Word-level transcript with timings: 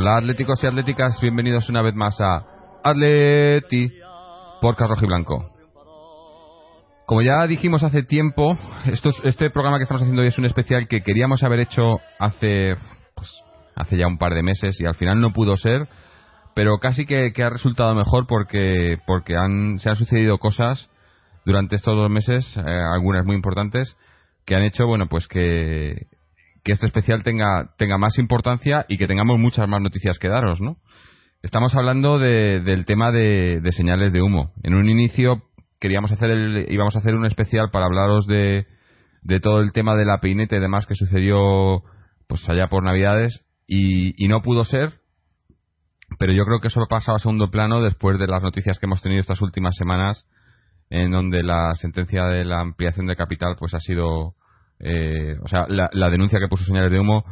Hola 0.00 0.16
atléticos 0.16 0.64
y 0.64 0.66
atléticas, 0.66 1.20
bienvenidos 1.20 1.68
una 1.68 1.82
vez 1.82 1.94
más 1.94 2.18
a 2.22 2.42
Atleti 2.82 3.92
por 4.62 4.74
Carlos 4.74 4.98
Blanco. 5.02 5.44
Como 7.04 7.20
ya 7.20 7.46
dijimos 7.46 7.82
hace 7.82 8.02
tiempo, 8.02 8.56
este 9.24 9.50
programa 9.50 9.76
que 9.76 9.82
estamos 9.82 10.00
haciendo 10.00 10.22
hoy 10.22 10.28
es 10.28 10.38
un 10.38 10.46
especial 10.46 10.88
que 10.88 11.02
queríamos 11.02 11.42
haber 11.42 11.60
hecho 11.60 12.00
hace, 12.18 12.76
pues, 13.14 13.44
hace 13.76 13.98
ya 13.98 14.06
un 14.06 14.16
par 14.16 14.32
de 14.32 14.42
meses 14.42 14.80
y 14.80 14.86
al 14.86 14.94
final 14.94 15.20
no 15.20 15.34
pudo 15.34 15.58
ser, 15.58 15.86
pero 16.54 16.78
casi 16.78 17.04
que, 17.04 17.30
ha 17.36 17.50
resultado 17.50 17.94
mejor 17.94 18.26
porque, 18.26 18.96
porque 19.06 19.36
han, 19.36 19.78
se 19.80 19.90
han 19.90 19.96
sucedido 19.96 20.38
cosas 20.38 20.88
durante 21.44 21.76
estos 21.76 21.94
dos 21.94 22.08
meses, 22.08 22.56
eh, 22.56 22.62
algunas 22.94 23.26
muy 23.26 23.36
importantes, 23.36 23.98
que 24.46 24.54
han 24.56 24.62
hecho 24.62 24.86
bueno 24.86 25.08
pues 25.10 25.28
que, 25.28 26.06
que 26.64 26.72
este 26.72 26.86
especial 26.86 27.22
tenga, 27.22 27.74
tenga 27.78 27.98
más 27.98 28.18
importancia 28.18 28.84
y 28.88 28.98
que 28.98 29.06
tengamos 29.06 29.38
muchas 29.38 29.68
más 29.68 29.80
noticias 29.80 30.18
que 30.18 30.28
daros, 30.28 30.60
¿no? 30.60 30.76
Estamos 31.42 31.74
hablando 31.74 32.18
del 32.18 32.84
tema 32.84 33.10
de, 33.12 33.62
señales 33.72 34.12
de 34.12 34.20
humo. 34.20 34.52
En 34.62 34.74
un 34.74 34.88
inicio 34.90 35.42
queríamos 35.80 36.12
hacer 36.12 36.30
el, 36.30 36.66
íbamos 36.70 36.94
a 36.96 36.98
hacer 36.98 37.14
un 37.14 37.24
especial 37.24 37.70
para 37.70 37.86
hablaros 37.86 38.26
de, 38.26 38.66
de 39.22 39.40
todo 39.40 39.60
el 39.60 39.72
tema 39.72 39.94
de 39.96 40.04
la 40.04 40.20
peineta 40.20 40.56
y 40.56 40.60
demás 40.60 40.84
que 40.86 40.94
sucedió 40.94 41.82
pues 42.28 42.46
allá 42.48 42.68
por 42.68 42.84
Navidades 42.84 43.42
y, 43.66 44.22
y 44.22 44.28
no 44.28 44.42
pudo 44.42 44.64
ser, 44.64 45.00
pero 46.18 46.34
yo 46.34 46.44
creo 46.44 46.60
que 46.60 46.68
eso 46.68 46.84
pasaba 46.90 47.16
a 47.16 47.20
segundo 47.20 47.50
plano 47.50 47.80
después 47.80 48.18
de 48.18 48.26
las 48.26 48.42
noticias 48.42 48.78
que 48.78 48.84
hemos 48.84 49.00
tenido 49.00 49.20
estas 49.20 49.40
últimas 49.40 49.74
semanas 49.76 50.26
en 50.90 51.10
donde 51.10 51.42
la 51.42 51.72
sentencia 51.74 52.24
de 52.24 52.44
la 52.44 52.60
ampliación 52.60 53.06
de 53.06 53.16
capital 53.16 53.56
pues 53.58 53.72
ha 53.72 53.80
sido 53.80 54.34
eh, 54.80 55.36
o 55.42 55.48
sea, 55.48 55.66
la, 55.68 56.10
denuncia 56.10 56.38
que 56.38 56.48
puso 56.48 56.64
señales 56.64 56.90
de 56.90 56.98
humo 56.98 57.24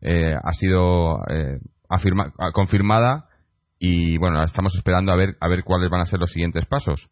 eh, 0.00 0.34
ha 0.34 0.52
sido 0.52 1.22
eh, 1.28 1.58
confirmada 2.52 3.26
y 3.78 4.18
bueno, 4.18 4.42
estamos 4.42 4.74
esperando 4.74 5.12
a 5.12 5.16
ver 5.16 5.36
a 5.40 5.48
ver 5.48 5.62
cuáles 5.62 5.90
van 5.90 6.00
a 6.00 6.06
ser 6.06 6.18
los 6.18 6.32
siguientes 6.32 6.66
pasos. 6.66 7.08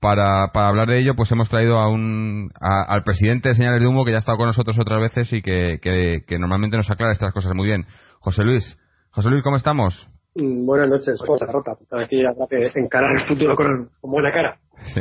Para, 0.00 0.52
para 0.52 0.68
hablar 0.68 0.88
de 0.88 0.98
ello, 1.00 1.14
pues 1.16 1.32
hemos 1.32 1.48
traído 1.48 1.78
a 1.78 1.88
un, 1.88 2.50
al 2.60 3.02
presidente 3.04 3.48
de 3.48 3.54
Señales 3.54 3.80
de 3.80 3.86
Humo 3.86 4.04
que 4.04 4.10
ya 4.10 4.18
ha 4.18 4.20
estado 4.20 4.36
con 4.36 4.48
nosotros 4.48 4.78
otras 4.78 5.00
veces 5.00 5.32
y 5.32 5.40
que, 5.40 5.78
que, 5.80 6.38
normalmente 6.38 6.76
nos 6.76 6.90
aclara 6.90 7.12
estas 7.12 7.32
cosas 7.32 7.54
muy 7.54 7.66
bien. 7.66 7.86
José 8.20 8.44
Luis, 8.44 8.78
José 9.10 9.30
Luis, 9.30 9.42
¿cómo 9.42 9.56
estamos? 9.56 10.06
Mm, 10.34 10.66
buenas 10.66 10.90
noches, 10.90 11.18
Jota 11.26 11.46
Rota. 11.46 11.72
Aquí 11.92 12.22
habrá 12.22 12.46
que 12.48 12.80
encarar 12.80 13.12
el 13.12 13.26
futuro 13.26 13.56
con, 13.56 13.90
con 14.00 14.10
buena 14.10 14.30
cara. 14.30 14.58
Sí. 14.92 15.00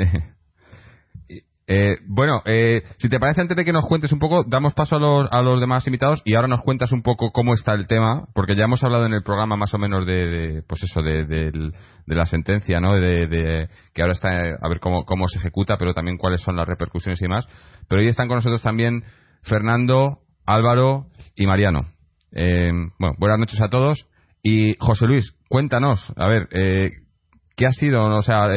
Eh, 1.66 1.98
bueno, 2.08 2.42
eh, 2.46 2.84
si 2.98 3.08
te 3.08 3.20
parece, 3.20 3.40
antes 3.40 3.56
de 3.56 3.64
que 3.64 3.72
nos 3.72 3.86
cuentes 3.86 4.12
un 4.12 4.20
poco, 4.20 4.44
damos 4.46 4.74
paso 4.74 4.98
a 4.98 5.00
los, 5.00 5.32
a 5.32 5.42
los 5.42 5.62
demás 5.62 5.88
invitados 5.88 6.22
y 6.26 6.36
ahora 6.36 6.50
nos 6.50 6.62
cuentas 6.62 6.92
un 6.92 7.04
poco 7.04 7.32
cómo 7.32 7.54
está 7.54 7.74
el 7.74 7.88
tema, 7.88 8.28
porque 8.34 8.56
ya 8.56 8.66
hemos 8.66 8.84
hablado 8.84 9.06
en 9.06 9.14
el 9.14 9.24
programa 9.24 9.56
más 9.56 9.74
o 9.74 9.78
menos 9.78 10.06
de, 10.06 10.64
pues 10.68 10.84
eso, 10.84 11.02
de, 11.02 11.72
la 12.06 12.26
sentencia, 12.26 12.82
¿no? 12.82 12.96
De, 12.96 13.70
que 13.94 14.02
ahora 14.02 14.14
está 14.14 14.30
a 14.30 14.68
ver 14.68 14.82
cómo, 14.82 15.06
cómo 15.06 15.28
se 15.28 15.40
ejecuta, 15.40 15.78
pero 15.78 15.94
también 15.94 16.18
cuáles 16.18 16.42
son 16.42 16.58
las 16.58 16.68
repercusiones 16.68 17.22
y 17.22 17.26
demás. 17.26 17.48
Pero 17.88 18.02
hoy 18.02 18.10
están 18.10 18.28
con 18.28 18.38
nosotros 18.38 18.62
también 18.62 19.04
Fernando, 19.44 20.20
Álvaro 20.46 21.06
y 21.36 21.48
Mariano. 21.48 21.86
Eh, 22.34 22.72
bueno, 23.00 23.16
buenas 23.18 23.40
noches 23.40 23.62
a 23.62 23.70
todos. 23.70 24.06
Y 24.42 24.76
José 24.80 25.08
Luis, 25.08 25.34
cuéntanos, 25.48 26.14
a 26.18 26.28
ver, 26.28 26.50
¿qué 27.56 27.66
ha 27.66 27.72
sido, 27.72 28.04
o 28.04 28.22
sea, 28.22 28.50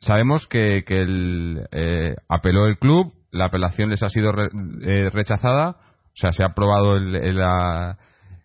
sabemos 0.00 0.46
que, 0.46 0.84
que 0.86 1.02
el, 1.02 1.66
eh, 1.72 2.16
apeló 2.28 2.66
el 2.66 2.78
club, 2.78 3.12
la 3.30 3.46
apelación 3.46 3.90
les 3.90 4.02
ha 4.02 4.08
sido 4.08 4.32
eh, 4.32 5.10
rechazada, 5.10 5.70
o 5.70 6.20
sea, 6.20 6.32
se 6.32 6.42
ha 6.42 6.46
aprobado 6.46 6.98
la, 6.98 7.98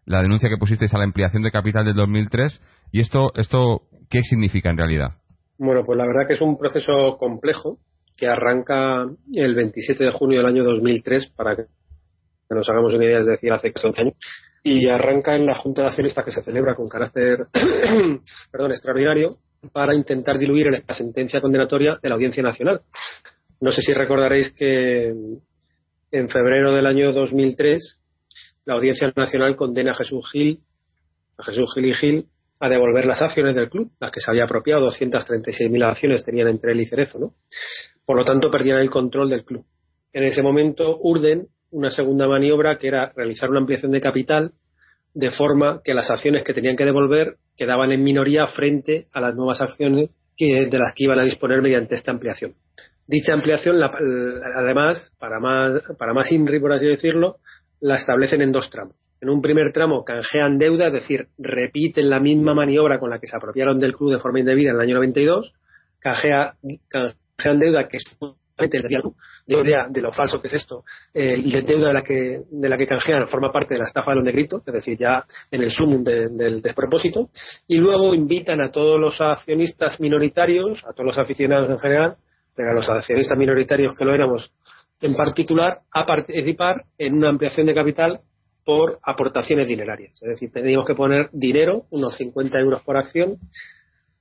la, 0.06 0.22
denuncia 0.22 0.50
que 0.50 0.58
pusisteis 0.58 0.94
a 0.94 0.98
la 0.98 1.06
ampliación 1.06 1.44
de 1.44 1.52
capital 1.52 1.86
del 1.86 1.96
2003. 1.96 2.62
¿Y 2.92 3.00
esto, 3.00 3.32
esto 3.36 3.84
qué 4.10 4.22
significa 4.22 4.70
en 4.70 4.78
realidad? 4.78 5.14
Bueno, 5.58 5.82
pues 5.84 5.98
la 5.98 6.06
verdad 6.06 6.28
que 6.28 6.34
es 6.34 6.42
un 6.42 6.58
proceso 6.58 7.18
complejo 7.18 7.80
que 8.16 8.28
arranca 8.28 9.08
el 9.34 9.56
27 9.56 10.04
de 10.04 10.12
junio 10.12 10.40
del 10.40 10.50
año 10.50 10.64
2003, 10.64 11.32
para 11.36 11.56
que 11.56 11.64
nos 12.50 12.70
hagamos 12.70 12.94
una 12.94 13.06
idea, 13.06 13.20
es 13.20 13.26
decir, 13.26 13.52
hace 13.52 13.74
11 13.84 14.02
años, 14.02 14.16
y 14.64 14.88
arranca 14.88 15.36
en 15.36 15.48
la 15.48 15.56
Junta 15.56 15.82
de 15.82 15.88
Accionistas 15.88 16.24
que 16.24 16.32
se 16.32 16.44
celebra 16.44 16.76
con 16.76 16.88
carácter 16.88 17.48
perdón, 18.52 18.72
extraordinario 18.72 19.30
para 19.72 19.96
intentar 19.96 20.38
diluir 20.38 20.84
la 20.86 20.94
sentencia 20.94 21.42
condenatoria 21.42 22.00
de 22.02 22.10
la 22.10 22.16
Audiencia 22.16 22.44
Nacional. 22.44 22.82
No 23.62 23.72
sé 23.72 23.82
si 23.82 23.94
recordaréis 23.94 24.52
que 24.54 25.14
en 26.12 26.30
febrero 26.30 26.74
del 26.74 26.86
año 26.86 27.14
2003 27.14 28.02
la 28.66 28.76
Audiencia 28.76 29.12
Nacional 29.16 29.56
condena 29.56 29.92
a 29.92 29.96
Jesús 29.96 30.30
Gil, 30.32 30.60
a 31.38 31.44
Jesús 31.44 31.74
Gil 31.74 31.86
y 31.86 31.94
Gil 31.94 32.26
a 32.60 32.70
devolver 32.70 33.06
las 33.06 33.22
acciones 33.22 33.56
del 33.56 33.70
club, 33.70 33.92
las 34.00 34.12
que 34.12 34.22
se 34.22 34.32
había 34.32 34.46
apropiado, 34.46 34.88
236.000 34.90 35.86
acciones 35.86 36.24
tenían 36.24 36.48
entre 36.48 36.72
él 36.72 36.80
y 36.80 36.86
Cerezo, 36.86 37.20
¿no? 37.20 37.34
Por 38.06 38.16
lo 38.16 38.24
tanto, 38.24 38.50
perdían 38.50 38.78
el 38.78 38.90
control 38.90 39.30
del 39.30 39.44
club. 39.44 39.66
En 40.14 40.24
ese 40.24 40.42
momento 40.42 40.98
urden 41.02 41.48
una 41.72 41.90
segunda 41.90 42.28
maniobra 42.28 42.78
que 42.78 42.88
era 42.88 43.12
realizar 43.16 43.50
una 43.50 43.60
ampliación 43.60 43.92
de 43.92 44.00
capital 44.00 44.52
de 45.14 45.32
forma 45.32 45.82
que 45.84 45.94
las 45.94 46.10
acciones 46.10 46.44
que 46.44 46.54
tenían 46.54 46.76
que 46.76 46.86
devolver 46.86 47.36
quedaban 47.56 47.92
en 47.92 48.04
minoría 48.04 48.48
frente 48.48 49.08
a 49.14 49.22
las 49.22 49.36
nuevas 49.36 49.62
acciones 49.62 50.10
que, 50.36 50.66
de 50.66 50.80
las 50.80 50.94
que 50.96 51.04
iban 51.04 51.20
a 51.20 51.26
disponer 51.26 51.62
mediante 51.62 51.96
esta 51.96 52.12
ampliación. 52.12 52.54
Dicha 53.06 53.34
ampliación, 53.34 53.78
además, 54.56 55.14
para 55.20 55.40
más, 55.40 55.82
para 55.98 56.14
más 56.14 56.32
INRI, 56.32 56.60
por 56.60 56.74
así 56.74 56.88
decirlo, 56.88 57.38
la 57.82 57.96
establecen 57.96 58.42
en 58.42 58.52
dos 58.52 58.70
tramos. 58.70 58.96
En 59.22 59.30
un 59.30 59.42
primer 59.42 59.72
tramo 59.72 60.04
canjean 60.04 60.58
deuda, 60.58 60.88
es 60.88 60.94
decir, 60.94 61.28
repiten 61.38 62.10
la 62.10 62.20
misma 62.20 62.54
maniobra 62.54 63.00
con 63.00 63.10
la 63.10 63.20
que 63.20 63.28
se 63.28 63.36
apropiaron 63.36 63.80
del 63.80 63.96
club 63.96 64.12
de 64.12 64.20
forma 64.20 64.40
indebida 64.40 64.70
en 64.70 64.76
el 64.76 64.82
año 64.82 64.96
92, 64.96 65.54
canjea, 66.00 66.56
canjean 66.88 67.60
deuda 67.60 67.88
que 67.88 67.98
es 67.98 68.04
de, 68.58 69.84
de 69.90 70.02
lo 70.02 70.12
falso 70.12 70.40
que 70.42 70.48
es 70.48 70.54
esto, 70.54 70.84
eh, 71.14 71.42
de 71.42 71.62
deuda 71.62 71.88
de 71.88 71.94
la 71.94 72.02
que 72.02 72.42
de 72.50 72.70
la 72.70 72.78
que 72.78 72.86
canjean 72.86 73.28
forma 73.28 73.52
parte 73.52 73.74
de 73.74 73.80
la 73.80 73.86
estafa 73.86 74.12
de 74.12 74.16
los 74.18 74.26
negritos, 74.26 74.62
es 74.66 74.74
decir, 74.74 74.98
ya 74.98 75.24
en 75.52 75.64
el 75.64 75.72
sumum 75.72 76.04
del 76.04 76.62
despropósito, 76.62 77.30
y 77.68 77.78
luego 77.78 78.14
invitan 78.14 78.62
a 78.62 78.72
todos 78.72 79.00
los 79.00 79.20
accionistas 79.20 80.00
minoritarios, 80.00 80.84
a 80.86 80.94
todos 80.94 81.06
los 81.06 81.18
aficionados 81.18 81.70
en 81.70 81.80
general, 81.80 82.16
pero 82.56 82.72
a 82.72 82.74
los 82.74 82.90
accionistas 82.90 83.38
minoritarios 83.38 83.96
que 83.98 84.06
lo 84.06 84.14
éramos 84.14 84.52
en 85.02 85.16
particular, 85.16 85.80
a 85.92 86.06
participar 86.06 86.86
en 86.98 87.16
una 87.16 87.30
ampliación 87.30 87.66
de 87.66 87.74
capital 87.74 88.22
por 88.64 89.00
aportaciones 89.04 89.68
dinerarias. 89.68 90.14
Es 90.22 90.30
decir, 90.30 90.52
teníamos 90.52 90.88
que 90.88 90.96
poner 90.96 91.30
dinero, 91.34 91.86
unos 91.90 92.16
50 92.16 92.58
euros 92.60 92.82
por 92.84 92.96
acción, 92.96 93.38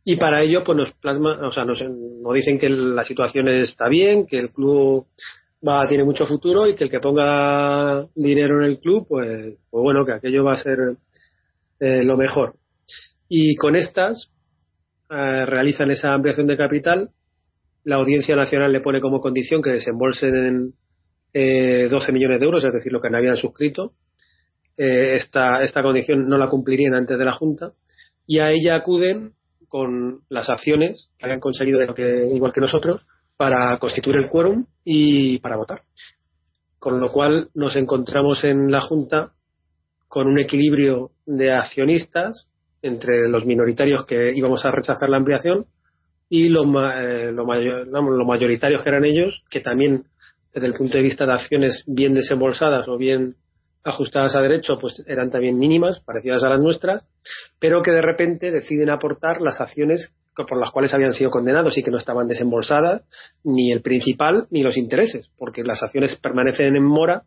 y 0.05 0.17
para 0.17 0.43
ello 0.43 0.63
pues 0.65 0.77
nos 0.77 0.93
plasma 0.95 1.47
o 1.47 1.53
sea 1.53 1.65
nos, 1.65 1.83
dicen 2.35 2.59
que 2.59 2.69
la 2.69 3.05
situación 3.05 3.49
está 3.49 3.89
bien 3.89 4.27
que 4.27 4.39
el 4.39 4.51
club 4.51 5.07
va 5.67 5.87
tiene 5.87 6.05
mucho 6.05 6.27
futuro 6.27 6.67
y 6.67 6.75
que 6.75 6.85
el 6.85 6.91
que 6.91 7.01
ponga 7.01 8.07
dinero 8.15 8.63
en 8.63 8.71
el 8.71 8.79
club 8.81 9.07
pues, 9.09 9.55
pues 9.71 9.83
bueno 9.83 10.05
que 10.05 10.13
aquello 10.13 10.45
va 10.45 10.55
a 10.55 10.63
ser 10.63 10.97
eh, 11.83 12.05
lo 12.05 12.17
mejor. 12.17 12.55
Y 13.29 13.57
con 13.57 13.75
estas 13.75 14.31
eh, 15.11 15.47
realizan 15.47 15.91
esa 15.91 16.15
ampliación 16.15 16.47
de 16.47 16.57
capital. 16.57 17.11
La 17.83 17.97
audiencia 17.97 18.37
nacional 18.37 18.73
le 18.73 18.81
pone 18.81 19.01
como 19.01 19.21
condición 19.21 19.61
que 19.61 19.71
desembolsen 19.71 20.75
eh, 21.35 21.89
12 21.91 22.13
millones 22.13 22.39
de 22.39 22.47
euros 22.47 22.65
es 22.65 22.73
decir 22.73 22.93
lo 22.93 23.01
que 23.01 23.11
no 23.11 23.19
habían 23.19 23.37
suscrito. 23.37 23.95
Eh, 24.77 25.17
esta 25.17 25.61
esta 25.63 25.83
condición 25.83 26.29
no 26.29 26.39
la 26.39 26.49
cumplirían 26.49 26.95
antes 26.95 27.19
de 27.19 27.25
la 27.25 27.33
junta. 27.33 27.73
Y 28.29 28.39
a 28.39 28.53
ella 28.53 28.77
acuden 28.77 29.33
con 29.73 30.21
las 30.29 30.51
acciones 30.51 31.11
que 31.17 31.25
hayan 31.25 31.41
conseguido 31.41 31.81
igual 31.81 32.53
que 32.53 32.61
nosotros 32.61 33.01
para 33.39 33.79
constituir 33.79 34.19
el 34.19 34.29
quórum 34.29 34.67
y 34.85 35.39
para 35.39 35.57
votar. 35.57 35.81
Con 36.79 37.01
lo 37.01 37.11
cual 37.11 37.49
nos 37.55 37.75
encontramos 37.77 38.45
en 38.45 38.71
la 38.71 38.83
Junta 38.83 39.33
con 40.09 40.27
un 40.27 40.39
equilibrio 40.39 41.13
de 41.25 41.55
accionistas 41.55 42.51
entre 42.83 43.31
los 43.31 43.47
minoritarios 43.47 44.05
que 44.05 44.37
íbamos 44.37 44.63
a 44.67 44.73
rechazar 44.73 45.09
la 45.09 45.17
ampliación 45.17 45.65
y 46.29 46.51
los, 46.51 46.67
eh, 46.95 47.33
los 47.33 48.27
mayoritarios 48.27 48.83
que 48.83 48.91
eran 48.91 49.07
ellos, 49.07 49.43
que 49.49 49.61
también 49.61 50.05
desde 50.53 50.67
el 50.67 50.75
punto 50.75 50.99
de 50.99 51.03
vista 51.03 51.25
de 51.25 51.33
acciones 51.33 51.83
bien 51.87 52.13
desembolsadas 52.13 52.87
o 52.89 52.99
bien 52.99 53.37
ajustadas 53.85 54.37
a 54.37 54.41
derecho 54.41 54.79
pues 54.79 55.05
eran 55.07 55.31
también 55.31 55.59
mínimas, 55.59 56.01
parecidas 56.01 56.45
a 56.45 56.49
las 56.49 56.61
nuestras, 56.61 57.09
pero 57.59 57.83
que 57.83 57.91
de 57.91 58.03
repente 58.03 58.51
deciden 58.51 58.91
aportar 58.91 59.41
las 59.41 59.61
acciones 59.61 60.13
por 60.35 60.59
las 60.59 60.71
cuales 60.71 60.95
habían 60.95 61.13
sido 61.13 61.31
condenados 61.31 61.77
y 61.77 61.83
que 61.83 61.91
no 61.91 61.99
estaban 61.99 62.27
desembolsadas 62.27 63.03
ni 63.45 63.71
el 63.71 63.83
principal 63.83 64.47
ni 64.51 64.63
los 64.63 64.77
intereses, 64.77 65.31
porque 65.37 65.63
las 65.63 65.83
acciones 65.83 66.17
permanecen 66.17 66.75
en 66.75 66.85
mora 66.85 67.25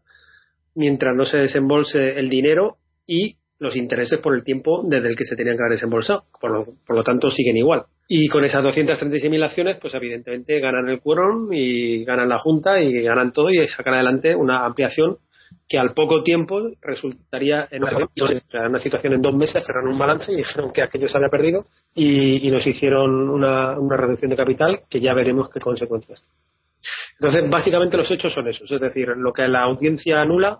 mientras 0.74 1.16
no 1.16 1.25
se 1.25 1.38
desembolse 1.38 2.19
el 2.19 2.30
dinero 2.30 2.78
y 3.06 3.36
los 3.60 3.75
intereses 3.78 4.19
por 4.19 4.36
el 4.36 4.44
tiempo 4.44 4.84
desde 4.86 5.10
el 5.10 5.16
que 5.16 5.24
se 5.24 5.36
tenían 5.36 5.56
que 5.56 5.63
haber 5.63 5.74
desembolsado. 5.74 6.25
Por 6.42 6.51
lo, 6.51 6.66
por 6.86 6.96
lo 6.96 7.04
tanto, 7.04 7.30
siguen 7.30 7.58
igual. 7.58 7.84
Y 8.08 8.28
con 8.28 8.44
esas 8.44 8.66
236.000 8.66 9.44
acciones, 9.44 9.78
pues 9.80 9.94
evidentemente 9.94 10.60
ganan 10.60 10.90
el 10.90 11.00
quórum 11.00 11.51
y 11.54 12.04
ganan 12.04 12.30
la 12.30 12.38
Junta 12.38 12.81
y 12.81 13.01
ganan 13.01 13.31
todo 13.31 13.50
y 13.50 13.66
sacan 13.68 13.94
adelante 13.94 14.36
una 14.36 14.66
ampliación 14.66 15.18
que 15.68 15.80
al 15.80 15.94
poco 15.94 16.21
tiempo 16.24 16.71
resultaría 16.81 17.68
en 17.71 17.83
una, 17.83 18.80
situación 18.80 19.13
en 19.13 19.21
dos 19.21 19.33
meses, 19.36 19.65
cerraron 19.65 19.94
un 19.94 20.00
balance 20.00 20.31
y 20.31 20.38
dijeron 20.38 20.71
que 20.71 20.83
aquello 20.83 21.07
se 21.07 21.18
había 21.18 21.30
perdido 21.30 21.63
y, 21.94 22.50
nos 22.51 22.65
hicieron 22.65 23.30
una, 23.30 23.77
una, 23.80 23.97
reducción 23.97 24.30
de 24.30 24.38
capital 24.38 24.81
que 24.89 25.00
ya 25.00 25.13
veremos 25.13 25.50
qué 25.50 25.59
consecuencias. 25.59 26.24
Entonces, 27.19 27.50
básicamente 27.50 27.97
los 27.97 28.12
hechos 28.12 28.33
son 28.33 28.47
esos, 28.47 28.71
es 28.71 28.81
decir, 28.81 29.07
lo 29.18 29.33
que 29.33 29.47
la 29.47 29.63
audiencia 29.63 30.21
anula 30.21 30.59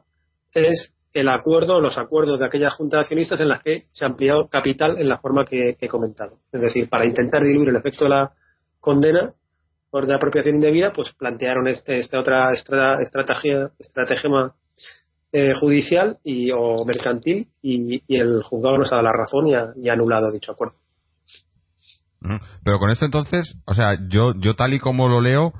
es 0.54 0.96
el 1.16 1.30
acuerdo 1.30 1.78
o 1.78 1.82
los 1.82 1.98
acuerdos 1.98 2.40
de 2.40 2.46
aquellas 2.46 2.74
juntas 2.76 2.98
de 2.98 3.02
accionistas 3.02 3.40
en 3.40 3.48
las 3.48 3.64
que 3.64 3.84
se 3.94 4.04
ha 4.04 4.10
ampliado 4.10 4.50
capital 4.50 5.00
en 5.00 5.08
la 5.08 5.18
forma 5.18 5.46
que, 5.46 5.78
he 5.80 5.88
comentado. 5.88 6.40
Es 6.52 6.62
decir, 6.62 6.90
para 6.90 7.06
intentar 7.06 7.42
diluir 7.42 7.70
el 7.70 7.78
efecto 7.78 8.04
de 8.04 8.10
la 8.10 8.34
condena 8.82 9.34
por 9.90 10.08
de 10.08 10.14
apropiación 10.14 10.56
indebida, 10.56 10.92
pues 10.92 11.14
plantearon 11.14 11.70
este, 11.70 11.98
esta 12.00 12.20
otra 12.20 12.52
estrategia, 12.52 13.72
estrategia 13.80 14.30
eh, 15.38 15.54
judicial 15.54 16.18
y, 16.24 16.50
o 16.52 16.86
mercantil 16.86 17.50
y, 17.62 18.02
el 18.08 18.42
juzgado 18.42 18.78
nos 18.78 18.90
ha 18.94 18.96
dado 18.96 19.08
la 19.08 19.12
razón 19.12 19.48
y 19.48 19.54
ha, 19.54 19.74
y 19.76 19.90
ha 19.90 19.94
anulado 19.94 20.32
dicho 20.32 20.54
acuerdo. 20.54 20.76
Pero 22.64 22.80
con 22.80 22.90
esto 22.90 23.04
entonces, 23.04 23.54
o 23.66 23.74
sea, 23.74 23.98
yo, 24.08 24.34
yo 24.38 24.56
tal 24.56 24.74
y 24.74 24.80
como 24.80 25.10
lo 25.10 25.20
leo, 25.20 25.52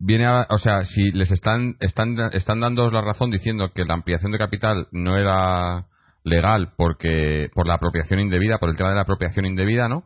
viene 0.00 0.26
a, 0.26 0.48
o 0.50 0.58
sea, 0.58 0.80
si 0.80 1.12
les 1.12 1.30
están, 1.30 1.76
están, 1.78 2.16
están 2.32 2.58
dando 2.58 2.90
la 2.90 3.00
razón 3.00 3.30
diciendo 3.30 3.70
que 3.72 3.84
la 3.84 3.94
ampliación 3.94 4.32
de 4.32 4.38
capital 4.38 4.88
no 4.90 5.16
era 5.16 5.86
legal 6.24 6.72
porque, 6.76 7.50
por 7.54 7.68
la 7.68 7.74
apropiación 7.74 8.18
indebida, 8.18 8.58
por 8.58 8.68
el 8.68 8.76
tema 8.76 8.88
de 8.88 8.96
la 8.96 9.02
apropiación 9.02 9.46
indebida, 9.46 9.88
¿no? 9.88 10.02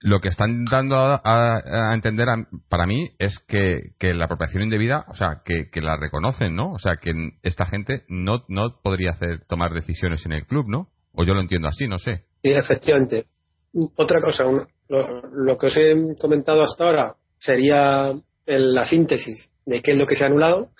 Lo 0.00 0.20
que 0.20 0.28
están 0.28 0.64
dando 0.64 0.96
a, 0.96 1.92
entender 1.92 2.26
para 2.68 2.86
mí 2.86 3.10
es 3.18 3.38
que, 3.48 3.92
la 4.14 4.26
apropiación 4.26 4.62
indebida, 4.62 5.04
o 5.08 5.16
sea, 5.16 5.42
que, 5.44 5.68
la 5.80 5.96
reconocen, 5.96 6.54
¿no? 6.54 6.72
O 6.72 6.78
sea, 6.78 6.96
que 6.96 7.12
esta 7.42 7.66
gente 7.66 8.04
no, 8.08 8.44
no 8.48 8.80
podría 8.82 9.10
hacer 9.10 9.44
tomar 9.48 9.72
decisiones 9.72 10.24
en 10.26 10.32
el 10.32 10.46
club, 10.46 10.66
¿no? 10.68 10.88
O 11.12 11.24
yo 11.24 11.34
lo 11.34 11.40
entiendo 11.40 11.68
así, 11.68 11.88
no 11.88 11.98
sé. 11.98 12.24
Sí, 12.42 12.52
efectivamente. 12.52 13.26
Otra 13.96 14.20
cosa, 14.20 14.44
lo, 14.88 15.22
lo 15.32 15.58
que 15.58 15.66
os 15.66 15.76
he 15.76 15.94
comentado 16.18 16.62
hasta 16.62 16.84
ahora 16.84 17.14
sería 17.38 18.14
la 18.46 18.84
síntesis 18.86 19.52
de 19.66 19.82
qué 19.82 19.92
es 19.92 19.98
lo 19.98 20.06
que 20.06 20.14
se 20.14 20.24
ha 20.24 20.28
anulado 20.28 20.70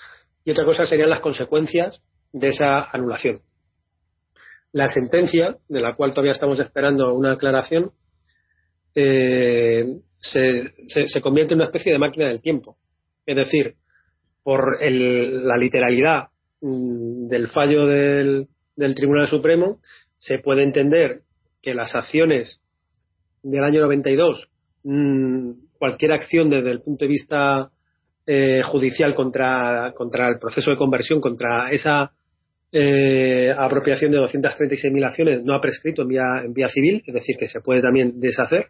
y 0.45 0.51
otra 0.51 0.65
cosa 0.65 0.87
serían 0.87 1.11
las 1.11 1.21
consecuencias 1.21 2.03
de 2.33 2.49
esa 2.49 2.89
anulación. 2.91 3.43
La 4.73 4.87
sentencia, 4.87 5.57
de 5.69 5.81
la 5.81 5.95
cual 5.95 6.13
todavía 6.13 6.33
estamos 6.33 6.59
esperando 6.59 7.13
una 7.15 7.33
aclaración, 7.33 7.93
eh, 9.01 10.01
se, 10.19 11.21
convierte 11.21 11.55
en 11.55 11.61
una 11.61 11.67
especie 11.67 11.93
de 11.93 11.99
máquina 11.99 12.27
del 12.27 12.43
tiempo. 12.43 12.77
Es 13.25 13.37
decir, 13.37 13.75
por 14.43 14.79
la 14.83 15.57
literalidad 15.57 16.29
mm, 16.61 17.29
del 17.29 17.49
fallo 17.49 17.87
del, 17.87 18.49
Tribunal 18.97 19.29
Supremo, 19.29 19.81
se 20.17 20.39
puede 20.39 20.63
entender 20.65 21.21
que 21.63 21.75
las 21.75 21.95
acciones 21.95 22.61
del 23.43 23.63
año 23.63 23.81
92 23.83 24.49
cualquier 25.79 26.13
acción 26.13 26.51
desde 26.51 26.71
el 26.71 26.81
punto 26.81 27.05
de 27.05 27.09
vista 27.09 27.71
eh, 28.27 28.63
judicial 28.65 29.15
contra, 29.15 29.93
contra 29.95 30.29
el 30.29 30.39
proceso 30.39 30.71
de 30.71 30.77
conversión, 30.77 31.21
contra 31.21 31.71
esa 31.71 32.13
eh, 32.73 33.55
apropiación 33.57 34.11
de 34.11 34.19
236.000 34.19 35.05
acciones 35.07 35.45
no 35.45 35.55
ha 35.55 35.61
prescrito 35.61 36.03
en 36.03 36.09
vía, 36.09 36.43
en 36.45 36.53
vía 36.53 36.69
civil, 36.69 37.03
es 37.07 37.15
decir, 37.15 37.37
que 37.37 37.49
se 37.49 37.61
puede 37.61 37.81
también 37.81 38.19
deshacer, 38.19 38.69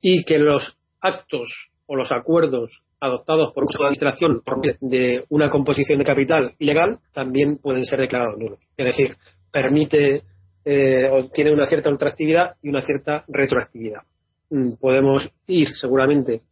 y 0.00 0.24
que 0.24 0.38
los 0.38 0.76
actos 1.00 1.70
o 1.86 1.96
los 1.96 2.12
acuerdos 2.12 2.82
adoptados 3.00 3.52
por 3.54 3.64
una 3.64 3.88
administración 3.88 4.42
de 4.80 5.24
una 5.28 5.50
composición 5.50 5.98
de 5.98 6.04
capital 6.04 6.54
ilegal 6.58 6.98
también 7.12 7.58
pueden 7.58 7.84
ser 7.84 8.00
declarados 8.00 8.38
nulos. 8.38 8.68
Es 8.76 8.86
decir, 8.86 9.16
permite 9.50 10.22
eh, 10.64 11.08
o 11.10 11.28
tiene 11.30 11.52
una 11.52 11.66
cierta 11.66 11.90
ultraactividad 11.90 12.56
y 12.62 12.68
una 12.68 12.82
cierta 12.82 13.24
retroactividad. 13.28 14.02
Mm, 14.50 14.74
podemos 14.80 15.30
ir 15.46 15.68
seguramente 15.74 16.42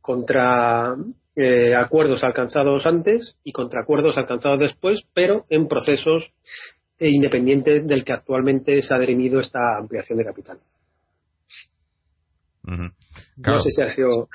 contra 0.00 0.96
eh, 1.36 1.74
acuerdos 1.74 2.24
alcanzados 2.24 2.86
antes 2.86 3.36
y 3.44 3.52
contra 3.52 3.82
acuerdos 3.82 4.16
alcanzados 4.16 4.60
después, 4.60 5.02
pero 5.12 5.44
en 5.50 5.68
procesos 5.68 6.32
eh, 6.98 7.10
independientes 7.10 7.86
del 7.86 8.04
que 8.04 8.12
actualmente 8.12 8.80
se 8.80 8.94
ha 8.94 8.98
derimido 8.98 9.38
esta 9.40 9.76
ampliación 9.78 10.18
de 10.18 10.24
capital. 10.24 10.58
No 13.36 13.58
sé 13.60 13.70
si 13.70 13.82
ha 13.82 13.90
sido. 13.90 14.28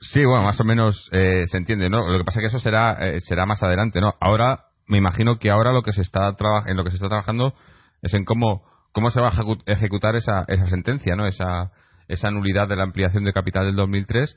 sí, 0.00 0.24
bueno, 0.24 0.44
más 0.44 0.60
o 0.60 0.64
menos 0.64 1.08
eh, 1.12 1.44
se 1.46 1.56
entiende, 1.56 1.88
¿no? 1.88 2.08
Lo 2.08 2.18
que 2.18 2.24
pasa 2.24 2.40
es 2.40 2.42
que 2.42 2.46
eso 2.48 2.58
será 2.58 2.98
será 3.20 3.46
más 3.46 3.62
adelante, 3.62 4.00
¿no? 4.00 4.14
Ahora, 4.20 4.66
me 4.86 4.98
imagino 4.98 5.38
que 5.38 5.50
ahora 5.50 5.72
lo 5.72 5.82
que 5.82 5.92
se 5.92 6.02
está 6.02 6.34
en 6.66 6.76
lo 6.76 6.84
que 6.84 6.90
se 6.90 6.96
está 6.96 7.08
trabajando 7.08 7.54
es 8.02 8.14
en 8.14 8.24
cómo 8.24 8.62
cómo 8.92 9.10
se 9.10 9.20
va 9.20 9.28
a 9.28 9.72
ejecutar 9.72 10.16
esa, 10.16 10.44
esa 10.48 10.66
sentencia, 10.66 11.14
¿no? 11.16 11.26
Esa 11.26 11.70
esa 12.08 12.30
nulidad 12.30 12.68
de 12.68 12.76
la 12.76 12.84
ampliación 12.84 13.24
de 13.24 13.32
capital 13.32 13.66
del 13.66 13.76
2003. 13.76 14.36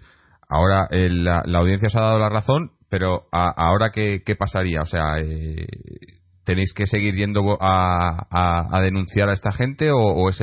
Ahora 0.50 0.88
eh, 0.92 1.10
la, 1.10 1.44
audiencia 1.56 1.88
os 1.88 1.96
ha 1.96 2.02
dado 2.02 2.20
la 2.20 2.30
razón, 2.30 2.72
pero 2.90 3.28
ahora 3.32 3.92
qué, 3.92 4.36
pasaría? 4.38 4.82
O 4.82 4.86
sea, 4.86 5.20
eh, 5.20 5.66
¿tenéis 6.44 6.74
que 6.74 6.86
seguir 6.86 7.16
yendo 7.16 7.58
a, 7.62 8.68
a, 8.70 8.82
denunciar 8.82 9.30
a 9.30 9.34
esta 9.34 9.54
gente 9.54 9.90
o, 9.92 10.30
es, 10.30 10.42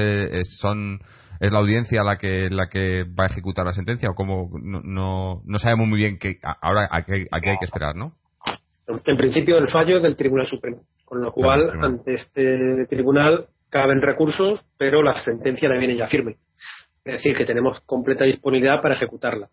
son 0.58 1.00
es 1.40 1.52
la 1.52 1.58
audiencia 1.58 2.02
la 2.02 2.16
que 2.16 2.48
la 2.50 2.68
que 2.68 3.04
va 3.04 3.24
a 3.24 3.26
ejecutar 3.28 3.64
la 3.64 3.72
sentencia 3.72 4.10
o 4.10 4.14
cómo 4.14 4.50
no, 4.60 5.42
no, 5.44 5.58
sabemos 5.58 5.86
muy 5.86 5.98
bien 5.98 6.18
que 6.18 6.38
ahora 6.60 6.88
a 6.90 7.02
qué, 7.02 7.26
hay 7.30 7.58
que 7.58 7.64
esperar, 7.64 7.94
¿no? 7.94 8.14
En 9.04 9.16
principio 9.16 9.58
el 9.58 9.68
fallo 9.68 9.98
es 9.98 10.02
del 10.02 10.16
Tribunal 10.16 10.46
Supremo, 10.46 10.82
con 11.04 11.20
lo 11.20 11.32
cual 11.32 11.70
ante 11.82 12.14
este 12.14 12.86
tribunal 12.88 13.48
caben 13.70 14.00
recursos, 14.00 14.66
pero 14.78 15.02
la 15.02 15.14
sentencia 15.14 15.68
le 15.68 15.78
viene 15.78 15.96
ya 15.96 16.06
firme. 16.06 16.36
Es 17.04 17.14
decir, 17.14 17.36
que 17.36 17.44
tenemos 17.44 17.80
completa 17.82 18.24
disponibilidad 18.24 18.80
para 18.80 18.94
ejecutarla. 18.94 19.48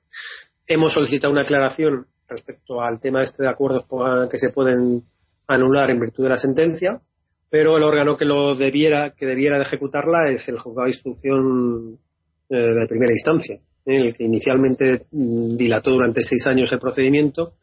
Hemos 0.68 0.94
solicitado 0.94 1.32
una 1.32 1.44
aclaración 1.44 2.08
respecto 2.28 2.82
al 2.82 3.00
tema 3.00 3.22
este 3.22 3.44
de 3.44 3.50
acuerdos 3.50 3.86
que 4.30 4.38
se 4.38 4.50
pueden 4.50 5.04
anular 5.48 5.90
en 5.92 6.00
virtud 6.00 6.24
de 6.24 6.30
la 6.30 6.38
sentencia, 6.38 7.02
pero 7.50 7.78
el 7.78 7.84
órgano 7.84 8.18
que 8.18 8.26
lo 8.26 8.56
debiera, 8.56 9.12
que 9.12 9.26
debiera 9.26 9.58
de 9.58 9.64
ejecutarla 9.64 10.30
es 10.30 10.48
el 10.50 10.60
juzgado 10.60 10.86
de 10.86 10.94
instrucción 10.94 11.98
eh, 12.50 12.56
de 12.56 12.88
primera 12.88 13.14
instancia, 13.14 13.60
el 13.86 14.14
que 14.14 14.24
inicialmente 14.24 15.06
dilató 15.12 15.92
durante 15.92 16.24
seis 16.24 16.46
años 16.48 16.72
el 16.72 16.80
procedimiento 16.80 17.54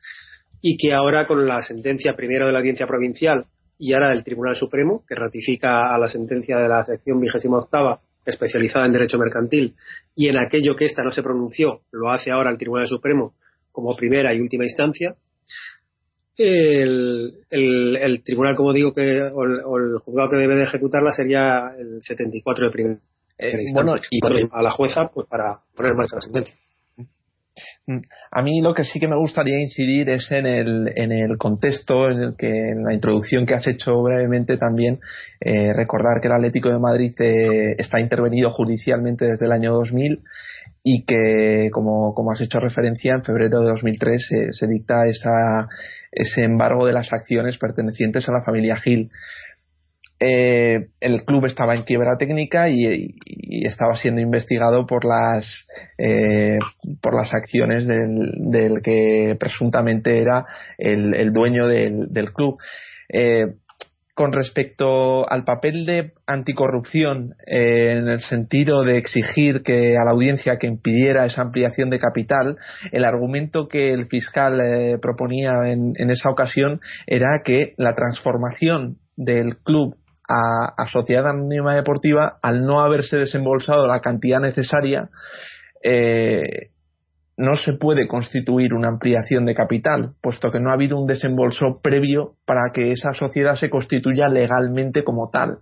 y 0.60 0.76
que 0.76 0.94
ahora 0.94 1.26
con 1.26 1.46
la 1.46 1.60
sentencia 1.60 2.14
primero 2.14 2.46
de 2.46 2.52
la 2.52 2.60
audiencia 2.60 2.86
provincial 2.86 3.46
y 3.78 3.92
ahora 3.94 4.10
del 4.10 4.22
Tribunal 4.22 4.54
Supremo, 4.54 5.04
que 5.08 5.16
ratifica 5.16 5.92
a 5.92 5.98
la 5.98 6.08
sentencia 6.08 6.56
de 6.56 6.68
la 6.68 6.84
sección 6.84 7.20
vigésima 7.20 7.58
octava 7.58 8.00
especializada 8.24 8.86
en 8.86 8.92
derecho 8.92 9.18
mercantil 9.18 9.74
y 10.14 10.28
en 10.28 10.38
aquello 10.38 10.76
que 10.76 10.84
ésta 10.84 11.02
no 11.02 11.10
se 11.10 11.22
pronunció, 11.22 11.80
lo 11.90 12.12
hace 12.12 12.30
ahora 12.30 12.50
el 12.50 12.58
Tribunal 12.58 12.86
Supremo 12.86 13.34
como 13.72 13.96
primera 13.96 14.32
y 14.32 14.40
última 14.40 14.64
instancia. 14.64 15.16
El, 16.36 18.22
tribunal, 18.24 18.56
como 18.56 18.72
digo, 18.72 18.92
que, 18.92 19.22
o 19.22 19.44
el, 19.44 19.98
juzgado 19.98 20.30
que 20.30 20.36
debe 20.36 20.56
de 20.56 20.64
ejecutarla 20.64 21.12
sería 21.12 21.74
el 21.78 22.02
74 22.02 22.66
de 22.66 22.72
primera 22.72 22.98
eh, 23.38 23.72
bueno, 23.74 23.94
y 24.10 24.20
a 24.52 24.62
la 24.62 24.70
jueza 24.70 25.08
pues 25.12 25.26
para 25.26 25.58
poner 25.74 25.94
más 25.94 26.12
la 26.12 26.20
sentencia. 26.20 26.54
Mm. 27.86 27.98
A 28.30 28.42
mí 28.42 28.60
lo 28.60 28.74
que 28.74 28.84
sí 28.84 28.98
que 28.98 29.08
me 29.08 29.16
gustaría 29.16 29.60
incidir 29.60 30.08
es 30.08 30.30
en 30.30 30.46
el, 30.46 30.92
en 30.96 31.12
el 31.12 31.36
contexto, 31.36 32.10
en 32.10 32.20
el 32.20 32.36
que 32.36 32.70
en 32.70 32.84
la 32.84 32.94
introducción 32.94 33.46
que 33.46 33.54
has 33.54 33.66
hecho 33.66 34.02
brevemente 34.02 34.56
también, 34.56 35.00
eh, 35.40 35.72
recordar 35.72 36.20
que 36.20 36.28
el 36.28 36.34
Atlético 36.34 36.70
de 36.70 36.78
Madrid 36.78 37.12
eh, 37.18 37.74
está 37.78 38.00
intervenido 38.00 38.50
judicialmente 38.50 39.26
desde 39.26 39.46
el 39.46 39.52
año 39.52 39.72
2000 39.74 40.22
y 40.84 41.04
que, 41.04 41.68
como, 41.72 42.14
como 42.14 42.32
has 42.32 42.40
hecho 42.40 42.58
referencia, 42.58 43.14
en 43.14 43.22
febrero 43.22 43.60
de 43.60 43.68
2003 43.68 44.28
se 44.50 44.66
dicta 44.66 45.06
esa, 45.06 45.68
ese 46.10 46.42
embargo 46.42 46.86
de 46.86 46.92
las 46.92 47.12
acciones 47.12 47.56
pertenecientes 47.58 48.28
a 48.28 48.32
la 48.32 48.42
familia 48.42 48.76
Gil. 48.76 49.10
Eh, 50.24 50.86
el 51.00 51.24
club 51.24 51.46
estaba 51.46 51.74
en 51.74 51.82
quiebra 51.82 52.16
técnica 52.16 52.68
y, 52.70 53.16
estaba 53.66 53.96
siendo 53.96 54.20
investigado 54.20 54.86
por 54.86 55.04
las 55.04 55.66
eh, 55.98 56.58
por 57.00 57.14
las 57.14 57.34
acciones 57.34 57.86
del, 57.88 58.80
que 58.82 59.36
presuntamente 59.38 60.20
era 60.20 60.46
el, 60.78 61.32
dueño 61.32 61.66
del, 61.66 62.32
club. 62.32 62.58
Eh, 63.08 63.54
con 64.14 64.32
respecto 64.32 65.28
al 65.28 65.44
papel 65.44 65.86
de 65.86 66.12
anticorrupción 66.26 67.34
en 67.46 68.08
el 68.08 68.20
sentido 68.20 68.84
de 68.84 68.98
exigir 68.98 69.62
que 69.62 69.96
a 69.96 70.04
la 70.04 70.12
audiencia 70.12 70.58
que 70.58 70.66
impidiera 70.66 71.26
esa 71.26 71.42
ampliación 71.42 71.90
de 71.90 71.98
capital, 71.98 72.58
el 72.92 73.04
argumento 73.04 73.68
que 73.68 73.92
el 73.92 74.06
fiscal 74.06 74.60
proponía 75.00 75.52
en, 75.64 75.94
en 75.96 76.10
esa 76.10 76.30
ocasión 76.30 76.80
era 77.06 77.40
que 77.42 77.74
la 77.76 77.94
transformación 77.94 78.98
del 79.16 79.56
club 79.58 79.96
a, 80.28 80.86
Sociedad 80.86 81.28
Anónima 81.28 81.74
Deportiva, 81.74 82.38
al 82.42 82.64
no 82.64 82.80
haberse 82.80 83.18
desembolsado 83.18 83.86
la 83.86 84.00
cantidad 84.00 84.40
necesaria, 84.40 85.08
eh, 85.82 86.70
no 87.36 87.56
se 87.56 87.72
puede 87.72 88.06
constituir 88.06 88.74
una 88.74 88.88
ampliación 88.88 89.46
de 89.46 89.54
capital, 89.54 90.12
puesto 90.20 90.50
que 90.50 90.60
no 90.60 90.70
ha 90.70 90.74
habido 90.74 90.98
un 90.98 91.06
desembolso 91.06 91.80
previo 91.82 92.34
para 92.44 92.70
que 92.72 92.92
esa 92.92 93.14
sociedad 93.14 93.56
se 93.56 93.70
constituya 93.70 94.28
legalmente 94.28 95.02
como 95.02 95.30
tal. 95.30 95.58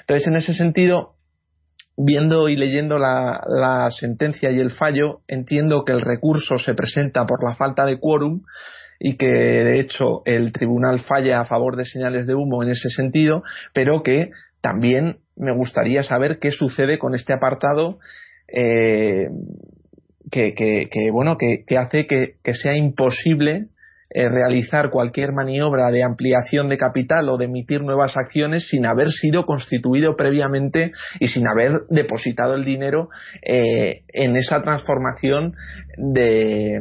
Entonces, 0.00 0.26
en 0.28 0.36
ese 0.36 0.52
sentido, 0.52 1.14
viendo 1.96 2.48
y 2.48 2.56
leyendo 2.56 2.98
la, 2.98 3.88
sentencia 3.98 4.50
y 4.50 4.58
el 4.58 4.72
fallo, 4.72 5.20
entiendo 5.28 5.84
que 5.84 5.92
el 5.92 6.00
recurso 6.00 6.58
se 6.58 6.74
presenta 6.74 7.26
por 7.26 7.44
la 7.44 7.54
falta 7.54 7.84
de 7.86 7.98
quórum 7.98 8.42
y 9.04 9.16
que 9.16 9.26
de 9.26 9.80
hecho 9.80 10.22
el 10.26 10.52
tribunal 10.52 11.00
falla 11.00 11.40
a 11.40 11.44
favor 11.44 11.76
de 11.76 11.84
señales 11.84 12.28
de 12.28 12.36
humo 12.36 12.62
en 12.62 12.70
ese 12.70 12.88
sentido, 12.88 13.42
pero 13.74 14.04
que 14.04 14.30
también 14.60 15.16
me 15.36 15.52
gustaría 15.52 16.04
saber 16.04 16.38
qué 16.38 16.52
sucede 16.52 17.00
con 17.00 17.16
este 17.16 17.32
apartado 17.32 17.98
eh, 18.46 19.26
que, 20.30 21.10
bueno 21.12 21.36
que, 21.36 21.64
hace 21.76 22.06
que, 22.06 22.54
sea 22.54 22.76
imposible 22.76 23.66
eh, 24.10 24.28
realizar 24.28 24.90
cualquier 24.90 25.32
maniobra 25.32 25.90
de 25.90 26.04
ampliación 26.04 26.68
de 26.68 26.78
capital 26.78 27.28
o 27.28 27.38
de 27.38 27.46
emitir 27.46 27.82
nuevas 27.82 28.16
acciones 28.16 28.68
sin 28.68 28.86
haber 28.86 29.10
sido 29.10 29.46
constituido 29.46 30.14
previamente 30.14 30.92
y 31.18 31.26
sin 31.26 31.48
haber 31.48 31.86
depositado 31.90 32.54
el 32.54 32.64
dinero 32.64 33.08
eh, 33.42 34.02
en 34.12 34.36
esa 34.36 34.62
transformación 34.62 35.54
de, 35.96 36.78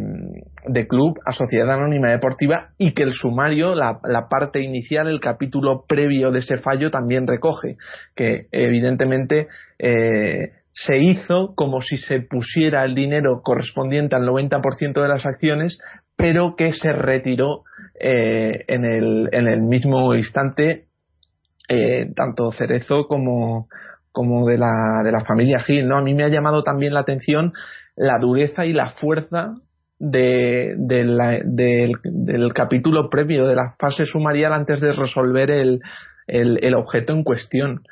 club 0.87 1.19
a 1.25 1.31
sociedad 1.31 1.69
anónima 1.71 2.11
deportiva 2.11 2.69
y 2.77 2.93
que 2.93 3.03
el 3.03 3.11
sumario, 3.11 3.75
la, 3.75 3.99
parte 4.29 4.61
inicial, 4.61 5.07
el 5.07 5.19
capítulo 5.19 5.85
previo 5.87 6.31
de 6.31 6.39
ese 6.39 6.57
fallo 6.57 6.91
también 6.91 7.27
recoge, 7.27 7.77
que 8.15 8.47
evidentemente 8.51 9.47
eh, 9.79 10.51
se 10.73 10.97
hizo 10.97 11.53
como 11.55 11.81
si 11.81 11.97
se 11.97 12.21
pusiera 12.21 12.83
el 12.83 12.95
dinero 12.95 13.41
correspondiente 13.43 14.15
al 14.15 14.27
90% 14.27 15.01
de 15.01 15.07
las 15.07 15.25
acciones, 15.25 15.79
pero 16.15 16.55
que 16.55 16.71
se 16.71 16.93
retiró 16.93 17.63
eh, 17.99 18.63
en, 18.67 18.85
el, 18.85 19.29
en, 19.31 19.47
el, 19.47 19.61
mismo 19.61 20.13
instante 20.15 20.85
eh, 21.67 22.11
tanto 22.15 22.51
Cerezo 22.51 23.07
como, 23.07 23.67
como 24.11 24.47
de, 24.47 24.57
la, 24.57 25.01
de 25.03 25.11
la 25.11 25.25
familia 25.25 25.59
Gil. 25.59 25.87
¿no? 25.87 25.97
A 25.97 26.01
mí 26.01 26.13
me 26.13 26.23
ha 26.23 26.29
llamado 26.29 26.63
también 26.63 26.93
la 26.93 27.01
atención 27.01 27.53
la 27.95 28.17
dureza 28.19 28.65
y 28.65 28.73
la 28.73 28.89
fuerza 28.89 29.55
de, 30.01 30.73
del, 30.77 32.53
capítulo 32.53 33.07
previo, 33.09 33.45
de 33.45 33.55
la 33.55 33.75
fase 33.79 34.05
sumarial 34.05 34.51
antes 34.51 34.81
de 34.81 34.93
resolver 34.93 35.51
el, 35.51 36.75
objeto 36.75 37.13
en 37.13 37.23
cuestión. 37.23 37.83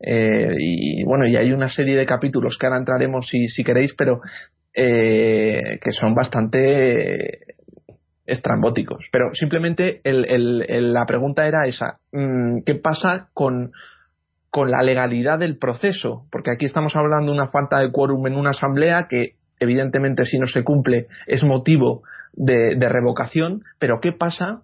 Eh, 0.00 0.54
y 0.58 1.04
bueno, 1.04 1.26
y 1.26 1.36
hay 1.36 1.52
una 1.52 1.68
serie 1.68 1.96
de 1.96 2.06
capítulos 2.06 2.56
que 2.58 2.66
ahora 2.66 2.78
entraremos 2.78 3.28
si, 3.28 3.48
si 3.48 3.64
queréis, 3.64 3.94
pero 3.94 4.20
eh, 4.74 5.78
que 5.82 5.90
son 5.90 6.14
bastante 6.14 7.56
estrambóticos. 8.24 9.06
Pero 9.12 9.34
simplemente 9.34 10.00
la 10.04 11.04
pregunta 11.06 11.46
era 11.46 11.66
esa: 11.66 11.98
mm, 12.12 12.60
¿qué 12.64 12.76
pasa 12.76 13.28
con, 13.34 13.72
con 14.48 14.70
la 14.70 14.82
legalidad 14.82 15.38
del 15.38 15.58
proceso? 15.58 16.26
Porque 16.30 16.52
aquí 16.52 16.64
estamos 16.64 16.96
hablando 16.96 17.32
de 17.32 17.38
una 17.38 17.50
falta 17.50 17.80
de 17.80 17.92
quórum 17.92 18.26
en 18.26 18.36
una 18.36 18.50
asamblea 18.50 19.06
que, 19.10 19.37
evidentemente, 19.60 20.24
si 20.24 20.38
no 20.38 20.46
se 20.46 20.64
cumple, 20.64 21.06
es 21.26 21.42
motivo 21.44 22.02
de, 22.32 22.76
revocación. 22.88 23.62
Pero 23.78 24.00
¿qué 24.00 24.12
pasa? 24.12 24.62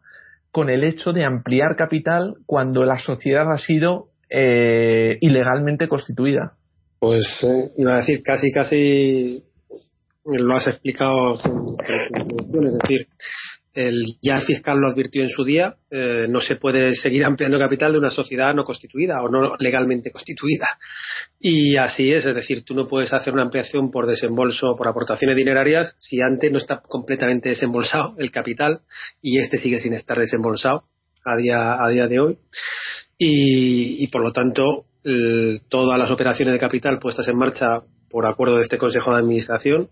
con 0.51 0.71
el 0.71 0.85
hecho 0.85 1.13
de 1.13 1.25
ampliar 1.25 1.75
capital 1.75 2.37
cuando 2.47 2.85
la 2.85 3.01
sociedad 3.01 3.53
ha 3.53 3.59
sido 3.59 4.11
eh, 4.31 5.19
ilegalmente 5.21 5.89
constituida. 5.89 6.53
Pues 7.01 7.27
eh, 7.43 7.73
iba 7.77 7.95
a 7.95 7.97
decir, 7.97 8.23
casi, 8.23 8.53
casi 8.53 9.43
lo 10.25 10.55
has 10.55 10.67
explicado 10.69 11.35
es 11.35 12.79
decir, 12.81 13.09
el, 13.75 14.17
ya 14.23 14.39
fiscal 14.39 14.79
lo 14.79 14.89
advirtió 14.89 15.23
en 15.23 15.29
su 15.29 15.45
día, 15.45 15.75
eh, 15.91 16.27
no 16.29 16.41
se 16.41 16.57
puede 16.57 16.95
seguir 16.95 17.25
ampliando 17.25 17.59
capital 17.59 17.93
de 17.93 17.99
una 17.99 18.11
sociedad 18.11 18.55
no 18.55 18.65
constituida 18.65 19.21
o 19.21 19.29
no 19.29 19.57
legalmente 19.59 20.13
constituida. 20.13 20.69
Y 21.41 21.77
así 21.77 22.13
es, 22.13 22.25
es 22.25 22.35
decir, 22.35 22.65
tú 22.65 22.75
no 22.75 22.87
puedes 22.87 23.13
hacer 23.13 23.33
una 23.33 23.43
ampliación 23.43 23.91
por 23.91 24.07
desembolso, 24.07 24.77
por 24.77 24.87
aportaciones 24.87 25.37
dinerarias, 25.37 25.97
si 25.99 26.21
antes 26.21 26.53
no 26.53 26.59
está 26.59 26.81
completamente 26.81 27.49
desembolsado 27.49 28.15
el 28.19 28.31
capital 28.31 28.81
y 29.21 29.39
este 29.39 29.59
sigue 29.59 29.81
sin 29.81 29.95
estar 29.95 30.19
desembolsado 30.19 30.85
a 31.25 31.37
día, 31.37 31.85
a 31.85 31.89
día 31.89 32.07
de 32.07 32.21
hoy 32.21 32.39
y, 33.19 34.07
por 34.09 34.23
lo 34.23 34.33
tanto 34.33 34.87
todas 35.69 35.99
las 35.99 36.11
operaciones 36.11 36.53
de 36.53 36.59
capital 36.59 36.99
puestas 36.99 37.29
en 37.29 37.37
marcha 37.37 37.83
por 38.09 38.27
acuerdo 38.27 38.57
de 38.57 38.63
este 38.63 38.79
Consejo 38.79 39.13
de 39.13 39.21
Administración 39.21 39.91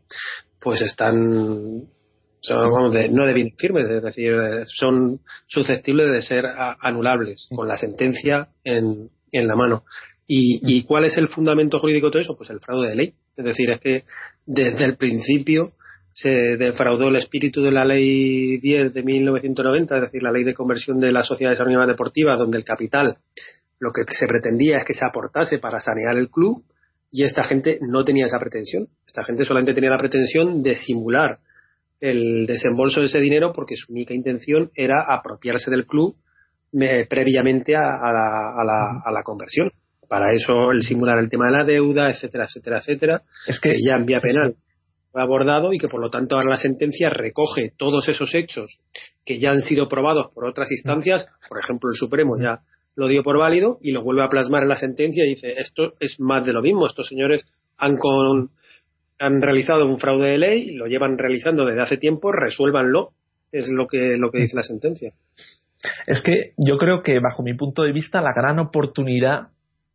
pues 0.58 0.80
están 0.80 1.88
vamos, 2.48 2.94
no 3.10 3.26
de 3.26 3.32
bien 3.32 3.52
firmes, 3.56 3.88
es 3.88 4.02
decir, 4.02 4.34
son 4.66 5.20
susceptibles 5.46 6.12
de 6.12 6.22
ser 6.22 6.44
anulables 6.80 7.48
con 7.54 7.68
la 7.68 7.76
sentencia 7.76 8.48
en, 8.64 9.10
en 9.30 9.46
la 9.46 9.56
mano. 9.56 9.84
¿Y, 10.26 10.60
¿Y 10.62 10.84
cuál 10.84 11.04
es 11.04 11.16
el 11.18 11.28
fundamento 11.28 11.78
jurídico 11.78 12.06
de 12.06 12.10
todo 12.12 12.22
eso? 12.22 12.36
Pues 12.36 12.50
el 12.50 12.60
fraude 12.60 12.90
de 12.90 12.96
ley. 12.96 13.14
Es 13.36 13.44
decir, 13.44 13.70
es 13.70 13.80
que 13.80 14.04
desde 14.46 14.84
el 14.84 14.96
principio 14.96 15.72
se 16.10 16.56
defraudó 16.56 17.08
el 17.08 17.16
espíritu 17.16 17.62
de 17.62 17.70
la 17.70 17.84
ley 17.84 18.58
10 18.58 18.92
de 18.92 19.02
1990, 19.02 19.96
es 19.96 20.02
decir, 20.02 20.22
la 20.22 20.30
ley 20.30 20.44
de 20.44 20.54
conversión 20.54 21.00
de 21.00 21.10
las 21.10 21.26
sociedades 21.26 21.60
anónimas 21.60 21.88
deportivas, 21.88 22.38
donde 22.38 22.58
el 22.58 22.64
capital 22.64 23.16
lo 23.78 23.90
que 23.92 24.02
se 24.12 24.26
pretendía 24.26 24.78
es 24.78 24.84
que 24.84 24.94
se 24.94 25.04
aportase 25.04 25.58
para 25.58 25.80
sanear 25.80 26.16
el 26.16 26.30
club 26.30 26.62
y 27.10 27.24
esta 27.24 27.42
gente 27.42 27.78
no 27.80 28.04
tenía 28.04 28.26
esa 28.26 28.38
pretensión. 28.38 28.88
Esta 29.06 29.24
gente 29.24 29.44
solamente 29.44 29.74
tenía 29.74 29.90
la 29.90 29.98
pretensión 29.98 30.62
de 30.62 30.76
simular 30.76 31.38
el 32.02 32.46
desembolso 32.46 33.00
de 33.00 33.06
ese 33.06 33.20
dinero 33.20 33.52
porque 33.54 33.76
su 33.76 33.92
única 33.92 34.12
intención 34.12 34.70
era 34.74 35.06
apropiarse 35.08 35.70
del 35.70 35.86
club 35.86 36.16
eh, 36.72 37.06
previamente 37.08 37.76
a, 37.76 37.80
la, 37.80 39.00
a, 39.04 39.12
la, 39.12 39.22
conversión. 39.22 39.70
Para 40.08 40.34
eso 40.34 40.72
el 40.72 40.82
simular 40.82 41.18
el 41.18 41.30
tema 41.30 41.46
de 41.46 41.52
la 41.52 41.64
deuda, 41.64 42.10
etcétera, 42.10 42.46
etcétera, 42.46 42.78
etcétera, 42.78 43.22
es 43.46 43.60
que, 43.60 43.76
ya 43.80 43.94
en 43.94 44.04
vía 44.04 44.20
penal. 44.20 44.56
abordado 45.14 45.72
y 45.72 45.78
que 45.78 45.86
por 45.86 46.00
lo 46.00 46.10
tanto 46.10 46.34
ahora 46.34 46.50
la 46.50 46.56
sentencia 46.56 47.08
recoge 47.08 47.72
todos 47.78 48.08
esos 48.08 48.34
hechos 48.34 48.78
que 49.24 49.38
ya 49.38 49.50
han 49.50 49.60
sido 49.60 49.88
probados 49.88 50.32
por 50.34 50.44
otras 50.44 50.72
instancias, 50.72 51.28
por 51.48 51.60
ejemplo 51.60 51.88
el 51.90 51.96
Supremo 51.96 52.32
ya 52.42 52.62
lo 52.96 53.06
dio 53.06 53.22
por 53.22 53.38
válido 53.38 53.78
y 53.80 53.92
lo 53.92 54.02
vuelve 54.02 54.24
a 54.24 54.28
plasmar 54.28 54.64
en 54.64 54.70
la 54.70 54.76
sentencia 54.76 55.24
y 55.24 55.30
dice 55.30 55.54
esto 55.56 55.92
es 56.00 56.18
más 56.18 56.44
de 56.46 56.52
lo 56.52 56.62
mismo, 56.62 56.86
estos 56.86 57.06
señores 57.06 57.46
han 57.78 57.96
con, 57.96 58.50
han 59.22 59.40
realizado 59.40 59.86
un 59.86 59.98
fraude 59.98 60.30
de 60.30 60.38
ley, 60.38 60.72
lo 60.72 60.86
llevan 60.86 61.16
realizando 61.16 61.64
desde 61.64 61.82
hace 61.82 61.96
tiempo, 61.96 62.32
resuélvanlo, 62.32 63.10
es 63.52 63.68
lo 63.68 63.86
que 63.86 64.16
lo 64.16 64.30
que 64.30 64.38
dice 64.38 64.56
la 64.56 64.62
sentencia. 64.62 65.12
Es 66.06 66.22
que 66.22 66.52
yo 66.56 66.76
creo 66.76 67.02
que 67.02 67.20
bajo 67.20 67.42
mi 67.42 67.54
punto 67.54 67.82
de 67.82 67.92
vista 67.92 68.20
la 68.20 68.32
gran 68.34 68.58
oportunidad 68.58 69.48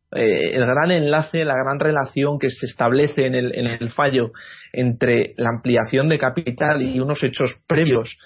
eh, 0.09 0.51
el 0.53 0.65
gran 0.65 0.91
enlace, 0.91 1.43
la 1.43 1.55
gran 1.61 1.79
relación 1.79 2.39
que 2.39 2.49
se 2.49 2.65
establece 2.65 3.25
en 3.25 3.35
el, 3.35 3.89
fallo 3.91 4.31
entre 4.71 5.33
la 5.35 5.49
ampliación 5.49 6.07
de 6.07 6.17
capital 6.17 6.81
y 6.81 7.01
unos 7.01 7.21
hechos 7.25 7.59
previos 7.67 8.17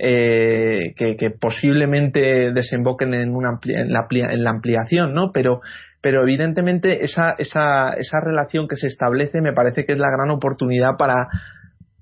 eh, 0.00 0.94
que, 0.96 1.30
posiblemente 1.40 2.52
desemboquen 2.52 3.14
en, 3.14 3.36
una 3.36 3.60
en, 3.66 3.92
la, 3.92 4.08
en 4.10 4.42
la 4.42 4.50
ampliación, 4.50 5.14
¿no? 5.14 5.30
Pero, 5.32 5.60
pero 6.00 6.22
evidentemente 6.22 7.04
esa, 7.04 7.34
esa, 7.38 7.90
esa 7.90 8.20
relación 8.20 8.68
que 8.68 8.76
se 8.76 8.86
establece 8.86 9.40
me 9.40 9.52
parece 9.52 9.84
que 9.84 9.92
es 9.92 9.98
la 9.98 10.10
gran 10.10 10.30
oportunidad 10.30 10.96
para 10.98 11.28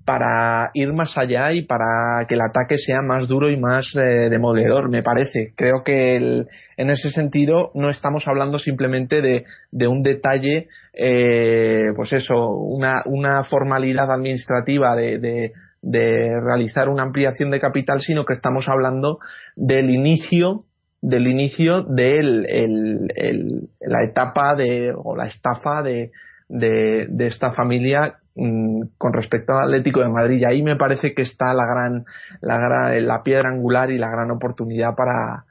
para 0.07 0.71
ir 0.73 0.93
más 0.93 1.17
allá 1.17 1.51
y 1.51 1.63
para 1.63 2.25
que 2.29 2.35
el 2.35 2.41
ataque 2.41 2.77
sea 2.77 3.01
más 3.01 3.27
duro 3.27 3.49
y 3.51 3.57
más 3.57 3.93
eh, 3.97 4.29
demoledor, 4.29 4.89
me 4.89 5.03
parece. 5.03 5.51
Creo 5.57 5.83
que 5.83 6.15
en 6.15 6.89
ese 6.89 7.09
sentido 7.09 7.71
no 7.75 7.89
estamos 7.89 8.25
hablando 8.25 8.57
simplemente 8.57 9.21
de, 9.21 9.43
de 9.69 9.87
un 9.87 10.03
detalle, 10.03 10.69
eh, 10.93 11.89
pues 11.93 12.13
eso, 12.13 12.51
una, 12.51 13.01
una 13.03 13.43
formalidad 13.43 14.09
administrativa 14.09 14.95
de, 14.95 15.19
de, 15.19 15.51
de 15.81 16.39
realizar 16.41 16.87
una 16.87 17.03
ampliación 17.03 17.51
de 17.51 17.59
capital, 17.59 17.99
sino 17.99 18.23
que 18.23 18.31
estamos 18.31 18.69
hablando 18.69 19.19
del 19.57 19.89
inicio 19.89 20.61
del 21.09 21.27
inicio 21.27 21.83
de 21.83 22.19
el, 22.19 23.69
la 23.79 24.03
etapa 24.03 24.55
de 24.55 24.93
o 24.95 25.15
la 25.15 25.27
estafa 25.27 25.81
de, 25.81 26.11
de, 26.49 27.27
esta 27.27 27.51
familia 27.53 28.17
Mm, 28.39 28.89
con 28.99 29.13
respecto 29.13 29.53
al 29.53 29.69
Atlético 29.69 30.01
de 30.01 30.09
Madrid. 30.09 30.37
Y 30.41 30.45
ahí 30.45 30.61
me 30.61 30.75
parece 30.75 31.15
que 31.15 31.23
está 31.23 31.55
la 31.55 31.65
gran, 31.65 32.05
la 32.41 32.57
gran, 32.57 33.07
la 33.07 33.23
piedra 33.23 33.49
angular 33.49 33.89
y 33.89 33.97
la 33.97 34.11
gran 34.11 34.29
oportunidad 34.29 34.95
para, 34.95 35.45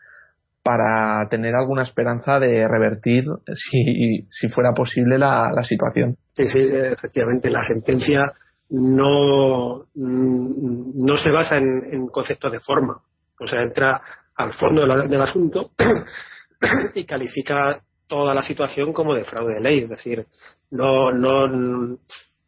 para 0.63 1.29
tener 1.29 1.57
alguna 1.57 1.83
esperanza 1.83 2.39
de 2.39 2.69
revertir, 2.69 3.25
si, 3.55 4.25
si 4.31 4.49
fuera 4.49 4.73
posible, 4.73 5.19
la, 5.19 5.51
situación. 5.65 6.17
Sí, 6.35 6.45
efectivamente, 6.45 7.51
la 7.51 7.65
sentencia 7.65 8.23
no, 8.71 9.87
mm, 9.97 11.05
no 11.05 11.17
se 11.17 11.31
basa 11.33 11.57
en, 11.57 11.89
en 11.91 12.07
conceptos 12.07 12.53
de 12.53 12.61
forma. 12.61 13.01
O 13.41 13.49
sea, 13.49 13.63
entra 13.63 14.01
al 14.37 14.53
fondo 14.55 14.87
del 14.87 15.21
asunto 15.21 15.73
y 16.95 17.05
califica 17.05 17.81
toda 18.07 18.35
la 18.35 18.43
situación 18.43 18.93
como 18.93 19.15
de 19.15 19.25
fraude 19.25 19.55
de 19.55 19.61
ley. 19.61 19.79
Es 19.81 19.89
decir, 19.89 20.27
no, 20.71 21.13
no, 21.13 21.99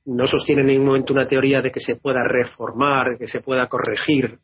no 0.05 0.27
sostiene 0.27 0.63
en 0.63 0.69
ningún 0.69 0.87
momento 0.87 1.13
una 1.13 1.27
teoría 1.27 1.61
de 1.61 1.73
que 1.73 1.81
se 1.81 1.97
pueda 1.97 2.23
reformar, 2.25 3.11
de 3.11 3.19
que 3.19 3.29
se 3.29 3.41
pueda 3.41 3.67
corregir 3.69 4.39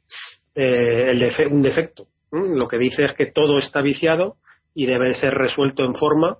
eh, 0.54 1.10
el 1.10 1.52
un 1.52 1.62
defecto. 1.62 2.06
Lo 2.30 2.66
que 2.68 2.78
dice 2.78 3.04
es 3.04 3.14
que 3.14 3.26
todo 3.26 3.58
está 3.58 3.80
viciado 3.80 4.36
y 4.74 4.86
debe 4.86 5.14
ser 5.14 5.34
resuelto 5.34 5.84
en 5.84 5.94
forma, 5.94 6.38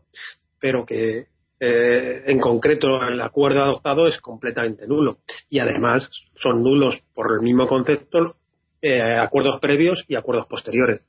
pero 0.59 0.85
que 0.85 1.27
eh, 1.61 2.23
en 2.27 2.41
concreto 2.41 3.01
el 3.03 3.21
acuerdo 3.21 3.63
adoptado 3.63 4.09
es 4.09 4.21
completamente 4.21 4.87
nulo. 4.89 5.19
Y 5.49 5.61
además 5.61 6.11
son 6.37 6.63
nulos 6.63 7.01
por 7.15 7.33
el 7.33 7.43
mismo 7.43 7.67
concepto 7.67 8.37
eh, 8.85 9.17
acuerdos 9.17 9.61
previos 9.61 10.05
y 10.09 10.15
acuerdos 10.15 10.47
posteriores. 10.47 11.05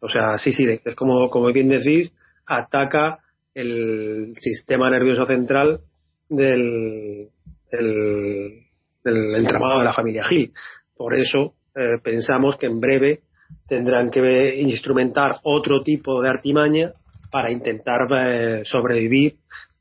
O 0.00 0.08
sea, 0.08 0.36
sí, 0.36 0.50
sí, 0.50 0.66
es 0.84 0.96
como, 0.96 1.30
como 1.30 1.52
bien 1.52 1.68
decís, 1.68 2.12
ataca 2.44 3.20
el 3.54 4.34
sistema 4.40 4.90
nervioso 4.90 5.24
central 5.24 5.80
del, 6.28 7.28
entramado 9.04 9.78
de 9.78 9.84
la 9.84 9.92
familia 9.92 10.24
Gil. 10.24 10.52
Por 10.96 11.14
eso 11.14 11.54
eh, 11.76 11.98
pensamos 12.02 12.56
que 12.56 12.66
en 12.66 12.80
breve 12.80 13.20
tendrán 13.68 14.10
que 14.10 14.56
instrumentar 14.60 15.36
otro 15.44 15.82
tipo 15.82 16.20
de 16.20 16.30
artimaña 16.30 16.92
para 17.30 17.52
intentar 17.52 18.08
eh, 18.10 18.62
sobrevivir 18.64 19.36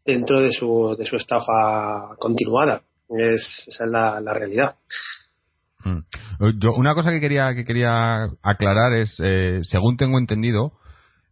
dentro 0.05 0.39
de 0.41 0.51
su, 0.51 0.95
de 0.97 1.05
su 1.05 1.15
estafa 1.15 2.15
continuada. 2.19 2.81
Es, 3.09 3.65
esa 3.67 3.85
es 3.85 3.91
la, 3.91 4.33
realidad. 4.33 4.75
Mm. 5.85 6.59
Yo, 6.59 6.73
una 6.73 6.93
cosa 6.93 7.11
que 7.11 7.19
quería, 7.19 7.53
que 7.55 7.65
quería 7.65 8.25
aclarar 8.41 8.93
es, 8.93 9.15
eh, 9.23 9.59
según 9.63 9.97
tengo 9.97 10.17
entendido, 10.17 10.73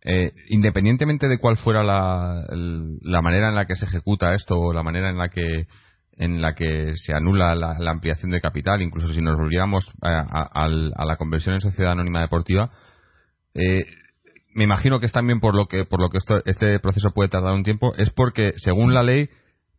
eh, 0.04 0.34
independientemente 0.50 1.28
de 1.28 1.38
cuál 1.38 1.58
fuera 1.58 1.84
la, 1.84 2.44
la, 2.50 3.22
manera 3.22 3.50
en 3.50 3.56
la 3.56 3.66
que 3.66 3.76
se 3.76 3.86
ejecuta 3.86 4.34
esto 4.34 4.60
o 4.60 4.74
la 4.74 4.84
manera 4.84 5.10
en 5.10 5.18
la 5.18 5.30
que 5.30 5.68
en 6.18 6.42
la 6.42 6.54
que 6.54 6.94
se 6.96 7.14
anula 7.14 7.56
la, 7.56 7.92
ampliación 7.92 8.32
de 8.32 8.42
capital, 8.42 8.82
incluso 8.82 9.14
si 9.14 9.22
nos 9.22 9.38
volviéramos 9.38 9.92
a, 10.02 10.68
la 10.68 11.16
conversión 11.18 11.56
en 11.56 11.62
sociedad 11.62 11.94
anónima 11.94 12.22
deportiva, 12.22 12.70
eh, 13.56 13.86
me 14.54 14.66
imagino 14.66 15.00
que 15.00 15.06
es 15.06 15.12
también 15.12 15.40
por 15.40 15.56
lo 15.56 15.68
que 15.68 15.86
por 15.86 16.00
lo 16.00 16.10
que 16.10 16.20
este 16.46 16.80
proceso 16.80 17.12
puede 17.12 17.30
tardar 17.30 17.54
un 17.54 17.64
tiempo, 17.64 17.94
es 17.96 18.12
porque 18.12 18.54
según 18.58 18.94
la 18.94 19.04
ley 19.04 19.30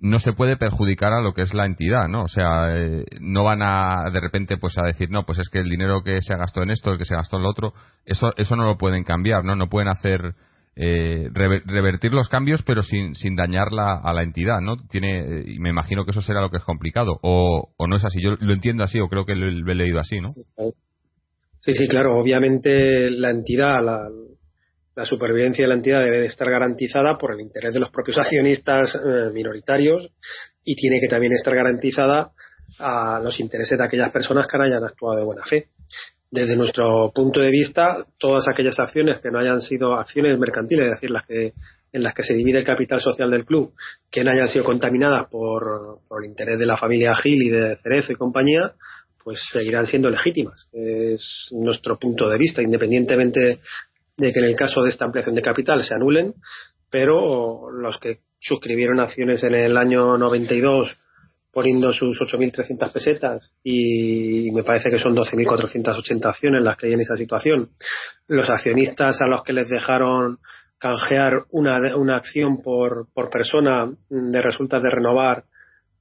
no 0.03 0.19
se 0.19 0.33
puede 0.33 0.57
perjudicar 0.57 1.13
a 1.13 1.21
lo 1.21 1.33
que 1.33 1.43
es 1.43 1.55
la 1.55 1.65
entidad, 1.65 2.09
¿no? 2.09 2.25
O 2.25 2.29
sea, 2.29 2.77
eh, 2.77 3.05
no 3.21 3.45
van 3.45 3.63
a 3.63 4.11
de 4.13 4.21
repente 4.21 4.57
pues 4.57 4.77
a 4.77 4.85
decir, 4.85 5.11
no, 5.11 5.25
pues 5.25 5.39
es 5.39 5.49
que 5.49 5.61
el 5.61 5.71
dinero 5.71 6.03
que 6.03 6.21
se 6.21 6.37
gastado 6.37 6.65
en 6.65 6.71
esto, 6.71 6.91
el 6.91 6.99
que 6.99 7.05
se 7.05 7.15
gastó 7.15 7.37
en 7.37 7.45
lo 7.45 7.51
otro, 7.51 7.73
eso 8.05 8.33
eso 8.37 8.57
no 8.57 8.67
lo 8.67 8.77
pueden 8.77 9.05
cambiar, 9.05 9.45
¿no? 9.45 9.55
No 9.55 9.69
pueden 9.69 9.89
hacer 9.89 10.35
eh, 10.75 11.29
revertir 11.33 12.13
los 12.13 12.29
cambios 12.29 12.63
pero 12.63 12.83
sin, 12.83 13.15
sin 13.15 13.37
dañar 13.37 13.69
a 13.79 14.13
la 14.13 14.23
entidad, 14.23 14.61
¿no? 14.61 14.77
Tiene 14.89 15.21
eh, 15.21 15.45
y 15.47 15.61
me 15.61 15.71
imagino 15.71 16.05
que 16.05 16.11
eso 16.11 16.21
será 16.21 16.41
lo 16.41 16.51
que 16.51 16.57
es 16.57 16.65
complicado 16.65 17.21
o, 17.23 17.73
o 17.77 17.87
no 17.87 17.95
es 17.95 18.05
así. 18.05 18.21
Yo 18.21 18.35
lo 18.41 18.53
entiendo 18.53 18.83
así 18.83 18.99
o 18.99 19.09
creo 19.09 19.25
que 19.25 19.37
lo, 19.37 19.71
he 19.71 19.75
leído 19.75 20.01
así, 20.01 20.21
¿no? 20.21 20.29
Sí, 21.61 21.75
sí, 21.75 21.87
claro. 21.87 22.19
Obviamente 22.21 23.09
la 23.09 23.31
entidad, 23.31 23.85
la, 23.85 24.09
la 24.95 25.07
supervivencia 25.07 25.65
de 25.65 25.69
la 25.69 25.75
entidad 25.75 26.01
debe 26.01 26.21
de 26.21 26.27
estar 26.27 26.51
garantizada 26.51 27.17
por 27.17 27.33
el 27.33 27.41
interés 27.41 27.75
de 27.75 27.81
los 27.81 27.91
propios 27.91 28.19
accionistas 28.19 28.95
eh, 28.95 29.31
minoritarios 29.33 30.11
y 30.65 30.77
tiene 30.77 31.01
que 31.01 31.09
también 31.09 31.33
estar 31.33 31.55
garantizada 31.55 32.31
a 32.79 33.21
los 33.23 33.39
intereses 33.41 33.79
de 33.79 33.85
aquellas 33.85 34.11
personas 34.11 34.47
que 34.47 34.59
no 34.59 34.65
hayan 34.65 34.85
actuado 34.85 35.19
de 35.19 35.25
buena 35.25 35.45
fe. 35.45 35.69
Desde 36.31 36.57
nuestro 36.57 37.13
punto 37.15 37.41
de 37.41 37.51
vista, 37.51 38.07
todas 38.19 38.47
aquellas 38.49 38.79
acciones 38.79 39.21
que 39.21 39.31
no 39.31 39.39
hayan 39.39 39.61
sido 39.61 39.95
acciones 39.95 40.39
mercantiles, 40.39 40.87
es 40.87 40.93
decir, 40.93 41.11
las 41.11 41.27
que 41.27 41.53
en 41.93 42.03
las 42.03 42.15
que 42.15 42.23
se 42.23 42.33
divide 42.33 42.59
el 42.59 42.65
capital 42.65 43.01
social 43.01 43.31
del 43.31 43.45
club, 43.45 43.75
que 44.11 44.25
no 44.25 44.31
hayan 44.31 44.49
sido 44.49 44.65
contaminadas 44.65 45.29
por, 45.29 46.01
por 46.09 46.25
el 46.25 46.31
interés 46.31 46.59
de 46.59 46.65
la 46.65 46.79
familia 46.79 47.15
Gil 47.15 47.43
y 47.43 47.51
de 47.51 47.77
Cerezo 47.77 48.13
y 48.13 48.17
compañía, 48.17 48.73
pues 49.23 49.41
seguirán 49.53 49.87
siendo 49.87 50.09
legítimas. 50.09 50.69
Es 50.73 51.49
nuestro 51.53 51.99
punto 51.99 52.29
de 52.29 52.39
vista, 52.39 52.63
independientemente 52.63 53.61
de 54.27 54.33
que 54.33 54.39
en 54.39 54.47
el 54.47 54.57
caso 54.57 54.83
de 54.83 54.91
esta 54.91 55.05
ampliación 55.05 55.35
de 55.35 55.43
capital 55.43 55.83
se 55.83 55.95
anulen, 55.95 56.35
pero 56.91 57.71
los 57.71 57.99
que 57.99 58.21
suscribieron 58.39 59.01
acciones 59.01 59.43
en 59.45 59.55
el 59.55 59.77
año 59.77 60.17
92 60.17 60.99
poniendo 61.53 61.93
sus 61.93 62.19
8.300 62.21 62.93
pesetas 62.93 63.57
y 63.63 64.51
me 64.53 64.63
parece 64.63 64.91
que 64.91 64.99
son 64.99 65.15
12.480 65.15 66.25
acciones 66.25 66.63
las 66.63 66.77
que 66.77 66.87
hay 66.87 66.93
en 66.95 67.01
esa 67.01 67.17
situación. 67.17 67.71
Los 68.27 68.49
accionistas 68.49 69.21
a 69.21 69.27
los 69.27 69.43
que 69.43 69.53
les 69.53 69.69
dejaron 69.69 70.39
canjear 70.79 71.45
una, 71.51 71.97
una 71.97 72.17
acción 72.17 72.63
por, 72.63 73.07
por 73.13 73.29
persona 73.29 73.93
de 74.09 74.43
resultas 74.43 74.83
de 74.83 74.91
renovar 74.91 75.45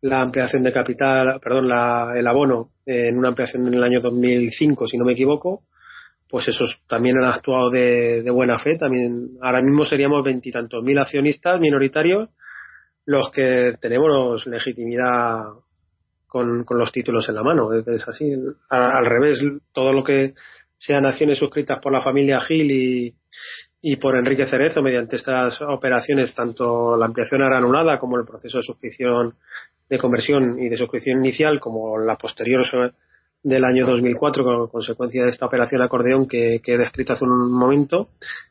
la 0.02 0.20
ampliación 0.20 0.64
de 0.64 0.74
capital, 0.74 1.40
perdón, 1.42 1.68
la, 1.68 2.14
el 2.16 2.26
abono 2.26 2.70
en 2.86 3.18
una 3.18 3.30
ampliación 3.30 3.68
en 3.68 3.74
el 3.74 3.84
año 3.84 4.00
2005, 4.00 4.88
si 4.88 4.98
no 4.98 5.06
me 5.06 5.14
equivoco, 5.14 5.64
pues 6.32 6.48
esos 6.48 6.82
también 6.88 7.18
han 7.18 7.26
actuado 7.26 7.70
de, 7.70 8.24
buena 8.32 8.58
fe. 8.58 8.78
También 8.78 9.32
ahora 9.42 9.62
mismo 9.62 9.84
seríamos 9.84 10.24
veintitantos 10.24 10.82
mil 10.82 10.98
accionistas 10.98 11.60
minoritarios 11.60 12.30
los 13.06 13.30
que 13.32 13.76
tenemos 13.82 14.48
legitimidad 14.48 15.42
con, 16.28 16.66
los 16.70 16.92
títulos 16.94 17.28
en 17.28 17.36
la 17.36 17.44
mano. 17.44 17.74
Es 17.74 18.08
así. 18.08 18.34
Al, 18.70 19.06
revés, 19.06 19.44
todo 19.74 19.92
lo 19.92 20.04
que 20.04 20.34
sean 20.78 21.06
acciones 21.06 21.38
suscritas 21.38 21.80
por 21.82 21.92
la 21.92 22.02
familia 22.02 22.40
Gil 22.40 22.72
y, 22.72 23.14
y 23.82 23.98
por 23.98 24.16
Enrique 24.16 24.48
Cerezo 24.48 24.82
mediante 24.82 25.18
estas 25.18 25.62
operaciones, 25.62 26.34
tanto 26.34 26.96
la 26.96 27.08
ampliación 27.08 27.42
ahora 27.42 27.58
anulada 27.58 28.00
como 28.00 28.18
el 28.18 28.26
proceso 28.26 28.60
de 28.60 28.64
suscripción 28.64 29.34
de 29.90 29.98
conversión 29.98 30.58
y 30.58 30.70
de 30.70 30.78
suscripción 30.78 31.20
inicial, 31.20 31.60
como 31.60 32.00
la 32.00 32.16
posterior 32.16 32.66
del 33.44 33.64
año 33.64 33.86
2004 33.86 34.44
como 34.44 34.68
consecuencia 34.68 35.24
de 35.24 35.30
esta 35.30 35.46
operación 35.46 35.82
acordeón 35.82 36.28
que, 36.28 36.62
he 36.64 36.78
descrito 36.78 37.14
hace 37.14 37.26
un 37.26 37.52
momento, 37.52 38.10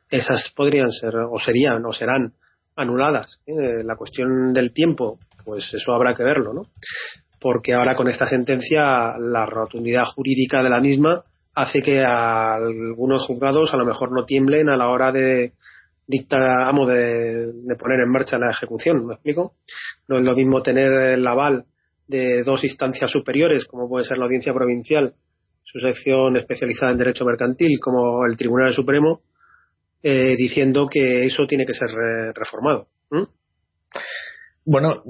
esas 0.08 0.52
podrían 0.56 0.90
ser 0.90 1.14
o 1.16 1.38
serían 1.38 1.84
o 1.84 1.92
serán 1.92 2.32
anuladas. 2.76 3.40
¿eh? 3.46 3.84
La 3.84 3.96
cuestión 3.96 4.52
del 4.52 4.72
tiempo, 4.72 5.18
pues 5.44 5.72
eso 5.74 5.92
habrá 5.92 6.14
que 6.14 6.24
verlo, 6.24 6.52
¿no? 6.52 6.62
Porque 7.40 7.72
ahora 7.72 7.94
con 7.94 8.08
esta 8.08 8.26
sentencia 8.26 9.16
la 9.18 9.46
rotundidad 9.46 10.04
jurídica 10.04 10.62
de 10.62 10.70
la 10.70 10.80
misma 10.80 11.22
hace 11.54 11.80
que 11.80 12.02
algunos 12.04 13.26
juzgados 13.26 13.72
a 13.72 13.76
lo 13.76 13.86
mejor 13.86 14.12
no 14.12 14.24
tiemblen 14.24 14.68
a 14.68 14.76
la 14.76 14.88
hora 14.88 15.10
de 15.10 15.52
dictar, 16.06 16.42
amo, 16.66 16.86
de, 16.86 17.52
de 17.52 17.76
poner 17.76 18.00
en 18.00 18.10
marcha 18.10 18.38
la 18.38 18.50
ejecución, 18.50 19.06
¿me 19.06 19.14
explico? 19.14 19.54
No 20.08 20.18
es 20.18 20.24
lo 20.24 20.34
mismo 20.34 20.62
tener 20.62 20.92
el 20.92 21.26
aval 21.26 21.64
de 22.10 22.42
dos 22.42 22.64
instancias 22.64 23.10
superiores, 23.10 23.64
como 23.64 23.88
puede 23.88 24.04
ser 24.04 24.18
la 24.18 24.24
Audiencia 24.24 24.52
Provincial, 24.52 25.14
su 25.62 25.78
sección 25.78 26.36
especializada 26.36 26.92
en 26.92 26.98
Derecho 26.98 27.24
Mercantil, 27.24 27.78
como 27.80 28.26
el 28.26 28.36
Tribunal 28.36 28.72
Supremo, 28.72 29.20
eh, 30.02 30.34
diciendo 30.36 30.88
que 30.90 31.24
eso 31.24 31.46
tiene 31.46 31.64
que 31.64 31.74
ser 31.74 31.90
reformado. 32.34 32.88
Bueno, 34.64 35.02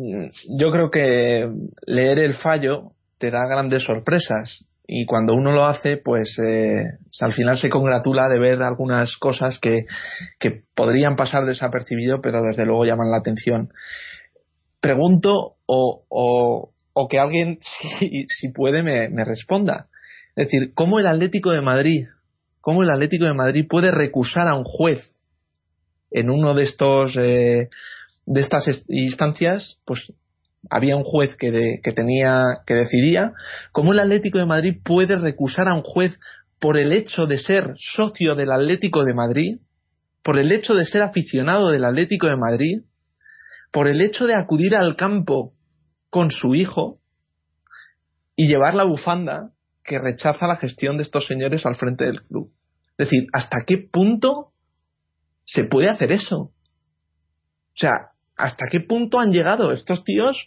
yo 0.59 0.71
creo 0.71 0.91
que 0.91 1.49
leer 1.87 2.19
el 2.19 2.35
fallo 2.35 2.93
te 3.19 3.31
da 3.31 3.47
grandes 3.47 3.85
sorpresas 3.85 4.65
y 4.93 5.07
cuando 5.07 5.35
uno 5.35 5.53
lo 5.53 5.67
hace, 5.67 5.99
pues 5.99 6.37
eh, 6.45 6.85
al 7.21 7.33
final 7.33 7.57
se 7.59 7.71
congratula 7.71 8.29
de 8.29 8.41
ver 8.41 8.63
algunas 8.63 9.17
cosas 9.19 9.59
que, 9.61 9.85
que 10.41 10.63
podrían 10.75 11.15
pasar 11.15 11.47
desapercibido, 11.47 12.21
pero 12.21 12.43
desde 12.43 12.65
luego 12.65 12.85
llaman 12.85 13.11
la 13.11 13.19
atención. 13.19 13.69
Pregunto 14.81 15.57
o, 15.67 16.73
o 16.93 17.09
que 17.09 17.19
alguien, 17.19 17.59
si, 17.99 18.49
puede, 18.55 18.83
me, 18.83 19.25
responda. 19.25 19.87
Es 20.37 20.47
decir, 20.47 20.73
¿cómo 20.75 20.99
el 20.99 21.07
Atlético 21.07 21.51
de 21.51 21.61
Madrid, 21.61 22.05
cómo 22.61 22.83
el 22.83 22.91
Atlético 22.91 23.25
de 23.25 23.35
Madrid 23.35 23.67
puede 23.69 23.91
recusar 23.91 24.49
a 24.49 24.55
un 24.55 24.65
juez 24.65 25.15
en 26.11 26.31
uno 26.31 26.55
de 26.55 26.65
estos 26.65 27.17
eh, 27.17 27.69
de 28.27 28.41
estas 28.41 28.85
instancias? 28.89 29.81
Pues 29.85 30.13
había 30.69 30.97
un 30.97 31.05
juez 31.05 31.37
que, 31.37 31.81
que 31.83 31.93
tenía 31.93 32.45
que 32.67 32.75
decidía. 32.75 33.33
¿Cómo 33.73 33.93
el 33.93 34.01
Atlético 34.01 34.39
de 34.39 34.47
Madrid 34.47 34.79
puede 34.85 35.17
recusar 35.17 35.69
a 35.69 35.75
un 35.75 35.83
juez 35.83 36.19
por 36.61 36.79
el 36.79 36.93
hecho 36.93 37.27
de 37.27 37.39
ser 37.39 37.73
socio 37.77 38.35
del 38.35 38.53
Atlético 38.53 39.05
de 39.05 39.15
Madrid, 39.15 39.59
por 40.23 40.39
el 40.39 40.53
hecho 40.53 40.75
de 40.75 40.85
ser 40.85 41.03
aficionado 41.03 41.71
del 41.71 41.87
Atlético 41.87 42.27
de 42.29 42.37
Madrid, 42.37 42.83
por 43.73 43.89
el 43.89 44.01
hecho 44.03 44.27
de 44.27 44.35
acudir 44.35 44.77
al 44.77 44.95
campo 44.95 45.55
con 46.11 46.31
su 46.31 46.55
hijo 46.55 46.99
y 48.37 48.49
llevar 48.49 48.75
la 48.75 48.85
bufanda 48.85 49.51
que 49.85 49.99
rechaza 49.99 50.47
la 50.47 50.57
gestión 50.57 50.97
de 50.97 51.05
estos 51.05 51.27
señores 51.27 51.65
al 51.65 51.77
frente 51.77 52.05
del 52.05 52.23
club. 52.23 52.53
Es 52.99 53.09
decir, 53.09 53.27
¿hasta 53.33 53.59
qué 53.67 53.79
punto 53.79 54.53
se 55.45 55.65
puede 55.65 55.89
hacer 55.89 56.13
eso? 56.13 56.39
O 56.39 56.53
sea, 57.77 58.11
¿hasta 58.37 58.67
qué 58.71 58.81
punto 58.81 59.19
han 59.19 59.33
llegado 59.33 59.73
estos 59.73 60.05
tíos? 60.05 60.47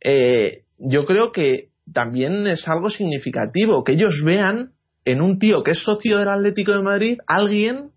Eh, 0.00 0.64
yo 0.78 1.04
creo 1.04 1.32
que 1.32 1.70
también 1.92 2.46
es 2.46 2.68
algo 2.68 2.90
significativo 2.90 3.84
que 3.84 3.92
ellos 3.92 4.22
vean 4.24 4.72
en 5.04 5.20
un 5.20 5.38
tío 5.38 5.62
que 5.62 5.72
es 5.72 5.82
socio 5.82 6.18
del 6.18 6.28
Atlético 6.28 6.72
de 6.72 6.82
Madrid 6.82 7.18
alguien 7.26 7.90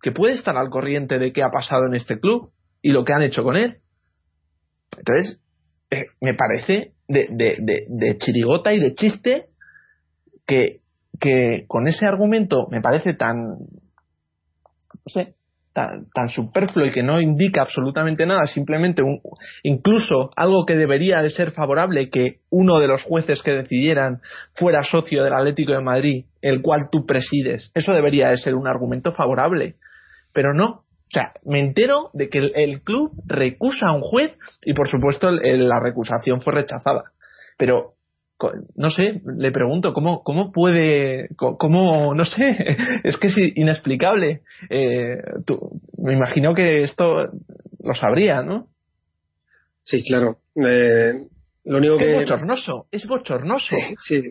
que 0.00 0.12
puede 0.12 0.34
estar 0.34 0.56
al 0.56 0.70
corriente 0.70 1.18
de 1.18 1.32
qué 1.32 1.42
ha 1.42 1.50
pasado 1.50 1.86
en 1.86 1.94
este 1.94 2.20
club 2.20 2.52
y 2.82 2.92
lo 2.92 3.04
que 3.04 3.12
han 3.12 3.22
hecho 3.22 3.42
con 3.42 3.56
él. 3.56 3.78
Entonces, 4.96 5.40
eh, 5.90 6.06
me 6.20 6.34
parece 6.34 6.92
de, 7.08 7.28
de, 7.30 7.86
de, 7.88 8.18
chirigota 8.18 8.72
y 8.74 8.80
de 8.80 8.94
chiste 8.94 9.46
que, 10.46 10.80
que 11.18 11.64
con 11.66 11.88
ese 11.88 12.06
argumento 12.06 12.66
me 12.70 12.80
parece 12.80 13.14
tan, 13.14 13.36
no 13.38 15.06
sé, 15.06 15.34
tan, 15.72 16.28
superfluo 16.28 16.86
y 16.86 16.90
que 16.90 17.02
no 17.02 17.20
indica 17.20 17.62
absolutamente 17.62 18.26
nada, 18.26 18.46
simplemente 18.46 19.02
un, 19.02 19.20
incluso 19.62 20.30
algo 20.36 20.64
que 20.66 20.76
debería 20.76 21.22
de 21.22 21.30
ser 21.30 21.52
favorable 21.52 22.10
que 22.10 22.40
uno 22.50 22.78
de 22.80 22.88
los 22.88 23.02
jueces 23.04 23.42
que 23.42 23.52
decidieran 23.52 24.20
fuera 24.54 24.82
socio 24.82 25.22
del 25.22 25.34
Atlético 25.34 25.72
de 25.72 25.82
Madrid, 25.82 26.24
el 26.42 26.62
cual 26.62 26.88
tú 26.90 27.06
presides, 27.06 27.70
eso 27.74 27.92
debería 27.92 28.30
de 28.30 28.38
ser 28.38 28.54
un 28.54 28.66
argumento 28.66 29.12
favorable, 29.12 29.76
pero 30.32 30.52
no. 30.54 30.84
O 31.08 31.10
sea, 31.10 31.32
me 31.44 31.60
entero 31.60 32.10
de 32.12 32.28
que 32.28 32.38
el, 32.38 32.82
club 32.82 33.12
recusa 33.26 33.86
a 33.86 33.94
un 33.94 34.02
juez 34.02 34.38
y 34.62 34.74
por 34.74 34.88
supuesto 34.88 35.30
la 35.30 35.80
recusación 35.80 36.42
fue 36.42 36.52
rechazada. 36.52 37.12
Pero 37.56 37.94
no 38.76 38.90
sé, 38.90 39.20
le 39.24 39.50
pregunto, 39.50 39.94
¿cómo, 39.94 40.22
cómo 40.22 40.52
puede, 40.52 41.28
cómo, 41.36 42.14
no 42.14 42.24
sé, 42.24 42.76
es 43.04 43.16
que 43.16 43.28
es 43.28 43.36
inexplicable. 43.56 44.42
Eh, 44.68 45.16
me 45.96 46.12
imagino 46.12 46.54
que 46.54 46.84
esto 46.84 47.30
lo 47.82 47.94
sabría, 47.94 48.42
¿no? 48.42 48.68
Sí, 49.82 50.04
claro. 50.04 50.38
Eh, 50.56 51.26
lo 51.64 51.78
único 51.78 51.96
que... 51.96 52.04
Es 52.04 52.20
bochornoso, 52.20 52.86
es 52.90 53.06
bochornoso. 53.06 53.76
Sí, 54.00 54.30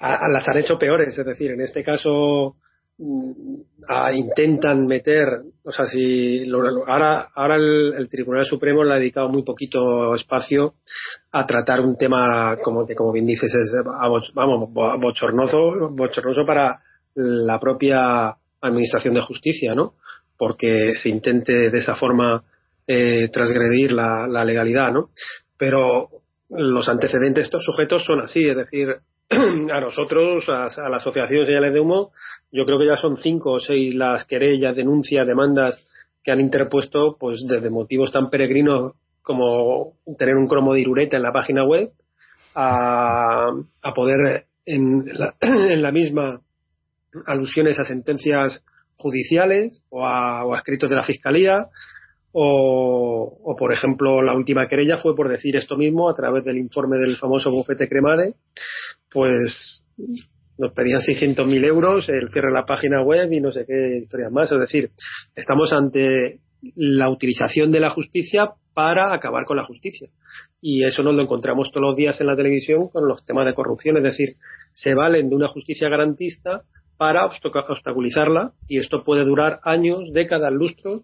las 0.00 0.48
han 0.48 0.58
hecho 0.58 0.78
peores, 0.78 1.16
es 1.16 1.24
decir, 1.24 1.52
en 1.52 1.60
este 1.60 1.82
caso 1.84 2.56
intentan 2.98 4.86
meter, 4.86 5.42
o 5.64 5.70
sea, 5.70 5.86
si 5.86 6.44
ahora, 6.86 7.28
ahora 7.34 7.56
el, 7.56 8.08
Tribunal 8.10 8.44
Supremo 8.44 8.82
le 8.82 8.94
ha 8.94 8.98
dedicado 8.98 9.28
muy 9.28 9.44
poquito 9.44 10.14
espacio 10.14 10.74
a 11.30 11.46
tratar 11.46 11.80
un 11.80 11.96
tema, 11.96 12.56
como, 12.62 12.86
como 12.96 13.12
bien 13.12 13.26
dices, 13.26 13.54
es, 13.54 13.72
vamos, 13.84 14.72
bochornoso, 14.72 15.90
bochornoso 15.90 16.44
para 16.44 16.80
la 17.14 17.60
propia 17.60 18.36
Administración 18.60 19.14
de 19.14 19.22
Justicia, 19.22 19.74
¿no? 19.74 19.94
Porque 20.36 20.94
se 20.96 21.08
intente 21.08 21.70
de 21.70 21.78
esa 21.78 21.94
forma 21.94 22.42
eh, 22.86 23.28
transgredir 23.32 23.92
la, 23.92 24.26
la 24.26 24.44
legalidad, 24.44 24.92
¿no? 24.92 25.10
Pero 25.56 26.08
los 26.50 26.88
antecedentes 26.88 27.42
de 27.42 27.42
estos 27.42 27.64
sujetos 27.64 28.04
son 28.04 28.20
así, 28.22 28.48
es 28.48 28.56
decir, 28.56 28.96
a 29.30 29.80
nosotros, 29.80 30.48
a, 30.48 30.88
la 30.88 30.96
Asociación 30.96 31.44
Señales 31.44 31.74
de 31.74 31.80
Humo, 31.80 32.12
yo 32.50 32.64
creo 32.64 32.78
que 32.78 32.86
ya 32.86 32.96
son 32.96 33.16
cinco 33.16 33.52
o 33.52 33.60
seis 33.60 33.94
las 33.94 34.24
querellas, 34.24 34.74
denuncias, 34.74 35.26
demandas 35.26 35.86
que 36.24 36.32
han 36.32 36.40
interpuesto, 36.40 37.16
pues 37.18 37.44
desde 37.46 37.70
motivos 37.70 38.10
tan 38.10 38.30
peregrinos 38.30 38.94
como 39.22 39.92
tener 40.16 40.36
un 40.36 40.48
cromo 40.48 40.72
de 40.72 40.80
irureta 40.80 41.18
en 41.18 41.22
la 41.22 41.32
página 41.32 41.64
web, 41.64 41.90
a, 42.54 43.52
poder 43.94 44.46
en 44.64 45.04
la, 45.12 45.34
en 45.40 45.82
la, 45.82 45.92
misma 45.92 46.40
alusiones 47.26 47.78
a 47.78 47.84
sentencias 47.84 48.64
judiciales 48.96 49.84
o 49.90 50.06
a, 50.06 50.44
o 50.44 50.54
a 50.54 50.58
escritos 50.58 50.90
de 50.90 50.96
la 50.96 51.02
Fiscalía, 51.02 51.66
o, 52.32 53.56
por 53.58 53.72
ejemplo, 53.72 54.22
la 54.22 54.34
última 54.34 54.68
querella 54.68 54.98
fue 54.98 55.16
por 55.16 55.28
decir 55.28 55.56
esto 55.56 55.76
mismo 55.76 56.10
a 56.10 56.14
través 56.14 56.44
del 56.44 56.58
informe 56.58 56.98
del 56.98 57.16
famoso 57.16 57.50
bufete 57.50 57.88
Cremade, 57.88 58.34
pues 59.10 59.84
nos 60.58 60.72
pedían 60.72 61.00
600.000 61.00 61.64
euros, 61.64 62.08
el 62.08 62.30
cierre 62.30 62.48
de 62.48 62.54
la 62.54 62.66
página 62.66 63.02
web 63.02 63.32
y 63.32 63.40
no 63.40 63.52
sé 63.52 63.64
qué 63.66 63.98
historias 64.02 64.32
más. 64.32 64.50
Es 64.52 64.58
decir, 64.58 64.90
estamos 65.34 65.72
ante 65.72 66.40
la 66.74 67.08
utilización 67.08 67.70
de 67.70 67.80
la 67.80 67.90
justicia 67.90 68.50
para 68.74 69.14
acabar 69.14 69.44
con 69.44 69.56
la 69.56 69.64
justicia. 69.64 70.08
Y 70.60 70.84
eso 70.84 71.02
nos 71.02 71.14
lo 71.14 71.22
encontramos 71.22 71.70
todos 71.72 71.86
los 71.86 71.96
días 71.96 72.20
en 72.20 72.26
la 72.26 72.36
televisión 72.36 72.88
con 72.88 73.06
los 73.06 73.24
temas 73.24 73.46
de 73.46 73.54
corrupción. 73.54 73.96
Es 73.96 74.02
decir, 74.02 74.28
se 74.74 74.94
valen 74.94 75.30
de 75.30 75.36
una 75.36 75.48
justicia 75.48 75.88
garantista 75.88 76.62
para 76.96 77.26
obstaculizarla 77.26 78.52
y 78.66 78.78
esto 78.78 79.04
puede 79.04 79.24
durar 79.24 79.60
años, 79.62 80.12
décadas, 80.12 80.52
lustros 80.52 81.02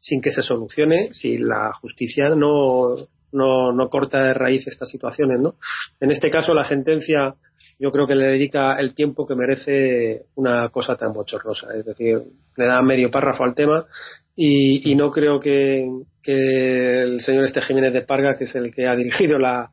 sin 0.00 0.20
que 0.20 0.30
se 0.30 0.42
solucione 0.42 1.12
si 1.12 1.38
la 1.38 1.72
justicia 1.74 2.30
no, 2.30 2.96
no, 3.32 3.72
no 3.72 3.88
corta 3.88 4.22
de 4.22 4.34
raíz 4.34 4.66
estas 4.66 4.90
situaciones. 4.90 5.40
¿no? 5.40 5.54
En 6.00 6.10
este 6.10 6.30
caso, 6.30 6.54
la 6.54 6.64
sentencia 6.64 7.34
yo 7.78 7.90
creo 7.90 8.06
que 8.06 8.14
le 8.14 8.26
dedica 8.26 8.74
el 8.78 8.94
tiempo 8.94 9.26
que 9.26 9.34
merece 9.34 10.26
una 10.34 10.68
cosa 10.68 10.96
tan 10.96 11.12
bochornosa. 11.12 11.74
Es 11.74 11.84
decir, 11.86 12.22
le 12.56 12.66
da 12.66 12.82
medio 12.82 13.10
párrafo 13.10 13.44
al 13.44 13.54
tema 13.54 13.86
y, 14.36 14.90
y 14.90 14.94
no 14.94 15.10
creo 15.10 15.40
que, 15.40 15.88
el 16.22 17.20
señor 17.20 17.44
este 17.44 17.62
Jiménez 17.62 17.92
de 17.92 18.02
Parga, 18.02 18.36
que 18.36 18.44
es 18.44 18.54
el 18.54 18.72
que 18.74 18.86
ha 18.86 18.94
dirigido 18.94 19.38
la, 19.38 19.70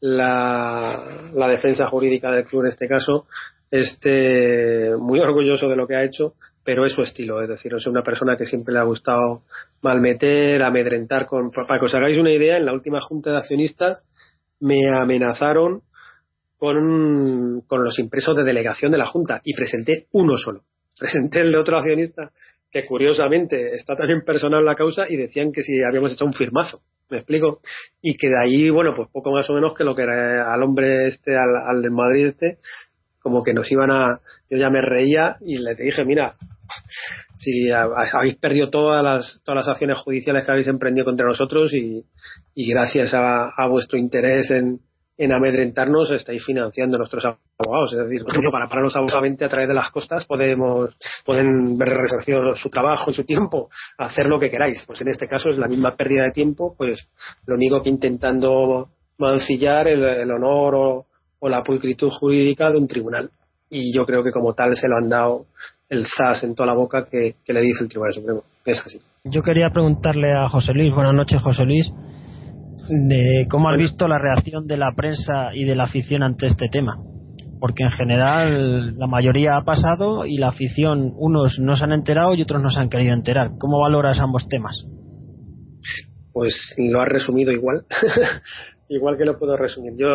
la, 0.00 1.30
la 1.34 1.48
defensa 1.48 1.86
jurídica 1.86 2.30
del 2.30 2.44
club 2.44 2.62
en 2.62 2.68
este 2.68 2.88
caso, 2.88 3.26
esté 3.70 4.94
muy 4.96 5.20
orgulloso 5.20 5.68
de 5.68 5.76
lo 5.76 5.86
que 5.86 5.96
ha 5.96 6.04
hecho, 6.04 6.34
pero 6.64 6.84
es 6.84 6.92
su 6.92 7.02
estilo, 7.02 7.40
es 7.42 7.48
decir, 7.48 7.72
es 7.74 7.86
una 7.86 8.02
persona 8.02 8.36
que 8.36 8.46
siempre 8.46 8.74
le 8.74 8.80
ha 8.80 8.84
gustado 8.84 9.42
malmeter, 9.82 10.62
amedrentar 10.62 11.26
con 11.26 11.50
para 11.50 11.78
que 11.78 11.86
os 11.86 11.94
hagáis 11.94 12.18
una 12.18 12.32
idea, 12.32 12.56
en 12.56 12.66
la 12.66 12.72
última 12.72 13.00
junta 13.00 13.30
de 13.30 13.38
accionistas 13.38 14.02
me 14.60 14.90
amenazaron 14.90 15.82
con, 16.58 17.60
con 17.66 17.84
los 17.84 17.98
impresos 17.98 18.36
de 18.36 18.44
delegación 18.44 18.90
de 18.90 18.98
la 18.98 19.06
junta 19.06 19.40
y 19.44 19.54
presenté 19.54 20.06
uno 20.12 20.36
solo. 20.36 20.62
Presenté 20.98 21.40
el 21.40 21.52
de 21.52 21.58
otro 21.58 21.76
accionista 21.76 22.30
que 22.76 22.84
curiosamente 22.84 23.74
está 23.74 23.96
también 23.96 24.22
personal 24.22 24.62
la 24.62 24.74
causa 24.74 25.04
y 25.08 25.16
decían 25.16 25.50
que 25.50 25.62
si 25.62 25.82
habíamos 25.82 26.12
hecho 26.12 26.26
un 26.26 26.34
firmazo. 26.34 26.82
¿Me 27.08 27.18
explico? 27.18 27.60
Y 28.02 28.16
que 28.16 28.28
de 28.28 28.38
ahí, 28.38 28.68
bueno, 28.68 28.92
pues 28.94 29.08
poco 29.10 29.30
más 29.30 29.48
o 29.48 29.54
menos 29.54 29.74
que 29.74 29.84
lo 29.84 29.94
que 29.94 30.02
era 30.02 30.52
al 30.52 30.62
hombre 30.62 31.08
este, 31.08 31.34
al, 31.36 31.56
al 31.68 31.80
de 31.80 31.88
Madrid 31.88 32.26
este, 32.26 32.58
como 33.20 33.42
que 33.42 33.54
nos 33.54 33.70
iban 33.72 33.90
a. 33.90 34.20
Yo 34.50 34.58
ya 34.58 34.68
me 34.68 34.82
reía 34.82 35.36
y 35.40 35.56
le 35.56 35.74
dije, 35.74 36.04
mira, 36.04 36.34
si 37.36 37.70
habéis 37.70 38.36
perdido 38.36 38.68
todas 38.68 39.02
las, 39.02 39.40
todas 39.42 39.64
las 39.64 39.68
acciones 39.68 39.98
judiciales 40.00 40.44
que 40.44 40.52
habéis 40.52 40.68
emprendido 40.68 41.06
contra 41.06 41.26
nosotros 41.26 41.72
y, 41.74 42.04
gracias 42.54 43.12
a, 43.14 43.66
vuestro 43.70 43.98
interés 43.98 44.50
en, 44.50 44.80
en 45.18 45.32
amedrentarnos 45.32 46.10
estáis 46.10 46.44
financiando 46.44 46.98
nuestros 46.98 47.24
abogados. 47.24 47.92
Es 47.92 47.98
decir, 47.98 48.22
para 48.50 48.66
pararnos 48.66 48.96
abusivamente 48.96 49.44
a 49.44 49.48
través 49.48 49.68
de 49.68 49.74
las 49.74 49.90
costas 49.90 50.24
podemos, 50.26 50.96
pueden 51.24 51.78
ver 51.78 51.88
resarcido 51.88 52.54
su 52.54 52.68
trabajo 52.68 53.10
y 53.10 53.14
su 53.14 53.24
tiempo, 53.24 53.70
hacer 53.98 54.26
lo 54.26 54.38
que 54.38 54.50
queráis. 54.50 54.84
Pues 54.86 55.00
en 55.00 55.08
este 55.08 55.26
caso 55.26 55.50
es 55.50 55.58
la 55.58 55.68
misma 55.68 55.96
pérdida 55.96 56.24
de 56.24 56.32
tiempo, 56.32 56.74
pues 56.76 57.08
lo 57.46 57.54
único 57.54 57.80
que 57.80 57.88
intentando 57.88 58.88
mancillar 59.18 59.88
el, 59.88 60.30
honor 60.30 60.74
o, 60.74 61.06
la 61.48 61.62
pulcritud 61.62 62.10
jurídica 62.10 62.70
de 62.70 62.78
un 62.78 62.88
tribunal. 62.88 63.30
Y 63.70 63.94
yo 63.94 64.04
creo 64.04 64.22
que 64.22 64.32
como 64.32 64.54
tal 64.54 64.76
se 64.76 64.88
lo 64.88 64.96
han 64.96 65.08
dado 65.08 65.46
el 65.88 66.06
zas 66.06 66.42
en 66.42 66.54
toda 66.54 66.66
la 66.66 66.74
boca 66.74 67.06
que, 67.08 67.36
le 67.46 67.60
dice 67.60 67.84
el 67.84 67.88
Tribunal 67.88 68.12
Supremo. 68.12 68.42
Es 68.64 68.82
así. 68.84 68.98
Yo 69.24 69.42
quería 69.42 69.70
preguntarle 69.70 70.32
a 70.32 70.48
José 70.48 70.72
Luis, 70.72 70.92
buenas 70.92 71.14
noches 71.14 71.40
José 71.40 71.64
Luis, 71.64 71.92
de 72.88 73.46
cómo 73.50 73.68
has 73.68 73.78
visto 73.78 74.08
la 74.08 74.18
reacción 74.18 74.66
de 74.66 74.76
la 74.76 74.92
prensa 74.94 75.54
y 75.54 75.64
de 75.64 75.76
la 75.76 75.84
afición 75.84 76.22
ante 76.22 76.46
este 76.46 76.68
tema. 76.68 76.96
Porque 77.58 77.84
en 77.84 77.90
general 77.90 78.96
la 78.98 79.06
mayoría 79.06 79.56
ha 79.56 79.64
pasado 79.64 80.26
y 80.26 80.36
la 80.36 80.48
afición, 80.48 81.12
unos 81.16 81.58
no 81.58 81.76
se 81.76 81.84
han 81.84 81.92
enterado 81.92 82.34
y 82.34 82.42
otros 82.42 82.62
no 82.62 82.70
se 82.70 82.80
han 82.80 82.90
querido 82.90 83.14
enterar. 83.14 83.52
¿Cómo 83.58 83.80
valoras 83.80 84.20
ambos 84.20 84.46
temas? 84.48 84.84
Pues 86.32 86.54
lo 86.76 87.00
has 87.00 87.08
resumido 87.08 87.50
igual. 87.52 87.86
igual 88.88 89.16
que 89.16 89.24
lo 89.24 89.38
puedo 89.38 89.56
resumir. 89.56 89.94
Yo, 89.96 90.06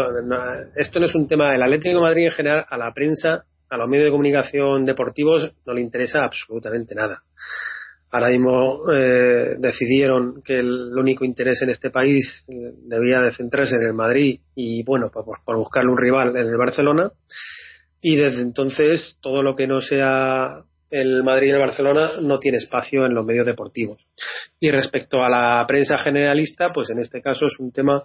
esto 0.75 0.99
no 0.99 1.07
es 1.07 1.15
un 1.15 1.27
tema 1.27 1.51
del 1.51 1.63
Atlético 1.63 1.95
de 1.95 2.01
Madrid 2.01 2.25
en 2.25 2.31
general, 2.31 2.65
a 2.69 2.77
la 2.77 2.93
prensa 2.93 3.45
a 3.71 3.77
los 3.77 3.87
medios 3.87 4.07
de 4.07 4.11
comunicación 4.11 4.85
deportivos 4.85 5.49
no 5.65 5.73
le 5.73 5.81
interesa 5.81 6.25
absolutamente 6.25 6.93
nada. 6.93 7.23
Ahora 8.11 8.29
mismo 8.29 8.91
eh, 8.93 9.55
decidieron 9.57 10.41
que 10.43 10.59
el, 10.59 10.97
único 10.97 11.23
interés 11.23 11.61
en 11.61 11.69
este 11.69 11.89
país 11.89 12.45
eh, 12.49 12.73
debía 12.83 13.21
de 13.21 13.31
centrarse 13.31 13.77
en 13.77 13.83
el 13.83 13.93
Madrid 13.93 14.41
y, 14.53 14.83
bueno, 14.83 15.09
por, 15.09 15.25
por 15.45 15.57
buscarle 15.57 15.91
un 15.91 15.97
rival 15.97 16.35
en 16.35 16.47
el 16.47 16.57
Barcelona. 16.57 17.11
Y 18.01 18.17
desde 18.17 18.41
entonces 18.41 19.17
todo 19.21 19.41
lo 19.43 19.55
que 19.55 19.67
no 19.67 19.79
sea 19.79 20.63
el 20.89 21.23
Madrid 21.23 21.47
y 21.47 21.51
el 21.51 21.59
Barcelona 21.59 22.11
no 22.21 22.37
tiene 22.39 22.57
espacio 22.57 23.05
en 23.05 23.13
los 23.13 23.25
medios 23.25 23.45
deportivos. 23.45 24.05
Y 24.59 24.69
respecto 24.71 25.23
a 25.23 25.29
la 25.29 25.65
prensa 25.65 25.97
generalista, 25.97 26.73
pues 26.73 26.89
en 26.89 26.99
este 26.99 27.21
caso 27.21 27.45
es 27.45 27.57
un 27.59 27.71
tema 27.71 28.03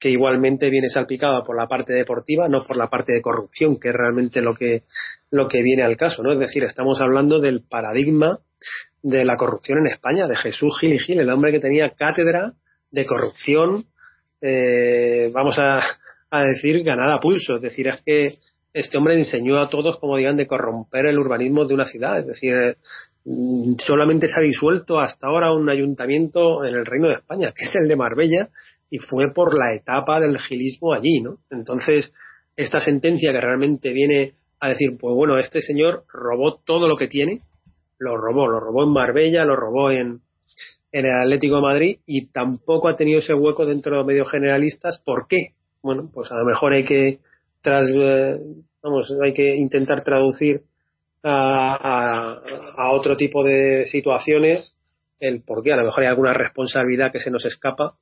que 0.00 0.10
igualmente 0.10 0.70
viene 0.70 0.88
salpicada 0.88 1.44
por 1.44 1.56
la 1.56 1.68
parte 1.68 1.92
deportiva, 1.92 2.48
no 2.48 2.64
por 2.64 2.76
la 2.76 2.88
parte 2.88 3.12
de 3.12 3.20
corrupción, 3.20 3.78
que 3.78 3.90
es 3.90 3.94
realmente 3.94 4.40
lo 4.40 4.54
que, 4.54 4.82
lo 5.30 5.46
que 5.46 5.62
viene 5.62 5.82
al 5.82 5.96
caso, 5.96 6.22
¿no? 6.22 6.32
Es 6.32 6.40
decir, 6.40 6.64
estamos 6.64 7.00
hablando 7.00 7.38
del 7.38 7.62
paradigma 7.62 8.38
de 9.02 9.24
la 9.24 9.36
corrupción 9.36 9.78
en 9.78 9.88
España, 9.88 10.26
de 10.26 10.36
Jesús 10.36 10.78
Gil 10.80 10.94
y 10.94 10.98
Gil, 10.98 11.20
el 11.20 11.30
hombre 11.30 11.52
que 11.52 11.60
tenía 11.60 11.90
cátedra 11.90 12.52
de 12.90 13.06
corrupción, 13.06 13.84
eh, 14.40 15.30
vamos 15.32 15.56
a, 15.58 15.80
decir, 16.44 16.82
ganada 16.82 17.16
a 17.16 17.20
pulso. 17.20 17.56
Es 17.56 17.62
decir, 17.62 17.88
es 17.88 18.02
que 18.04 18.34
este 18.72 18.98
hombre 18.98 19.18
enseñó 19.18 19.58
a 19.58 19.68
todos 19.68 19.98
cómo 19.98 20.16
digan 20.16 20.36
de 20.36 20.46
corromper 20.46 21.06
el 21.06 21.18
urbanismo 21.18 21.64
de 21.64 21.74
una 21.74 21.84
ciudad. 21.84 22.20
Es 22.20 22.26
decir, 22.26 22.76
mm, 23.24 23.74
solamente 23.78 24.28
se 24.28 24.34
ha 24.38 24.42
disuelto 24.42 25.00
hasta 25.00 25.26
ahora 25.26 25.52
un 25.52 25.68
ayuntamiento 25.68 26.64
en 26.64 26.74
el 26.74 26.86
Reino 26.86 27.08
de 27.08 27.14
España, 27.14 27.52
que 27.54 27.64
es 27.64 27.74
el 27.74 27.88
de 27.88 27.96
Marbella, 27.96 28.48
y 28.90 28.98
fue 28.98 29.32
por 29.32 29.58
la 29.58 29.74
etapa 29.74 30.20
del 30.20 30.38
gilismo 30.38 30.92
allí, 30.92 31.20
¿no? 31.20 31.38
Entonces, 31.50 32.12
esta 32.56 32.80
sentencia 32.80 33.32
que 33.32 33.40
realmente 33.40 33.92
viene 33.92 34.34
a 34.60 34.68
decir, 34.68 34.96
pues 34.98 35.14
bueno, 35.14 35.38
este 35.38 35.60
señor 35.60 36.04
robó 36.12 36.60
todo 36.64 36.86
lo 36.86 36.96
que 36.96 37.08
tiene, 37.08 37.40
lo 38.02 38.16
robó, 38.16 38.48
lo 38.48 38.60
robó 38.60 38.84
en 38.84 38.92
Marbella, 38.92 39.44
lo 39.44 39.56
robó 39.56 39.90
en, 39.90 40.20
en 40.90 41.06
el 41.06 41.12
Atlético 41.12 41.56
de 41.56 41.62
Madrid 41.62 41.98
y 42.06 42.26
tampoco 42.26 42.88
ha 42.88 42.96
tenido 42.96 43.20
ese 43.20 43.34
hueco 43.34 43.64
dentro 43.64 43.92
de 43.92 43.98
los 43.98 44.06
medios 44.06 44.30
generalistas. 44.30 45.00
¿Por 45.04 45.26
qué? 45.28 45.54
Bueno, 45.82 46.10
pues 46.12 46.30
a 46.30 46.36
lo 46.36 46.44
mejor 46.44 46.72
hay 46.72 46.84
que 46.84 47.20
tras, 47.62 47.84
eh, 47.94 48.38
vamos, 48.82 49.12
hay 49.22 49.32
que 49.32 49.56
intentar 49.56 50.02
traducir 50.02 50.62
a, 51.22 52.40
a, 52.76 52.92
otro 52.92 53.16
tipo 53.16 53.44
de 53.44 53.86
situaciones 53.86 54.76
el 55.20 55.42
por 55.42 55.62
qué. 55.62 55.72
A 55.72 55.76
lo 55.76 55.84
mejor 55.84 56.02
hay 56.02 56.08
alguna 56.08 56.34
responsabilidad 56.34 57.12
que 57.12 57.20
se 57.20 57.30
nos 57.30 57.44
escapa 57.44 57.94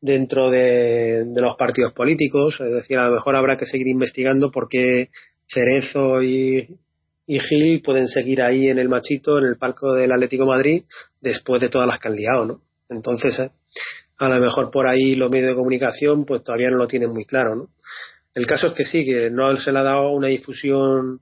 dentro 0.00 0.50
de, 0.50 1.24
de, 1.26 1.40
los 1.40 1.56
partidos 1.56 1.92
políticos. 1.92 2.60
Es 2.60 2.72
decir, 2.72 2.98
a 2.98 3.08
lo 3.08 3.14
mejor 3.14 3.34
habrá 3.34 3.56
que 3.56 3.66
seguir 3.66 3.88
investigando 3.88 4.52
por 4.52 4.68
qué 4.68 5.08
Cerezo 5.48 6.22
y, 6.22 6.78
y 7.30 7.38
Gil 7.38 7.80
pueden 7.80 8.08
seguir 8.08 8.42
ahí 8.42 8.70
en 8.70 8.80
el 8.80 8.88
machito, 8.88 9.38
en 9.38 9.44
el 9.44 9.56
palco 9.56 9.92
del 9.92 10.10
Atlético 10.10 10.46
Madrid, 10.46 10.82
después 11.20 11.62
de 11.62 11.68
todas 11.68 11.86
las 11.86 12.00
que 12.00 12.08
han 12.08 12.16
liado, 12.16 12.44
¿no? 12.44 12.60
Entonces, 12.88 13.38
eh, 13.38 13.50
a 14.18 14.28
lo 14.28 14.40
mejor 14.40 14.72
por 14.72 14.88
ahí 14.88 15.14
los 15.14 15.30
medios 15.30 15.50
de 15.50 15.54
comunicación 15.54 16.24
pues 16.24 16.42
todavía 16.42 16.70
no 16.70 16.76
lo 16.76 16.88
tienen 16.88 17.12
muy 17.12 17.24
claro, 17.24 17.54
¿no? 17.54 17.68
El 18.34 18.48
caso 18.48 18.66
es 18.66 18.72
que 18.76 18.84
sí, 18.84 19.04
que 19.04 19.30
no 19.30 19.54
se 19.54 19.70
le 19.70 19.78
ha 19.78 19.84
dado 19.84 20.10
una 20.10 20.26
difusión 20.26 21.20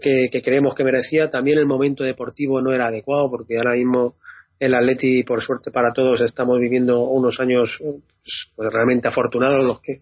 que, 0.00 0.30
creemos 0.42 0.74
que 0.74 0.84
merecía. 0.84 1.28
También 1.28 1.58
el 1.58 1.66
momento 1.66 2.02
deportivo 2.02 2.62
no 2.62 2.72
era 2.72 2.86
adecuado, 2.86 3.30
porque 3.30 3.58
ahora 3.58 3.74
mismo 3.74 4.14
el 4.58 4.74
Atleti, 4.74 5.22
por 5.22 5.42
suerte 5.42 5.70
para 5.70 5.92
todos, 5.92 6.22
estamos 6.22 6.58
viviendo 6.58 7.00
unos 7.00 7.40
años 7.40 7.78
pues 8.54 8.72
realmente 8.72 9.08
afortunados, 9.08 9.62
los 9.62 9.80
que 9.82 10.00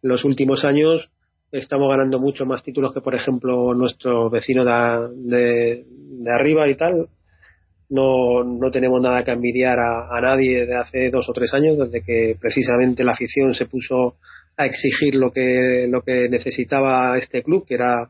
los 0.00 0.24
últimos 0.24 0.64
años 0.64 1.10
estamos 1.52 1.90
ganando 1.90 2.18
mucho 2.18 2.46
más 2.46 2.62
títulos 2.62 2.92
que, 2.94 3.00
por 3.00 3.14
ejemplo, 3.14 3.74
nuestro 3.74 4.30
vecino 4.30 4.64
de, 4.64 5.84
arriba 6.32 6.68
y 6.68 6.76
tal. 6.76 7.08
No, 7.88 8.44
no 8.44 8.70
tenemos 8.70 9.02
nada 9.02 9.24
que 9.24 9.32
envidiar 9.32 9.78
a, 9.80 10.20
nadie 10.20 10.64
de 10.64 10.76
hace 10.76 11.10
dos 11.10 11.28
o 11.28 11.32
tres 11.32 11.52
años, 11.54 11.76
desde 11.76 12.02
que 12.02 12.36
precisamente 12.40 13.02
la 13.02 13.12
afición 13.12 13.52
se 13.52 13.66
puso 13.66 14.16
a 14.56 14.66
exigir 14.66 15.16
lo 15.16 15.32
que, 15.32 15.88
lo 15.88 16.02
que 16.02 16.28
necesitaba 16.28 17.18
este 17.18 17.42
club, 17.42 17.64
que 17.66 17.74
era 17.74 18.08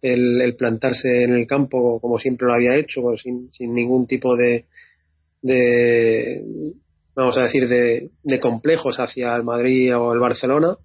el, 0.00 0.54
plantarse 0.56 1.24
en 1.24 1.34
el 1.34 1.46
campo 1.46 2.00
como 2.00 2.18
siempre 2.18 2.46
lo 2.46 2.54
había 2.54 2.76
hecho, 2.76 3.02
sin, 3.16 3.52
sin 3.52 3.74
ningún 3.74 4.06
tipo 4.06 4.34
de, 4.36 4.64
de 5.42 6.42
vamos 7.14 7.36
a 7.36 7.42
decir, 7.42 7.68
de, 7.68 8.08
de 8.22 8.40
complejos 8.40 8.96
hacia 8.98 9.36
el 9.36 9.42
Madrid 9.42 9.94
o 9.94 10.14
el 10.14 10.18
Barcelona 10.18 10.78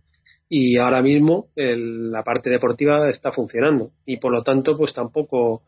y 0.47 0.77
ahora 0.77 1.01
mismo 1.01 1.47
la 1.55 2.23
parte 2.23 2.49
deportiva 2.49 3.09
está 3.09 3.31
funcionando 3.31 3.91
y 4.05 4.17
por 4.17 4.31
lo 4.31 4.43
tanto 4.43 4.77
pues 4.77 4.93
tampoco 4.93 5.63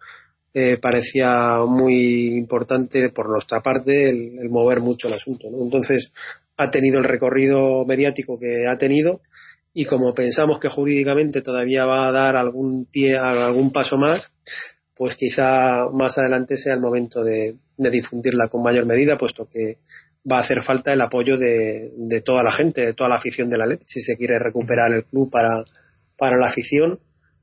eh, 0.54 0.78
parecía 0.78 1.58
muy 1.68 2.38
importante 2.38 3.10
por 3.10 3.30
nuestra 3.30 3.62
parte 3.62 4.10
el, 4.10 4.50
mover 4.50 4.80
mucho 4.80 5.08
el 5.08 5.16
asunto 5.16 5.50
¿no? 5.50 5.64
entonces 5.64 6.12
ha 6.58 6.70
tenido 6.70 7.00
el 7.00 7.06
recorrido 7.06 7.86
mediático 7.86 8.40
que 8.40 8.68
ha 8.68 8.78
tenido 8.78 9.22
y 9.74 9.86
como 9.86 10.14
pensamos 10.14 10.60
que 10.60 10.70
jurídicamente 10.70 11.42
todavía 11.42 11.86
va 11.86 12.08
a 12.08 12.12
dar 12.12 12.36
algún 12.36 12.86
pie 12.86 13.18
algún 13.18 13.72
paso 13.72 13.98
más 13.98 14.32
pues 14.96 15.16
quizá 15.16 15.90
más 15.92 16.18
adelante 16.18 16.58
sea 16.58 16.74
el 16.76 16.82
momento 16.82 17.24
de 17.24 17.56
difundirla 17.78 18.48
con 18.48 18.64
mayor 18.64 18.86
medida 18.86 19.18
puesto 19.18 19.48
que 19.50 19.78
va 20.30 20.38
a 20.38 20.42
hacer 20.42 20.62
falta 20.64 20.92
el 20.92 21.02
apoyo 21.02 21.38
de, 21.38 21.92
de 21.96 22.22
toda 22.22 22.44
la 22.44 22.52
gente, 22.52 22.86
de 22.86 22.94
toda 22.94 23.10
la 23.10 23.16
afición 23.16 23.50
de 23.50 23.58
la 23.58 23.66
LED, 23.66 23.80
si 23.86 24.02
se 24.02 24.18
quiere 24.18 24.40
recuperar 24.40 24.92
el 24.92 25.06
club 25.06 25.30
para, 25.32 25.64
para 26.18 26.38
la 26.38 26.48
afición 26.48 27.00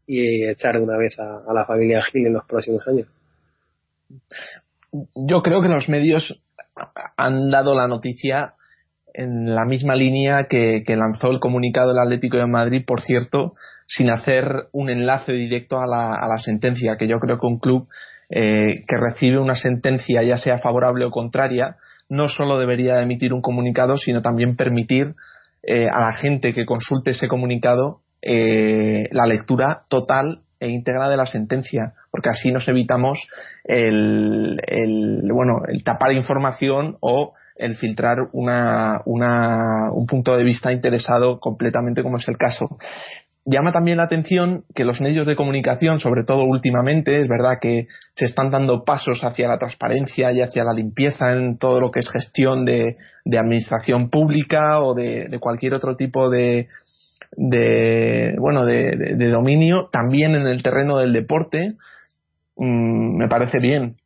y 0.06 0.46
echar 0.46 0.74
de 0.74 0.82
una 0.82 0.98
vez 0.98 1.18
a, 1.18 1.52
la 1.52 1.64
familia 1.64 2.02
Gil 2.02 2.26
en 2.26 2.34
los 2.34 2.44
próximos 2.44 2.86
años. 2.88 3.08
Yo 5.14 5.42
creo 5.42 5.62
que 5.62 5.68
los 5.68 5.88
medios 5.88 6.40
han 7.16 7.50
dado 7.50 7.74
la 7.74 7.88
noticia 7.88 8.54
en 9.14 9.54
la 9.54 9.64
misma 9.64 9.94
línea 9.94 10.46
que, 10.48 10.84
lanzó 10.88 11.30
el 11.30 11.40
comunicado 11.40 11.88
del 11.88 12.00
Atlético 12.00 12.36
de 12.36 12.46
Madrid, 12.46 12.84
por 12.86 13.00
cierto, 13.00 13.54
sin 13.86 14.10
hacer 14.10 14.68
un 14.72 14.90
enlace 14.90 15.32
directo 15.32 15.80
a 15.80 15.86
la, 15.86 16.14
a 16.14 16.28
la 16.28 16.38
sentencia, 16.38 16.96
que 16.98 17.06
yo 17.06 17.18
creo 17.18 17.38
que 17.38 17.46
un 17.46 17.58
club 17.58 17.88
eh, 18.28 18.84
que 18.86 18.96
recibe 18.96 19.38
una 19.38 19.54
sentencia, 19.54 20.22
ya 20.22 20.36
sea 20.36 20.58
favorable 20.58 21.04
o 21.04 21.10
contraria, 21.10 21.76
no 22.08 22.28
solo 22.28 22.58
debería 22.58 23.00
emitir 23.00 23.32
un 23.32 23.42
comunicado, 23.42 23.98
sino 23.98 24.22
también 24.22 24.56
permitir 24.56 25.14
eh, 25.62 25.88
a 25.90 26.00
la 26.00 26.12
gente 26.12 26.52
que 26.52 26.66
consulte 26.66 27.12
ese 27.12 27.28
comunicado 27.28 28.00
eh, 28.20 29.08
la 29.12 29.26
lectura 29.26 29.82
total 29.88 30.40
e 30.60 30.68
íntegra 30.68 31.08
de 31.08 31.16
la 31.16 31.26
sentencia, 31.26 31.92
porque 32.10 32.30
así 32.30 32.50
nos 32.52 32.66
evitamos 32.68 33.18
el, 33.64 34.58
bueno, 35.32 35.62
el 35.68 35.84
tapar 35.84 36.12
información 36.12 36.96
o 37.00 37.34
el 37.56 37.76
filtrar 37.76 38.18
una, 38.32 39.00
un 39.04 40.06
punto 40.06 40.36
de 40.36 40.44
vista 40.44 40.72
interesado 40.72 41.38
completamente 41.38 42.02
como 42.02 42.16
es 42.16 42.26
el 42.28 42.36
caso. 42.36 42.78
Llama 43.46 43.72
también 43.72 43.98
la 43.98 44.04
atención 44.04 44.64
que 44.74 44.84
los 44.84 45.02
medios 45.02 45.26
de 45.26 45.36
comunicación, 45.36 45.98
sobre 45.98 46.24
todo 46.24 46.44
últimamente, 46.44 47.20
es 47.20 47.28
verdad 47.28 47.58
que 47.60 47.88
se 48.14 48.24
están 48.24 48.50
dando 48.50 48.84
pasos 48.84 49.20
hacia 49.22 49.48
la 49.48 49.58
transparencia 49.58 50.32
y 50.32 50.40
hacia 50.40 50.64
la 50.64 50.72
limpieza 50.72 51.30
en 51.32 51.58
todo 51.58 51.78
lo 51.78 51.90
que 51.90 52.00
es 52.00 52.08
gestión 52.10 52.64
de, 52.64 52.96
administración 53.26 54.08
pública 54.08 54.80
o 54.80 54.94
de, 54.94 55.36
cualquier 55.40 55.74
otro 55.74 55.94
tipo 55.94 56.30
de, 56.30 56.68
de 57.36 58.34
bueno 58.38 58.64
de, 58.64 59.28
dominio 59.30 59.90
también 59.92 60.34
en 60.34 60.46
el 60.46 60.62
terreno 60.62 60.96
del 60.96 61.12
deporte. 61.12 61.74
Mm, 62.56 63.18
me 63.18 63.28
parece 63.28 63.58
bien 63.58 63.96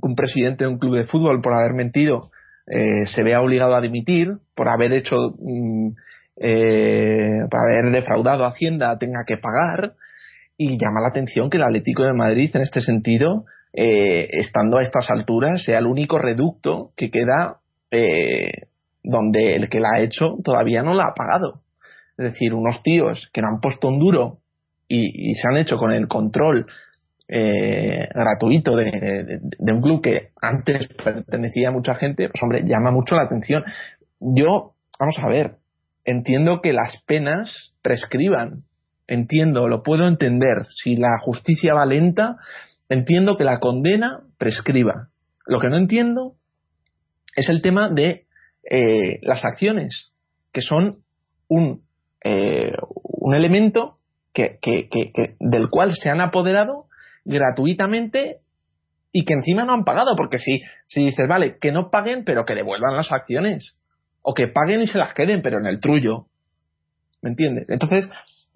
que 0.00 0.06
un 0.06 0.14
presidente 0.14 0.64
de 0.64 0.70
un 0.70 0.78
club 0.78 0.94
de 0.94 1.04
fútbol 1.04 1.40
por 1.40 1.52
haber 1.52 1.74
mentido 1.74 2.30
eh, 2.68 3.06
se 3.06 3.24
vea 3.24 3.40
obligado 3.40 3.74
a 3.74 3.80
dimitir 3.80 4.38
por 4.54 4.68
haber 4.68 4.92
hecho 4.92 5.16
mm, 5.36 5.90
eh, 6.40 7.40
para 7.50 7.64
haber 7.64 7.92
defraudado 7.92 8.44
Hacienda 8.44 8.98
tenga 8.98 9.24
que 9.26 9.36
pagar 9.36 9.94
y 10.56 10.78
llama 10.78 11.00
la 11.00 11.08
atención 11.08 11.50
que 11.50 11.56
el 11.56 11.64
Atlético 11.64 12.04
de 12.04 12.12
Madrid 12.12 12.50
en 12.54 12.62
este 12.62 12.80
sentido 12.80 13.44
eh, 13.72 14.28
estando 14.32 14.78
a 14.78 14.82
estas 14.82 15.10
alturas 15.10 15.62
sea 15.64 15.78
el 15.78 15.86
único 15.86 16.18
reducto 16.18 16.92
que 16.96 17.10
queda 17.10 17.58
eh, 17.90 18.68
donde 19.02 19.56
el 19.56 19.68
que 19.68 19.80
la 19.80 19.90
ha 19.94 20.00
hecho 20.00 20.36
todavía 20.44 20.82
no 20.82 20.94
la 20.94 21.06
ha 21.06 21.14
pagado 21.14 21.62
es 22.16 22.32
decir 22.32 22.54
unos 22.54 22.82
tíos 22.82 23.30
que 23.32 23.40
no 23.40 23.48
han 23.48 23.60
puesto 23.60 23.88
un 23.88 23.98
duro 23.98 24.38
y, 24.88 25.34
se 25.34 25.48
han 25.48 25.58
hecho 25.58 25.76
con 25.76 25.92
el 25.92 26.08
control 26.08 26.66
eh, 27.28 28.08
gratuito 28.14 28.74
de, 28.74 29.38
de, 29.58 29.72
un 29.72 29.82
club 29.82 30.00
que 30.00 30.30
antes 30.40 30.88
pertenecía 31.04 31.68
a 31.68 31.72
mucha 31.72 31.94
gente, 31.94 32.30
pues 32.30 32.42
hombre, 32.42 32.62
llama 32.64 32.90
mucho 32.90 33.14
la 33.16 33.24
atención. 33.24 33.64
Yo, 34.18 34.72
vamos 34.98 35.16
a 35.18 35.28
ver, 35.28 35.57
entiendo 36.08 36.62
que 36.62 36.72
las 36.72 37.02
penas 37.02 37.74
prescriban. 37.82 38.64
Entiendo, 39.06 39.68
lo 39.68 39.82
puedo 39.82 40.08
entender. 40.08 40.66
Si 40.74 40.96
la 40.96 41.18
justicia 41.20 41.74
va 41.74 41.84
lenta, 41.84 42.36
entiendo 42.88 43.36
que 43.36 43.44
la 43.44 43.60
condena 43.60 44.20
prescriba. 44.38 45.08
Lo 45.44 45.60
que 45.60 45.68
no 45.68 45.76
entiendo 45.76 46.32
es 47.36 47.50
el 47.50 47.60
tema 47.60 47.90
de 47.90 48.24
eh, 48.70 49.18
las 49.20 49.44
acciones, 49.44 50.14
que 50.50 50.62
son 50.62 51.00
un, 51.46 51.82
eh, 52.24 52.72
un 53.02 53.34
elemento 53.34 53.98
que, 54.32 54.58
del 55.40 55.68
cual 55.68 55.94
se 55.94 56.08
han 56.08 56.22
apoderado 56.22 56.86
gratuitamente 57.24 58.38
y 59.12 59.26
que 59.26 59.34
encima 59.34 59.64
no 59.64 59.74
han 59.74 59.84
pagado, 59.84 60.14
porque 60.16 60.38
si, 60.38 60.62
si 60.86 61.04
dices, 61.04 61.26
vale, 61.28 61.58
que 61.60 61.72
no 61.72 61.90
paguen, 61.90 62.24
pero 62.24 62.46
que 62.46 62.54
devuelvan 62.54 62.96
las 62.96 63.12
acciones 63.12 63.78
o 64.22 64.34
que 64.34 64.48
paguen 64.48 64.82
y 64.82 64.86
se 64.86 64.98
las 64.98 65.14
queden, 65.14 65.42
pero 65.42 65.58
en 65.58 65.66
el 65.66 65.80
trullo. 65.80 66.26
¿Me 67.22 67.30
entiendes? 67.30 67.70
Entonces, 67.70 68.08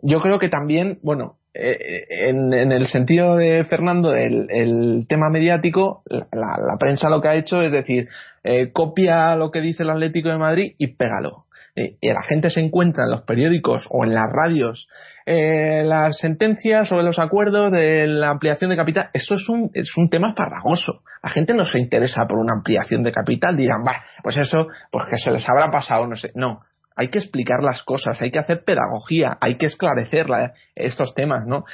yo 0.03 0.20
creo 0.20 0.38
que 0.38 0.48
también, 0.48 0.98
bueno, 1.03 1.37
eh, 1.55 2.07
en, 2.09 2.72
el 2.72 2.87
sentido 2.87 3.37
de 3.37 3.64
Fernando, 3.64 4.14
el, 4.14 5.05
tema 5.09 5.29
mediático, 5.29 6.03
la, 6.07 6.77
prensa 6.79 7.11
lo 7.11 7.20
que 7.20 7.29
ha 7.29 7.35
hecho 7.35 7.61
es 7.61 7.72
decir, 7.72 8.09
eh, 8.42 8.72
copia 8.72 9.37
lo 9.37 9.51
que 9.51 9.61
dice 9.61 9.83
el 9.83 9.90
Atlético 9.90 10.31
de 10.31 10.38
Madrid 10.38 10.75
y 10.79 10.88
pégalo. 10.88 11.44
Eh, 11.75 11.97
y 12.01 12.09
la 12.13 12.23
gente 12.23 12.51
se 12.51 12.61
encuentra 12.61 13.05
en 13.05 13.11
los 13.11 13.23
periódicos 13.23 13.87
o 13.91 14.05
en 14.05 14.15
las 14.15 14.27
radios 14.31 14.89
las 15.25 16.19
sentencias 16.19 16.89
sobre 16.89 17.05
los 17.05 17.21
acuerdos 17.21 17.71
de 17.71 18.09
la 18.09 18.31
ampliación 18.31 18.71
de 18.71 18.77
capital. 18.77 19.11
Eso 19.15 19.35
es 19.35 19.49
un, 19.49 19.71
es 19.73 19.97
un 19.97 20.11
tema 20.11 20.35
farragoso. 20.35 21.03
La 21.23 21.31
gente 21.31 21.55
no 21.55 21.65
se 21.65 21.79
interesa 21.79 22.27
por 22.29 22.39
una 22.39 22.55
ampliación 22.55 23.05
de 23.05 23.13
capital. 23.13 23.57
Dirán, 23.57 23.85
va, 23.87 24.03
pues 24.25 24.37
eso, 24.37 24.67
pues 24.91 25.05
que 25.09 25.19
se 25.19 25.31
les 25.31 25.49
habrá 25.49 25.71
pasado, 25.71 26.09
no 26.09 26.17
sé. 26.17 26.33
No, 26.35 26.63
hay 26.97 27.09
que 27.09 27.19
explicar 27.19 27.63
las 27.63 27.83
cosas, 27.83 28.21
hay 28.21 28.31
que 28.31 28.39
hacer 28.39 28.65
pedagogía, 28.65 29.37
hay 29.41 29.57
que 29.57 29.67
esclarecer 29.67 30.27
estos 30.75 31.15
temas, 31.15 31.47
¿no? 31.47 31.65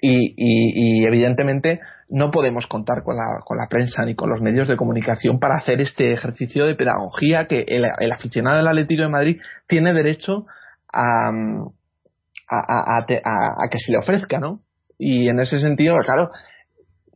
Y, 0.00 1.04
evidentemente 1.06 1.80
no 2.08 2.30
podemos 2.30 2.66
contar 2.66 3.02
con 3.04 3.16
la, 3.16 3.40
con 3.44 3.56
la 3.56 3.68
prensa 3.68 4.04
ni 4.04 4.16
con 4.16 4.30
los 4.30 4.40
medios 4.40 4.66
de 4.66 4.76
comunicación 4.76 5.38
para 5.38 5.56
hacer 5.56 5.80
este 5.80 6.12
ejercicio 6.12 6.66
de 6.66 6.74
pedagogía 6.74 7.46
que 7.46 7.64
el, 7.68 8.12
aficionado 8.12 8.56
del 8.56 8.66
Atlético 8.66 9.02
de 9.02 9.08
Madrid 9.08 9.40
tiene 9.68 9.92
derecho 9.92 10.46
a, 10.92 11.30
a, 12.50 12.98
a, 12.98 13.68
que 13.70 13.78
se 13.78 13.92
le 13.92 13.98
ofrezca, 13.98 14.38
¿no? 14.38 14.60
Y 14.98 15.28
en 15.28 15.38
ese 15.38 15.60
sentido, 15.60 15.94
claro, 16.04 16.30
Mm, 16.32 16.59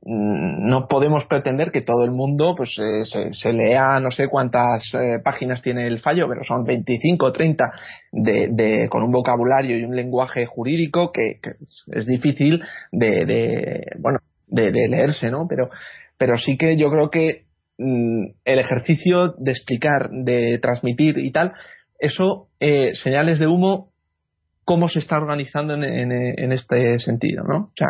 no 0.07 0.87
podemos 0.87 1.25
pretender 1.25 1.71
que 1.71 1.81
todo 1.81 2.05
el 2.05 2.11
mundo 2.11 2.55
pues 2.55 2.77
eh, 2.79 3.31
se, 3.33 3.53
lea 3.53 4.01
no 4.01 4.11
sé 4.11 4.29
cuántas 4.29 4.83
eh, 4.95 5.21
páginas 5.25 5.63
tiene 5.63 5.87
el 5.87 5.99
fallo 5.99 6.29
pero 6.29 6.45
son 6.45 6.65
25 6.65 7.25
o 7.25 7.33
30 7.33 7.65
de, 8.13 8.87
con 8.91 9.03
un 9.03 9.11
vocabulario 9.11 9.79
y 9.79 9.85
un 9.85 9.97
lenguaje 9.97 10.45
jurídico 10.45 11.11
que, 11.11 11.41
es 11.93 12.07
difícil 12.07 12.63
de, 12.93 13.83
bueno 13.99 14.19
de, 14.47 14.73
leerse 14.89 15.31
no 15.31 15.47
pero 15.49 15.71
pero 16.19 16.37
sí 16.37 16.59
que 16.59 16.77
yo 16.77 16.91
creo 16.91 17.09
que 17.09 17.45
mm, 17.79 18.27
el 18.45 18.59
ejercicio 18.59 19.35
de 19.39 19.53
explicar 19.53 20.11
de 20.11 20.59
transmitir 20.61 21.17
y 21.17 21.33
tal 21.33 21.53
eso 21.99 22.49
eh, 22.61 22.93
señales 22.93 23.39
de 23.39 23.47
humo 23.47 23.89
cómo 24.67 24.89
se 24.89 24.99
está 24.99 25.17
organizando 25.17 25.75
en, 25.75 26.53
este 26.53 26.99
sentido 26.99 27.43
no 27.45 27.71
o 27.71 27.85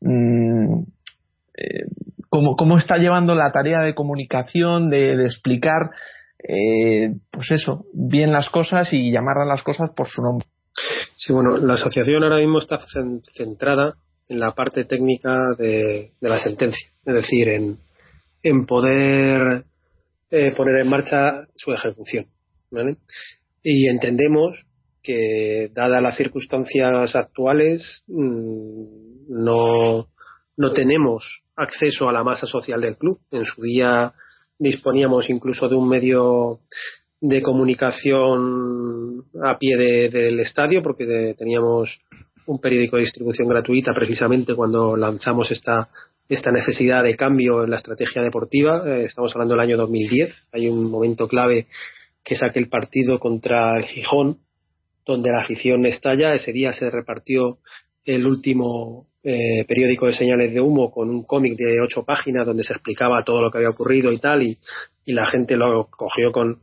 mm, 0.00 0.84
eh, 1.56 1.86
cómo, 2.28 2.76
está 2.76 2.98
llevando 2.98 3.34
la 3.34 3.52
tarea 3.52 3.80
de 3.80 3.94
comunicación, 3.94 4.90
de, 4.90 5.14
explicar, 5.24 5.90
eh, 6.46 7.14
pues 7.30 7.50
eso, 7.50 7.86
bien 7.94 8.32
las 8.32 8.50
cosas 8.50 8.92
y 8.92 9.10
llamar 9.10 9.38
a 9.38 9.46
las 9.46 9.62
cosas 9.62 9.90
por 9.96 10.08
su 10.08 10.22
nombre. 10.22 10.46
Sí, 11.16 11.32
bueno, 11.32 11.56
la 11.56 11.74
asociación 11.74 12.22
ahora 12.22 12.38
mismo 12.38 12.58
está 12.58 12.78
centrada 13.32 13.94
en 14.28 14.40
la 14.40 14.52
parte 14.52 14.84
técnica 14.84 15.38
de, 15.58 16.12
la 16.20 16.38
sentencia, 16.38 16.90
es 17.06 17.14
decir, 17.14 17.48
en, 17.48 17.78
en 18.42 18.66
poder 18.66 19.64
eh, 20.30 20.52
poner 20.56 20.80
en 20.80 20.88
marcha 20.88 21.46
su 21.54 21.72
ejecución. 21.72 22.26
Y 23.62 23.88
entendemos 23.88 24.66
que, 25.02 25.70
dadas 25.72 26.02
las 26.02 26.16
circunstancias 26.16 27.14
actuales, 27.14 28.02
mm, 28.08 29.28
no, 29.28 30.04
no 30.56 30.72
tenemos 30.72 31.45
acceso 31.56 32.08
a 32.08 32.12
la 32.12 32.24
masa 32.24 32.46
social 32.46 32.80
del 32.80 32.96
club. 32.96 33.18
En 33.30 33.44
su 33.44 33.62
día 33.62 34.12
disponíamos 34.58 35.28
incluso 35.30 35.68
de 35.68 35.74
un 35.74 35.88
medio 35.88 36.60
de 37.20 37.42
comunicación 37.42 39.24
a 39.42 39.58
pie 39.58 39.76
del 40.10 40.38
estadio 40.40 40.82
porque 40.82 41.34
teníamos 41.36 42.00
un 42.46 42.60
periódico 42.60 42.96
de 42.96 43.02
distribución 43.02 43.48
gratuita 43.48 43.92
precisamente 43.92 44.54
cuando 44.54 44.96
lanzamos 44.96 45.50
esta 45.50 45.88
esta 46.28 46.50
necesidad 46.50 47.04
de 47.04 47.16
cambio 47.16 47.64
en 47.64 47.70
la 47.70 47.76
estrategia 47.76 48.22
deportiva. 48.22 48.82
Eh, 48.86 49.04
estamos 49.04 49.32
hablando 49.34 49.54
del 49.54 49.62
año 49.62 49.76
2010. 49.76 50.48
Hay 50.52 50.68
un 50.68 50.90
momento 50.90 51.28
clave 51.28 51.66
que 52.24 52.34
es 52.34 52.42
aquel 52.42 52.68
partido 52.68 53.18
contra 53.20 53.76
el 53.76 53.84
Gijón, 53.84 54.38
donde 55.04 55.30
la 55.30 55.40
afición 55.40 55.86
estalla. 55.86 56.32
Ese 56.32 56.52
día 56.52 56.72
se 56.72 56.90
repartió 56.90 57.58
el 58.04 58.26
último 58.26 59.06
eh, 59.28 59.64
periódico 59.66 60.06
de 60.06 60.12
señales 60.12 60.54
de 60.54 60.60
humo 60.60 60.92
con 60.92 61.10
un 61.10 61.24
cómic 61.24 61.56
de 61.56 61.80
ocho 61.80 62.04
páginas 62.04 62.46
donde 62.46 62.62
se 62.62 62.74
explicaba 62.74 63.24
todo 63.24 63.42
lo 63.42 63.50
que 63.50 63.58
había 63.58 63.70
ocurrido 63.70 64.12
y 64.12 64.18
tal 64.20 64.44
y, 64.44 64.56
la 65.06 65.26
gente 65.26 65.56
lo 65.56 65.88
cogió 65.90 66.30
con, 66.30 66.60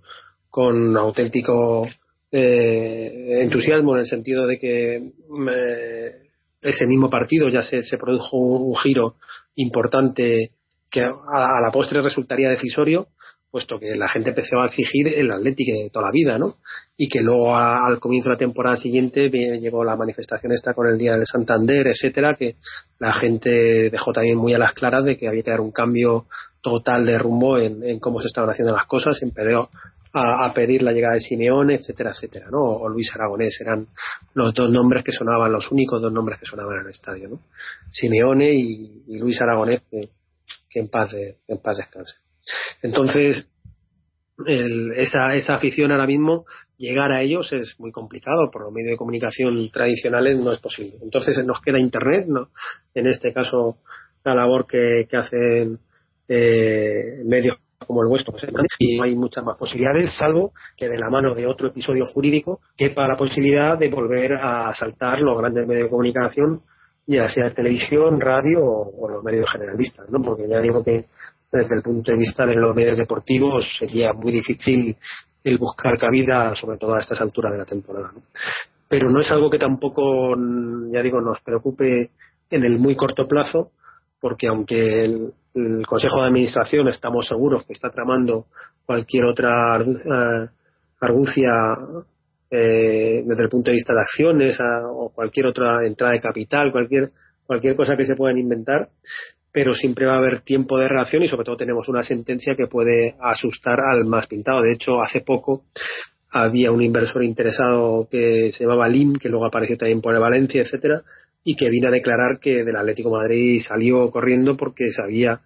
con 0.50 0.96
auténtico 0.96 1.86
eh, 2.32 3.42
entusiasmo 3.42 3.96
en 3.96 4.00
el 4.00 4.06
sentido 4.06 4.48
de 4.48 4.60
que 4.60 4.96
eh, 4.96 6.16
ese 6.62 6.88
mismo 6.88 7.10
partido 7.10 7.50
ya 7.50 7.62
se, 7.64 7.84
se 7.84 7.98
produjo 7.98 8.38
un, 8.38 8.76
giro 8.78 9.16
importante 9.56 10.52
que 10.90 11.02
a, 11.02 11.62
la 11.62 11.72
postre 11.74 12.02
resultaría 12.02 12.50
decisorio 12.50 13.08
puesto 13.54 13.80
que 13.80 13.96
la 13.96 14.10
gente 14.10 14.32
empezó 14.32 14.60
a 14.62 14.66
exigir 14.66 15.08
el 15.10 15.30
Atlético 15.30 15.78
de 15.78 15.92
toda 15.92 16.08
la 16.08 16.12
vida, 16.12 16.40
¿no? 16.40 16.56
Y 16.98 17.08
que 17.08 17.22
luego 17.22 17.56
al 17.56 18.00
comienzo 18.00 18.30
de 18.30 18.34
la 18.34 18.40
temporada 18.40 18.76
siguiente 18.78 19.30
llegó 19.30 19.84
la 19.84 19.96
manifestación 19.96 20.54
esta 20.54 20.74
con 20.74 20.88
el 20.88 20.98
Día 20.98 21.14
del 21.14 21.28
Santander, 21.28 21.86
etcétera, 21.86 22.36
que 22.36 22.56
la 22.98 23.14
gente 23.14 23.92
dejó 23.92 24.12
también 24.12 24.38
muy 24.38 24.56
a 24.56 24.58
las 24.58 24.74
claras 24.74 25.06
de 25.06 25.20
que 25.20 25.28
había 25.28 25.44
que 25.44 25.52
dar 25.52 25.62
un 25.62 25.72
cambio 25.72 26.26
total 26.64 27.06
de 27.06 27.16
rumbo 27.20 27.60
en, 27.60 28.00
cómo 28.00 28.22
se 28.22 28.28
estaban 28.28 28.50
haciendo 28.50 28.74
las 28.74 28.88
cosas, 28.88 29.22
empezó 29.22 29.70
a, 30.14 30.52
pedir 30.56 30.82
la 30.82 30.92
llegada 30.92 31.14
de 31.14 31.20
Simeone, 31.20 31.76
etcétera, 31.76 32.10
etcétera, 32.10 32.48
¿no? 32.50 32.60
O 32.60 32.90
Luis 32.90 33.12
Aragonés 33.14 33.56
eran 33.62 33.86
los 34.34 34.52
dos 34.56 34.72
nombres 34.72 35.04
que 35.04 35.12
sonaban, 35.12 35.52
los 35.52 35.72
únicos 35.72 36.02
dos 36.02 36.12
nombres 36.12 36.40
que 36.40 36.48
sonaban 36.48 36.80
en 36.80 36.86
el 36.86 36.90
estadio, 36.90 37.30
¿no? 37.30 37.40
Simeone 37.92 38.52
y, 38.52 39.20
Luis 39.20 39.40
Aragonés, 39.42 39.84
que, 39.92 40.10
en 40.74 40.88
paz 40.88 41.14
en 41.14 41.58
paz 41.60 41.78
descanse. 41.78 42.16
Entonces, 42.82 43.48
esa, 44.46 45.36
esa 45.36 45.54
afición 45.54 45.92
ahora 45.92 46.08
mismo, 46.08 46.46
llegar 46.78 47.12
a 47.12 47.22
ellos 47.22 47.52
es 47.54 47.76
muy 47.80 47.92
complicado. 47.92 48.50
Por 48.52 48.64
los 48.64 48.74
medios 48.74 48.92
de 48.92 48.98
comunicación 48.98 49.70
tradicionales 49.72 50.38
no 50.38 50.52
es 50.52 50.60
posible. 50.60 50.98
Entonces 51.02 51.44
nos 51.46 51.62
queda 51.62 51.80
Internet, 51.80 52.26
¿no? 52.28 52.50
en 52.94 53.08
este 53.08 53.34
caso 53.34 53.78
la 54.24 54.36
labor 54.36 54.66
que, 54.66 55.06
que 55.10 55.18
hacen 55.18 55.80
eh, 56.28 57.22
medios 57.26 57.58
como 57.86 58.02
el 58.02 58.08
vuestro, 58.08 58.32
pues, 58.32 58.46
y 58.80 59.02
hay 59.02 59.14
muchas 59.14 59.44
más 59.44 59.58
posibilidades, 59.58 60.16
salvo 60.18 60.54
que 60.78 60.88
de 60.88 60.98
la 60.98 61.10
mano 61.10 61.36
de 61.36 61.46
otro 61.46 61.68
episodio 61.68 62.06
jurídico 62.06 62.62
quepa 62.78 63.06
la 63.06 63.18
posibilidad 63.18 63.78
de 63.78 63.90
volver 63.90 64.36
a 64.36 64.74
saltar 64.74 65.20
los 65.20 65.38
grandes 65.38 65.68
medios 65.68 65.86
de 65.86 65.90
comunicación, 65.90 66.62
ya 67.06 67.28
sea 67.28 67.54
televisión, 67.54 68.22
radio 68.22 68.64
o, 68.64 69.04
o 69.06 69.10
los 69.10 69.22
medios 69.22 69.52
generalistas, 69.52 70.10
¿no? 70.10 70.22
Porque 70.22 70.48
ya 70.48 70.62
digo 70.62 70.82
que 70.82 71.08
desde 71.60 71.76
el 71.76 71.82
punto 71.82 72.12
de 72.12 72.18
vista 72.18 72.46
de 72.46 72.56
los 72.56 72.76
medios 72.76 72.98
deportivos 72.98 73.76
sería 73.78 74.12
muy 74.14 74.32
difícil 74.32 74.96
el 75.44 75.58
buscar 75.58 75.98
cabida, 75.98 76.56
sobre 76.56 76.78
todo 76.78 76.96
a 76.96 77.00
estas 77.00 77.22
alturas 77.22 77.52
de 77.52 77.60
la 77.60 77.66
temporada. 77.66 78.12
Pero 78.90 79.10
no 79.10 79.20
es 79.20 79.32
algo 79.32 79.50
que 79.50 79.60
tampoco, 79.60 80.36
ya 80.92 81.02
digo, 81.02 81.22
nos 81.22 81.42
preocupe 81.42 82.10
en 82.50 82.64
el 82.64 82.78
muy 82.80 82.96
corto 82.96 83.28
plazo, 83.28 83.72
porque 84.20 84.48
aunque 84.48 85.04
el, 85.04 85.34
Consejo 85.86 86.22
de 86.22 86.30
Administración 86.30 86.88
estamos 86.88 87.28
seguros 87.28 87.64
que 87.68 87.74
está 87.74 87.92
tramando 87.92 88.48
cualquier 88.88 89.26
otra 89.26 89.80
eh, 89.80 90.50
argucia 91.00 91.52
eh, 92.50 93.22
desde 93.24 93.44
el 93.44 93.50
punto 93.50 93.70
de 93.70 93.76
vista 93.76 93.94
de 93.94 94.00
acciones 94.00 94.58
o 94.60 95.12
cualquier 95.14 95.46
otra 95.46 95.86
entrada 95.86 96.14
de 96.14 96.22
capital, 96.22 96.72
cualquier 96.72 97.12
cualquier 97.46 97.76
cosa 97.76 97.96
que 97.96 98.06
se 98.06 98.16
puedan 98.16 98.38
inventar, 98.38 98.90
pero 99.54 99.76
siempre 99.76 100.08
va 100.08 100.16
a 100.16 100.18
haber 100.18 100.42
tiempo 100.42 100.80
de 100.80 100.90
reacción 100.90 101.24
y 101.24 101.28
sobre 101.28 101.46
todo 101.46 101.56
tenemos 101.56 101.88
una 101.88 102.04
sentencia 102.04 102.56
que 102.58 102.66
puede 102.66 103.16
asustar 103.22 103.80
al 103.80 104.04
más 104.04 104.26
pintado. 104.26 104.64
De 104.64 104.74
hecho, 104.74 105.00
hace 105.00 105.22
poco 105.22 105.66
había 106.32 106.72
un 106.72 106.82
inversor 106.82 107.24
interesado 107.24 108.08
que 108.10 108.52
se 108.52 108.64
llamaba 108.64 108.90
Lim, 108.90 109.14
que 109.14 109.30
luego 109.30 109.46
apareció 109.46 109.78
también 109.78 110.02
por 110.02 110.16
el 110.16 110.20
Valencia, 110.20 110.64
etcétera, 110.64 111.04
y 111.44 111.56
que 111.56 111.70
vino 111.70 111.90
a 111.90 111.92
declarar 111.92 112.40
que 112.42 112.64
del 112.64 112.76
Atlético 112.76 113.12
Madrid 113.12 113.62
salió 113.62 114.10
corriendo 114.10 114.58
porque 114.58 114.92
sabía 114.92 115.42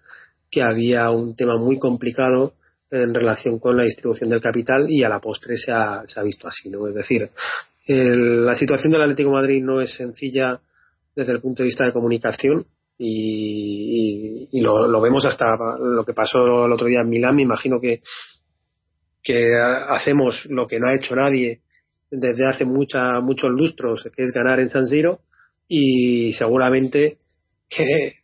que 0.50 0.62
había 0.62 1.10
un 1.10 1.36
tema 1.36 1.58
muy 1.58 1.78
complicado 1.78 2.54
en 2.90 3.12
relación 3.12 3.58
con 3.58 3.76
la 3.76 3.82
distribución 3.82 4.30
del 4.30 4.40
capital 4.40 4.86
y 4.88 5.04
a 5.04 5.10
la 5.10 5.20
postre 5.20 5.58
se 5.58 5.70
ha, 5.70 6.02
visto 6.24 6.48
así, 6.48 6.70
¿no? 6.70 6.88
Es 6.88 6.94
decir, 6.94 7.28
la 7.86 8.54
situación 8.54 8.90
del 8.90 9.02
Atlético 9.02 9.32
Madrid 9.32 9.62
no 9.62 9.82
es 9.82 9.92
sencilla 9.92 10.60
desde 11.14 11.32
el 11.32 11.42
punto 11.42 11.62
de 11.62 11.66
vista 11.66 11.84
de 11.84 11.92
comunicación 11.92 12.64
y, 12.98 14.48
y, 14.50 14.60
lo, 14.60 15.00
vemos 15.00 15.24
hasta 15.24 15.56
lo 15.78 16.04
que 16.04 16.12
pasó 16.12 16.66
el 16.66 16.72
otro 16.72 16.88
día 16.88 17.00
en 17.00 17.08
Milán. 17.08 17.36
Me 17.36 17.42
imagino 17.42 17.80
que, 17.80 18.00
que 19.22 19.54
hacemos 19.88 20.46
lo 20.46 20.66
que 20.66 20.80
no 20.80 20.88
ha 20.88 20.96
hecho 20.96 21.14
nadie 21.14 21.60
desde 22.10 22.46
hace 22.46 22.64
mucha, 22.64 23.20
muchos 23.20 23.50
lustros, 23.50 24.08
que 24.14 24.22
es 24.22 24.32
ganar 24.32 24.58
en 24.60 24.68
San 24.68 24.86
Siro 24.86 25.20
y 25.68 26.32
seguramente 26.32 27.18
que, 27.68 28.14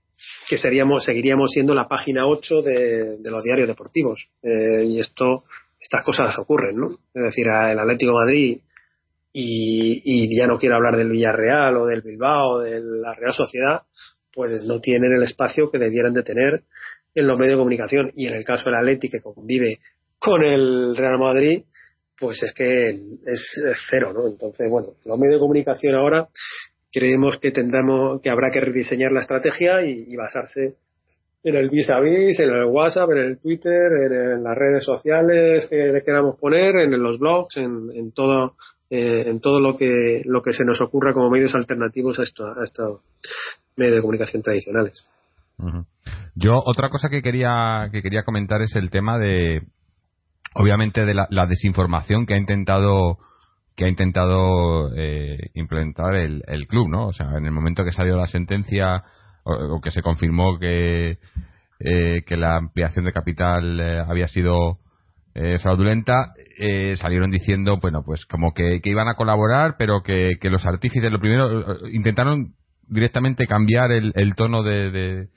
que 0.48 0.58
seríamos, 0.58 1.04
seguiríamos 1.04 1.50
siendo 1.52 1.74
la 1.74 1.86
página 1.86 2.26
8 2.26 2.62
de, 2.62 3.18
los 3.22 3.44
diarios 3.44 3.68
deportivos. 3.68 4.28
Eh, 4.42 4.84
y 4.86 4.98
esto, 4.98 5.44
estas 5.78 6.02
cosas 6.02 6.36
ocurren, 6.38 6.76
¿no? 6.76 6.88
Es 6.88 7.22
decir, 7.22 7.46
el 7.46 7.78
Atlético 7.78 8.14
Madrid 8.14 8.58
y, 9.32 10.02
y 10.04 10.36
ya 10.36 10.46
no 10.46 10.58
quiero 10.58 10.76
hablar 10.76 10.96
del 10.96 11.10
Villarreal 11.10 11.76
o 11.76 11.86
del 11.86 12.02
Bilbao, 12.02 12.60
de 12.60 12.80
la 12.80 13.14
Real 13.14 13.34
Sociedad, 13.34 13.82
pues 14.34 14.64
no 14.64 14.80
tienen 14.80 15.12
el 15.14 15.22
espacio 15.22 15.70
que 15.70 15.78
debieran 15.78 16.12
de 16.12 16.22
tener 16.22 16.64
en 17.14 17.26
los 17.26 17.38
medios 17.38 17.54
de 17.54 17.58
comunicación. 17.58 18.12
Y 18.16 18.26
en 18.26 18.34
el 18.34 18.44
caso 18.44 18.64
del 18.64 18.74
Atleti, 18.74 19.08
que 19.08 19.20
convive 19.20 19.78
con 20.18 20.42
el 20.42 20.96
Real 20.96 21.18
Madrid, 21.18 21.62
pues 22.18 22.42
es 22.42 22.52
que 22.52 22.90
es, 22.90 23.50
cero, 23.90 24.12
¿no? 24.14 24.26
Entonces, 24.26 24.68
bueno, 24.70 24.88
los 25.04 25.18
medios 25.18 25.36
de 25.36 25.40
comunicación 25.40 25.94
ahora 25.96 26.28
creemos 26.92 27.38
que 27.38 27.50
tendremos, 27.50 28.20
que 28.22 28.30
habrá 28.30 28.50
que 28.52 28.60
rediseñar 28.60 29.12
la 29.12 29.20
estrategia 29.20 29.84
y, 29.84 30.14
basarse 30.14 30.76
en 31.42 31.56
el 31.56 31.68
vis 31.68 31.90
a 31.90 32.00
vis, 32.00 32.38
en 32.38 32.50
el 32.50 32.64
WhatsApp, 32.66 33.10
en 33.10 33.18
el 33.18 33.38
Twitter, 33.38 33.92
en, 34.10 34.42
las 34.42 34.56
redes 34.56 34.84
sociales 34.84 35.66
que 35.68 35.76
le 35.76 36.02
queramos 36.02 36.38
poner, 36.38 36.76
en, 36.76 37.02
los 37.02 37.18
blogs, 37.18 37.56
en, 37.56 38.12
todo, 38.12 38.54
eh, 38.88 39.24
en 39.26 39.40
todo 39.40 39.60
lo 39.60 39.76
que, 39.76 40.22
lo 40.24 40.40
que 40.40 40.52
se 40.52 40.64
nos 40.64 40.80
ocurra 40.80 41.12
como 41.12 41.30
medios 41.30 41.54
alternativos 41.54 42.18
a 42.20 42.22
esto, 42.22 42.46
a 42.46 42.62
esto, 42.62 43.02
medios 43.76 43.96
de 43.96 44.00
comunicación 44.00 44.42
tradicionales. 44.42 45.06
Yo 46.34 46.54
otra 46.64 46.88
cosa 46.88 47.08
que 47.08 47.22
quería 47.22 47.88
que 47.92 48.02
quería 48.02 48.24
comentar 48.24 48.60
es 48.62 48.74
el 48.76 48.90
tema 48.90 49.18
de 49.18 49.62
obviamente 50.54 51.04
de 51.04 51.14
la, 51.14 51.46
desinformación 51.46 52.26
que 52.26 52.34
ha 52.34 52.38
intentado 52.38 53.18
que 53.76 53.84
ha 53.84 53.88
intentado 53.88 54.94
eh, 54.96 55.50
implementar 55.54 56.14
el, 56.14 56.66
club, 56.68 56.88
¿no? 56.88 57.08
O 57.08 57.12
sea, 57.12 57.30
en 57.36 57.44
el 57.44 57.50
momento 57.50 57.84
que 57.84 57.90
salió 57.90 58.16
la 58.16 58.26
sentencia 58.26 59.02
o, 59.42 59.80
que 59.80 59.90
se 59.90 60.02
confirmó 60.02 60.58
que 60.58 61.18
eh, 61.80 62.22
que 62.24 62.36
la 62.36 62.56
ampliación 62.56 63.04
de 63.04 63.12
capital 63.12 63.80
eh, 63.80 64.04
había 64.06 64.28
sido 64.28 64.78
fraudulenta, 65.60 66.32
salieron 66.94 67.28
diciendo, 67.28 67.78
bueno, 67.82 68.04
pues 68.06 68.24
como 68.24 68.54
que, 68.54 68.80
iban 68.84 69.08
a 69.08 69.16
colaborar, 69.16 69.74
pero 69.76 70.00
que, 70.00 70.38
los 70.42 70.64
artífices, 70.64 71.10
lo 71.10 71.18
primero, 71.18 71.88
intentaron 71.88 72.54
directamente 72.88 73.46
cambiar 73.46 73.92
el, 73.92 74.34
tono 74.36 74.62
de, 74.62 75.28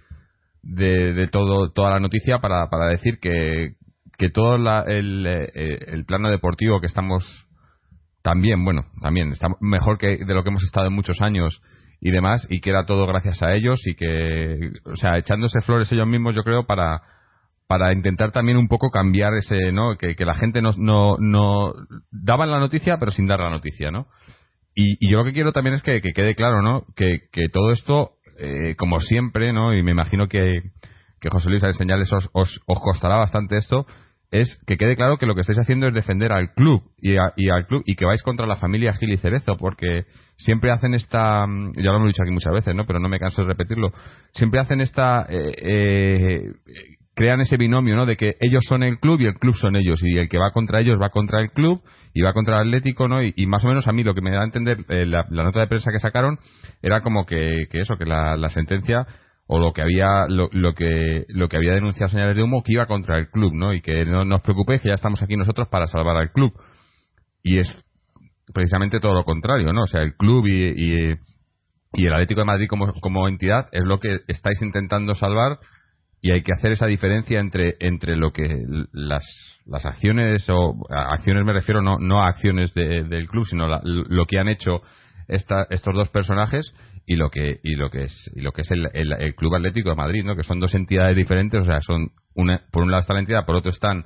de, 0.61 1.27
todo, 1.31 1.71
toda 1.71 1.91
la 1.91 1.99
noticia 1.99 2.39
para, 2.39 2.69
para 2.69 2.87
decir 2.87 3.19
que, 3.19 3.75
que 4.17 4.29
todo 4.29 4.55
el, 4.55 5.25
eh, 5.27 5.79
el, 5.87 6.05
plano 6.05 6.29
deportivo 6.29 6.79
que 6.79 6.87
estamos 6.87 7.47
también, 8.21 8.63
bueno, 8.63 8.83
también 9.01 9.31
está 9.31 9.47
mejor 9.61 9.97
que 9.97 10.17
de 10.17 10.33
lo 10.33 10.43
que 10.43 10.49
hemos 10.49 10.63
estado 10.63 10.87
en 10.87 10.93
muchos 10.93 11.21
años 11.21 11.61
y 12.01 12.11
demás, 12.11 12.45
y 12.49 12.59
que 12.59 12.69
era 12.69 12.85
todo 12.85 13.07
gracias 13.07 13.41
a 13.41 13.53
ellos 13.53 13.81
y 13.85 13.95
que, 13.95 14.71
o 14.85 14.95
sea, 14.95 15.17
echándose 15.17 15.61
flores 15.61 15.91
ellos 15.91 16.07
mismos, 16.07 16.35
yo 16.35 16.43
creo, 16.43 16.65
para, 16.65 17.01
para 17.67 17.93
intentar 17.93 18.31
también 18.31 18.57
un 18.57 18.67
poco 18.67 18.89
cambiar 18.91 19.33
ese, 19.33 19.71
¿no? 19.71 19.97
Que, 19.97 20.15
que 20.15 20.25
la 20.25 20.35
gente 20.35 20.61
no, 20.61 20.71
no, 20.77 21.17
no 21.19 21.73
daban 22.11 22.51
la 22.51 22.59
noticia, 22.59 22.97
pero 22.99 23.11
sin 23.11 23.27
dar 23.27 23.39
la 23.39 23.49
noticia, 23.49 23.91
¿no? 23.91 24.07
Y, 24.79 24.95
y 24.99 25.09
yo 25.09 25.17
lo 25.17 25.25
que 25.25 25.33
quiero 25.33 25.51
también 25.53 25.73
es 25.73 25.81
que, 25.81 26.01
que 26.01 26.13
quede 26.13 26.35
claro, 26.35 26.61
¿no? 26.61 26.85
Que, 26.95 27.21
que 27.31 27.49
todo 27.51 27.71
esto, 27.71 28.11
eh, 28.39 28.75
como 28.77 28.99
siempre, 28.99 29.51
¿no? 29.51 29.73
Y 29.73 29.81
me 29.81 29.89
imagino 29.89 30.27
que, 30.27 30.61
que 31.19 31.29
José 31.31 31.49
Luis 31.49 31.63
a 31.63 31.67
enseñarles 31.69 32.13
os, 32.13 32.29
os, 32.31 32.61
os 32.67 32.79
costará 32.79 33.15
bastante 33.15 33.57
esto, 33.57 33.87
es 34.29 34.59
que 34.67 34.77
quede 34.77 34.95
claro 34.95 35.17
que 35.17 35.25
lo 35.25 35.33
que 35.33 35.41
estáis 35.41 35.57
haciendo 35.57 35.87
es 35.87 35.95
defender 35.95 36.31
al 36.31 36.53
club 36.53 36.83
y, 37.01 37.15
al 37.17 37.65
club 37.65 37.81
y 37.85 37.95
que 37.95 38.05
vais 38.05 38.21
contra 38.21 38.45
la 38.45 38.57
familia 38.57 38.93
Gil 38.93 39.13
y 39.13 39.17
Cerezo 39.17 39.57
porque 39.57 40.05
siempre 40.35 40.71
hacen 40.71 40.93
esta 40.93 41.47
mm, 41.47 41.71
ya 41.77 41.91
lo 41.91 41.95
hemos 41.95 42.09
dicho 42.09 42.23
aquí 42.23 42.31
muchas 42.31 42.53
veces 42.53 42.75
no 42.75 42.85
pero 42.85 42.99
no 42.99 43.07
me 43.07 43.19
canso 43.19 43.41
de 43.41 43.47
repetirlo 43.47 43.93
siempre 44.33 44.59
hacen 44.59 44.81
esta 44.81 45.25
eh, 45.29 45.53
eh, 45.55 46.41
crean 47.15 47.39
ese 47.39 47.55
binomio 47.55 47.95
no 47.95 48.05
de 48.05 48.17
que 48.17 48.35
ellos 48.41 48.65
son 48.67 48.83
el 48.83 48.99
club 48.99 49.21
y 49.21 49.27
el 49.27 49.35
club 49.35 49.55
son 49.55 49.77
ellos 49.77 50.01
y 50.03 50.17
el 50.17 50.27
que 50.27 50.37
va 50.37 50.51
contra 50.51 50.81
ellos 50.81 50.99
va 51.01 51.09
contra 51.09 51.39
el 51.39 51.51
club 51.51 51.81
y 52.17 52.21
va 52.21 52.33
contra 52.33 52.55
el 52.61 52.67
Atlético 52.67 53.07
no 53.07 53.21
y, 53.21 53.45
más 53.45 53.63
o 53.63 53.67
menos 53.67 53.87
a 53.87 53.91
mí 53.91 54.03
lo 54.03 54.15
que 54.15 54.21
me 54.21 54.31
da 54.31 54.41
a 54.41 54.45
entender 54.45 54.79
eh, 54.89 55.05
la, 55.05 55.23
nota 55.29 55.59
de 55.59 55.67
prensa 55.67 55.91
que 55.91 55.99
sacaron 55.99 56.39
era 56.81 57.01
como 57.01 57.25
que, 57.27 57.67
eso 57.71 57.95
que 57.97 58.05
la 58.05 58.49
sentencia 58.49 59.05
o 59.47 59.59
lo 59.59 59.73
que 59.73 59.81
había 59.81 60.27
lo, 60.27 60.49
que 60.73 61.25
lo 61.29 61.47
que 61.47 61.57
había 61.57 61.73
denunciado 61.73 62.09
señales 62.09 62.35
de 62.35 62.43
humo 62.43 62.63
que 62.63 62.73
iba 62.73 62.85
contra 62.85 63.17
el 63.17 63.29
club 63.29 63.53
no 63.53 63.73
y 63.73 63.81
que 63.81 64.05
no, 64.05 64.25
nos 64.25 64.41
preocupéis 64.41 64.81
que 64.81 64.89
ya 64.89 64.95
estamos 64.95 65.21
aquí 65.23 65.37
nosotros 65.37 65.69
para 65.69 65.87
salvar 65.87 66.17
al 66.17 66.31
club. 66.31 66.53
Y 67.43 67.59
es 67.59 67.85
precisamente 68.53 68.99
todo 68.99 69.13
lo 69.13 69.23
contrario 69.23 69.73
no 69.73 69.83
o 69.83 69.87
sea 69.87 70.01
el 70.01 70.15
club 70.15 70.47
y, 70.47 71.11
y, 71.93 72.05
el 72.05 72.13
Atlético 72.13 72.41
de 72.41 72.45
Madrid 72.45 72.67
como, 72.69 72.93
como 72.99 73.27
entidad 73.27 73.67
es 73.71 73.85
lo 73.85 73.99
que 73.99 74.19
estáis 74.27 74.61
intentando 74.61 75.15
salvar 75.15 75.57
y 76.21 76.31
hay 76.31 76.41
que 76.41 76.53
hacer 76.53 76.71
esa 76.71 76.87
diferencia 76.87 77.39
entre 77.39 77.75
entre 77.79 78.17
lo 78.17 78.31
que 78.31 78.63
las, 78.91 79.23
las 79.65 79.85
acciones 79.85 80.47
o 80.49 80.75
acciones 80.89 81.45
me 81.45 81.53
refiero 81.53 81.81
no 81.81 81.99
no 81.99 82.23
a 82.23 82.29
acciones 82.29 82.73
del 82.73 83.27
club 83.27 83.45
sino 83.45 83.67
lo 83.83 84.25
que 84.25 84.39
han 84.39 84.47
hecho 84.47 84.81
esta, 85.27 85.67
estos 85.69 85.93
dos 85.93 86.09
personajes 86.09 86.73
y 87.05 87.15
lo 87.15 87.29
que 87.29 87.59
y 87.63 87.75
lo 87.75 87.89
que 87.89 88.03
es 88.03 88.31
y 88.35 88.41
lo 88.41 88.51
que 88.51 88.61
es 88.61 88.71
el, 88.71 88.87
el, 88.93 89.35
Club 89.35 89.55
Atlético 89.55 89.89
de 89.89 89.95
Madrid 89.95 90.23
no 90.23 90.35
que 90.35 90.43
son 90.43 90.59
dos 90.59 90.73
entidades 90.73 91.15
diferentes 91.15 91.61
o 91.61 91.65
sea 91.65 91.81
son 91.81 92.11
una 92.33 92.61
por 92.71 92.83
un 92.83 92.91
lado 92.91 93.01
está 93.01 93.13
la 93.13 93.19
entidad 93.19 93.45
por 93.45 93.55
otro 93.55 93.69
están 93.69 94.05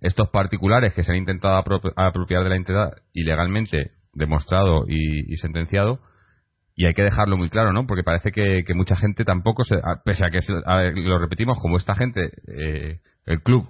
estos 0.00 0.30
particulares 0.30 0.94
que 0.94 1.04
se 1.04 1.12
han 1.12 1.18
intentado 1.18 1.56
apropiar 1.96 2.42
de 2.42 2.50
la 2.50 2.56
entidad 2.56 2.90
ilegalmente 3.12 3.92
demostrado 4.12 4.84
y, 4.88 5.36
sentenciado 5.36 6.00
y 6.74 6.86
hay 6.86 6.94
que 6.94 7.02
dejarlo 7.02 7.36
muy 7.36 7.50
claro 7.50 7.72
no 7.72 7.86
porque 7.86 8.02
parece 8.02 8.32
que, 8.32 8.64
que 8.66 8.74
mucha 8.74 8.96
gente 8.96 9.24
tampoco 9.24 9.64
se 9.64 9.76
pese 10.04 10.24
a 10.24 10.30
que 10.30 10.40
lo 11.02 11.18
repetimos 11.18 11.58
como 11.60 11.76
esta 11.76 11.94
gente 11.94 12.30
eh, 12.48 13.00
el 13.26 13.42
club 13.42 13.68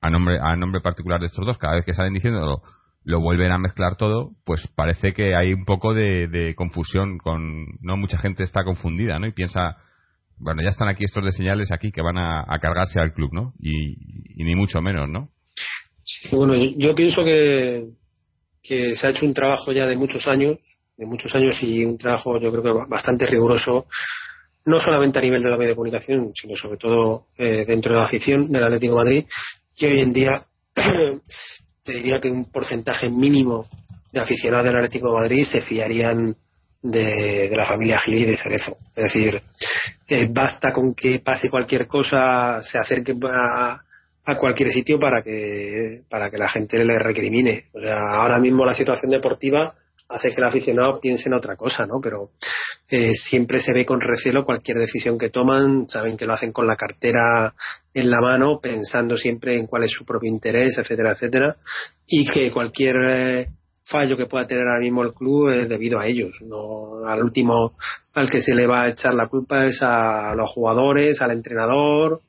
a 0.00 0.10
nombre 0.10 0.38
a 0.40 0.56
nombre 0.56 0.80
particular 0.80 1.20
de 1.20 1.26
estos 1.26 1.46
dos 1.46 1.58
cada 1.58 1.76
vez 1.76 1.84
que 1.84 1.94
salen 1.94 2.14
diciéndolo 2.14 2.62
lo 3.06 3.20
vuelven 3.20 3.52
a 3.52 3.58
mezclar 3.58 3.96
todo, 3.96 4.32
pues 4.44 4.68
parece 4.74 5.12
que 5.12 5.36
hay 5.36 5.52
un 5.52 5.64
poco 5.64 5.94
de, 5.94 6.54
confusión 6.56 7.18
con, 7.18 7.64
no 7.80 7.96
mucha 7.96 8.18
gente 8.18 8.42
está 8.42 8.64
confundida, 8.64 9.20
¿no? 9.20 9.28
Y 9.28 9.32
piensa, 9.32 9.76
bueno, 10.38 10.60
ya 10.60 10.70
están 10.70 10.88
aquí 10.88 11.04
estos 11.04 11.24
de 11.24 11.30
señales 11.30 11.70
aquí 11.70 11.92
que 11.92 12.02
van 12.02 12.18
a, 12.18 12.44
cargarse 12.60 12.98
al 12.98 13.14
club, 13.14 13.32
¿no? 13.32 13.54
Y, 13.60 14.44
ni 14.44 14.56
mucho 14.56 14.82
menos, 14.82 15.08
¿no? 15.08 15.30
bueno, 16.32 16.54
yo 16.76 16.94
pienso 16.94 17.24
que, 17.24 17.90
que 18.62 18.96
se 18.96 19.06
ha 19.06 19.10
hecho 19.10 19.24
un 19.24 19.34
trabajo 19.34 19.70
ya 19.72 19.86
de 19.86 19.96
muchos 19.96 20.26
años, 20.26 20.58
de 20.96 21.06
muchos 21.06 21.34
años 21.34 21.56
y 21.62 21.84
un 21.84 21.98
trabajo 21.98 22.38
yo 22.40 22.50
creo 22.50 22.62
que 22.62 22.88
bastante 22.88 23.26
riguroso, 23.26 23.86
no 24.64 24.80
solamente 24.80 25.18
a 25.18 25.22
nivel 25.22 25.42
de 25.42 25.50
la 25.50 25.56
media 25.56 25.70
de 25.70 25.76
comunicación, 25.76 26.32
sino 26.34 26.56
sobre 26.56 26.78
todo 26.78 27.26
eh, 27.36 27.64
dentro 27.64 27.92
de 27.92 28.00
la 28.00 28.06
afición 28.06 28.50
del 28.50 28.64
Atlético 28.64 28.96
Madrid, 28.96 29.24
que 29.76 29.86
hoy 29.86 30.00
en 30.00 30.12
día 30.12 30.44
te 31.82 31.92
diría 31.92 32.20
que 32.20 32.30
un 32.30 32.50
porcentaje 32.50 33.08
mínimo 33.08 33.66
de 34.12 34.20
aficionados 34.20 34.66
del 34.66 34.76
Atlético 34.76 35.12
Madrid 35.12 35.44
se 35.44 35.60
fiarían 35.60 36.34
de, 36.82 37.50
la 37.54 37.66
familia 37.66 37.98
Gil 38.00 38.14
y 38.14 38.24
de 38.24 38.36
Cerezo. 38.36 38.76
Es 38.94 39.12
decir, 39.12 39.42
basta 40.30 40.72
con 40.72 40.94
que 40.94 41.20
pase 41.20 41.50
cualquier 41.50 41.86
cosa, 41.86 42.60
se 42.62 42.78
acerque 42.78 43.14
a, 43.30 43.80
a, 44.24 44.36
cualquier 44.36 44.70
sitio 44.70 44.98
para 44.98 45.22
que, 45.22 46.02
para 46.08 46.30
que 46.30 46.38
la 46.38 46.48
gente 46.48 46.82
le 46.82 46.98
recrimine. 46.98 47.66
O 47.72 47.80
sea, 47.80 47.98
ahora 48.10 48.38
mismo 48.38 48.64
la 48.64 48.74
situación 48.74 49.10
deportiva 49.10 49.74
hace 50.08 50.28
que 50.28 50.36
el 50.36 50.44
aficionado 50.44 51.00
piense 51.00 51.28
en 51.28 51.34
otra 51.34 51.56
cosa, 51.56 51.86
¿no? 51.86 52.00
Pero 52.00 52.30
eh, 52.88 53.12
siempre 53.28 53.60
se 53.60 53.72
ve 53.72 53.84
con 53.84 54.00
recelo 54.00 54.44
cualquier 54.44 54.78
decisión 54.78 55.18
que 55.18 55.30
toman, 55.30 55.88
saben 55.88 56.16
que 56.16 56.26
lo 56.26 56.34
hacen 56.34 56.52
con 56.52 56.66
la 56.66 56.76
cartera 56.76 57.54
en 57.92 58.10
la 58.10 58.20
mano, 58.20 58.60
pensando 58.60 59.16
siempre 59.16 59.58
en 59.58 59.66
cuál 59.66 59.84
es 59.84 59.90
su 59.90 60.04
propio 60.04 60.30
interés, 60.30 60.78
etcétera, 60.78 61.12
etcétera, 61.12 61.56
y 62.06 62.26
que 62.26 62.52
cualquier 62.52 62.96
eh, 63.08 63.48
fallo 63.84 64.16
que 64.16 64.26
pueda 64.26 64.46
tener 64.46 64.66
ahora 64.66 64.80
mismo 64.80 65.02
el 65.02 65.14
club 65.14 65.50
es 65.50 65.68
debido 65.68 65.98
a 65.98 66.06
ellos, 66.06 66.40
no 66.42 67.06
al 67.06 67.22
último 67.22 67.76
al 68.14 68.30
que 68.30 68.40
se 68.40 68.54
le 68.54 68.66
va 68.66 68.82
a 68.82 68.88
echar 68.88 69.14
la 69.14 69.28
culpa 69.28 69.64
es 69.64 69.80
a 69.82 70.34
los 70.34 70.50
jugadores, 70.50 71.20
al 71.20 71.30
entrenador 71.32 72.20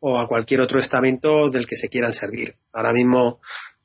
o 0.00 0.18
a 0.18 0.26
cualquier 0.26 0.60
otro 0.60 0.78
estamento 0.78 1.50
del 1.50 1.66
que 1.66 1.76
se 1.76 1.88
quieran 1.88 2.12
servir. 2.12 2.54
Ahora 2.72 2.92
mismo 2.92 3.40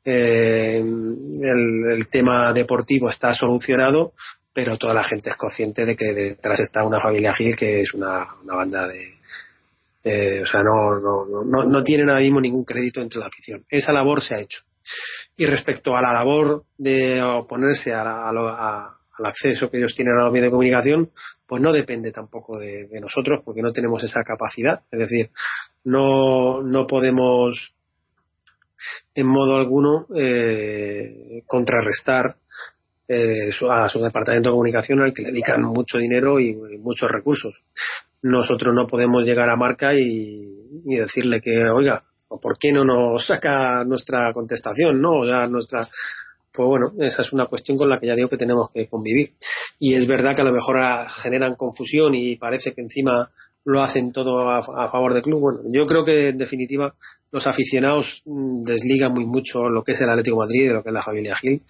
eh, 0.06 0.78
el, 0.78 2.08
tema 2.12 2.53
deportivo 2.53 3.10
está 3.10 3.34
solucionado, 3.34 4.14
pero 4.53 4.78
toda 4.78 4.93
la 4.93 5.03
gente 5.03 5.32
es 5.32 5.36
consciente 5.36 5.84
de 5.86 5.95
que 5.95 6.14
detrás 6.14 6.60
está 6.60 6.84
una 6.84 7.01
familia 7.01 7.34
Gil 7.34 7.56
que 7.56 7.82
es 7.82 7.93
una, 7.93 8.28
banda 8.45 8.88
de, 8.88 10.41
o 10.43 10.45
sea, 10.45 10.62
no, 10.62 10.99
no, 10.99 11.43
no, 11.43 11.64
no 11.64 11.84
tienen 11.84 12.10
ahora 12.10 12.22
mismo 12.22 12.39
ningún 12.39 12.64
crédito 12.64 13.01
entre 13.01 13.20
la 13.20 13.28
afición. 13.28 13.66
Esa 13.68 13.91
labor 13.91 14.22
se 14.22 14.36
ha 14.36 14.39
hecho. 14.39 14.62
Y 15.36 15.45
respecto 15.45 15.95
a 15.97 16.01
la 16.01 16.14
labor 16.14 16.64
de 16.78 17.22
oponerse 17.22 17.91
a 17.91 18.30
al 19.18 19.26
acceso 19.26 19.70
que 19.70 19.78
ellos 19.78 19.95
tienen 19.95 20.16
a 20.18 20.26
los 20.26 20.34
medios 20.34 20.47
de 20.47 20.51
comunicación, 20.51 21.10
pues 21.47 21.62
no 21.62 21.72
depende 21.72 22.12
tampoco 22.12 22.60
de, 22.60 22.88
de, 22.88 22.99
nosotros 22.99 23.41
porque 23.45 23.62
no 23.62 23.72
tenemos 23.72 24.03
esa 24.03 24.24
capacidad. 24.24 24.82
Es 24.91 24.99
decir, 24.99 25.30
no, 25.84 26.62
no 26.62 26.86
podemos 26.86 27.76
en 29.13 29.27
modo 29.27 29.55
alguno 29.55 30.07
eh, 30.15 31.43
contrarrestar 31.45 32.36
eh, 33.07 33.51
a 33.69 33.88
su 33.88 33.99
departamento 33.99 34.49
de 34.49 34.53
comunicación 34.53 35.01
al 35.01 35.13
que 35.13 35.21
le 35.21 35.29
dedican 35.29 35.61
mucho 35.61 35.99
dinero 35.99 36.39
y, 36.39 36.55
muchos 36.79 37.09
recursos. 37.09 37.63
Nosotros 38.23 38.73
no 38.73 38.88
podemos 38.88 39.23
llegar 39.23 39.49
a 39.49 39.55
marca 39.55 39.93
y, 39.93 40.81
decirle 40.86 41.39
que, 41.39 41.69
oiga, 41.69 42.03
¿por 42.27 42.57
qué 42.57 42.71
no 42.71 42.83
nos 42.83 43.25
saca 43.25 43.83
nuestra 43.83 44.31
contestación? 44.33 45.01
No, 45.01 45.25
ya 45.25 45.45
nuestra. 45.47 45.88
Pues 46.51 46.67
bueno, 46.67 46.93
esa 46.99 47.21
es 47.21 47.33
una 47.33 47.47
cuestión 47.47 47.77
con 47.77 47.89
la 47.89 47.99
que 47.99 48.07
ya 48.07 48.15
digo 48.15 48.29
que 48.29 48.38
tenemos 48.38 48.71
que 48.71 48.88
convivir. 48.88 49.33
Y 49.77 49.93
es 49.93 50.07
verdad 50.07 50.36
que 50.36 50.41
a 50.41 50.45
lo 50.45 50.53
mejor 50.53 50.77
generan 51.21 51.55
confusión 51.55 52.15
y 52.15 52.38
parece 52.38 52.73
que 52.73 52.81
encima 52.81 53.29
lo 53.66 53.82
hacen 53.82 54.11
todo 54.11 54.49
a, 54.49 54.88
favor 54.89 55.13
del 55.13 55.24
club. 55.24 55.39
Bueno, 55.39 55.59
yo 55.66 55.88
creo 55.88 56.05
que 56.05 56.30
en 56.30 56.38
definitiva 56.38 56.93
los 57.32 57.47
aficionados 57.47 58.22
mm, 58.26 58.63
desligan 58.63 59.11
muy 59.11 59.26
mucho 59.26 59.70
lo 59.70 59.84
que 59.84 59.93
es 59.93 60.01
el 60.01 60.09
Atlético 60.09 60.38
de 60.38 60.45
Madrid 60.45 60.68
de 60.68 60.74
lo 60.76 60.84
que 60.84 60.89
es 60.89 60.93
la 60.93 61.01
familia 61.01 61.36
Gil. 61.36 61.63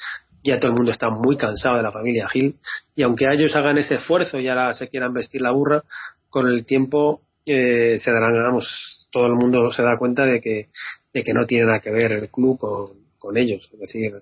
Ya 0.43 0.59
todo 0.59 0.71
el 0.71 0.77
mundo 0.77 0.91
está 0.91 1.09
muy 1.09 1.37
cansado 1.37 1.77
de 1.77 1.83
la 1.83 1.91
familia 1.91 2.27
Gil 2.27 2.55
y 2.95 3.01
aunque 3.01 3.25
ellos 3.31 3.55
hagan 3.55 3.77
ese 3.77 3.95
esfuerzo 3.95 4.39
y 4.39 4.47
ahora 4.47 4.73
se 4.73 4.89
quieran 4.89 5.13
vestir 5.13 5.41
la 5.41 5.51
burra, 5.51 5.83
con 6.29 6.47
el 6.47 6.65
tiempo 6.65 7.21
eh, 7.45 7.97
se 7.99 8.11
darán, 8.11 8.33
vamos, 8.33 9.07
todo 9.11 9.27
el 9.27 9.35
mundo 9.35 9.71
se 9.71 9.81
da 9.81 9.97
cuenta 9.97 10.25
de 10.25 10.41
que, 10.41 10.67
de 11.13 11.23
que 11.23 11.33
no 11.33 11.45
tiene 11.45 11.67
nada 11.67 11.79
que 11.79 11.91
ver 11.91 12.11
el 12.11 12.29
club 12.29 12.59
con, 12.59 12.89
con 13.17 13.37
ellos. 13.37 13.69
Es 13.73 13.79
decir, 13.79 14.21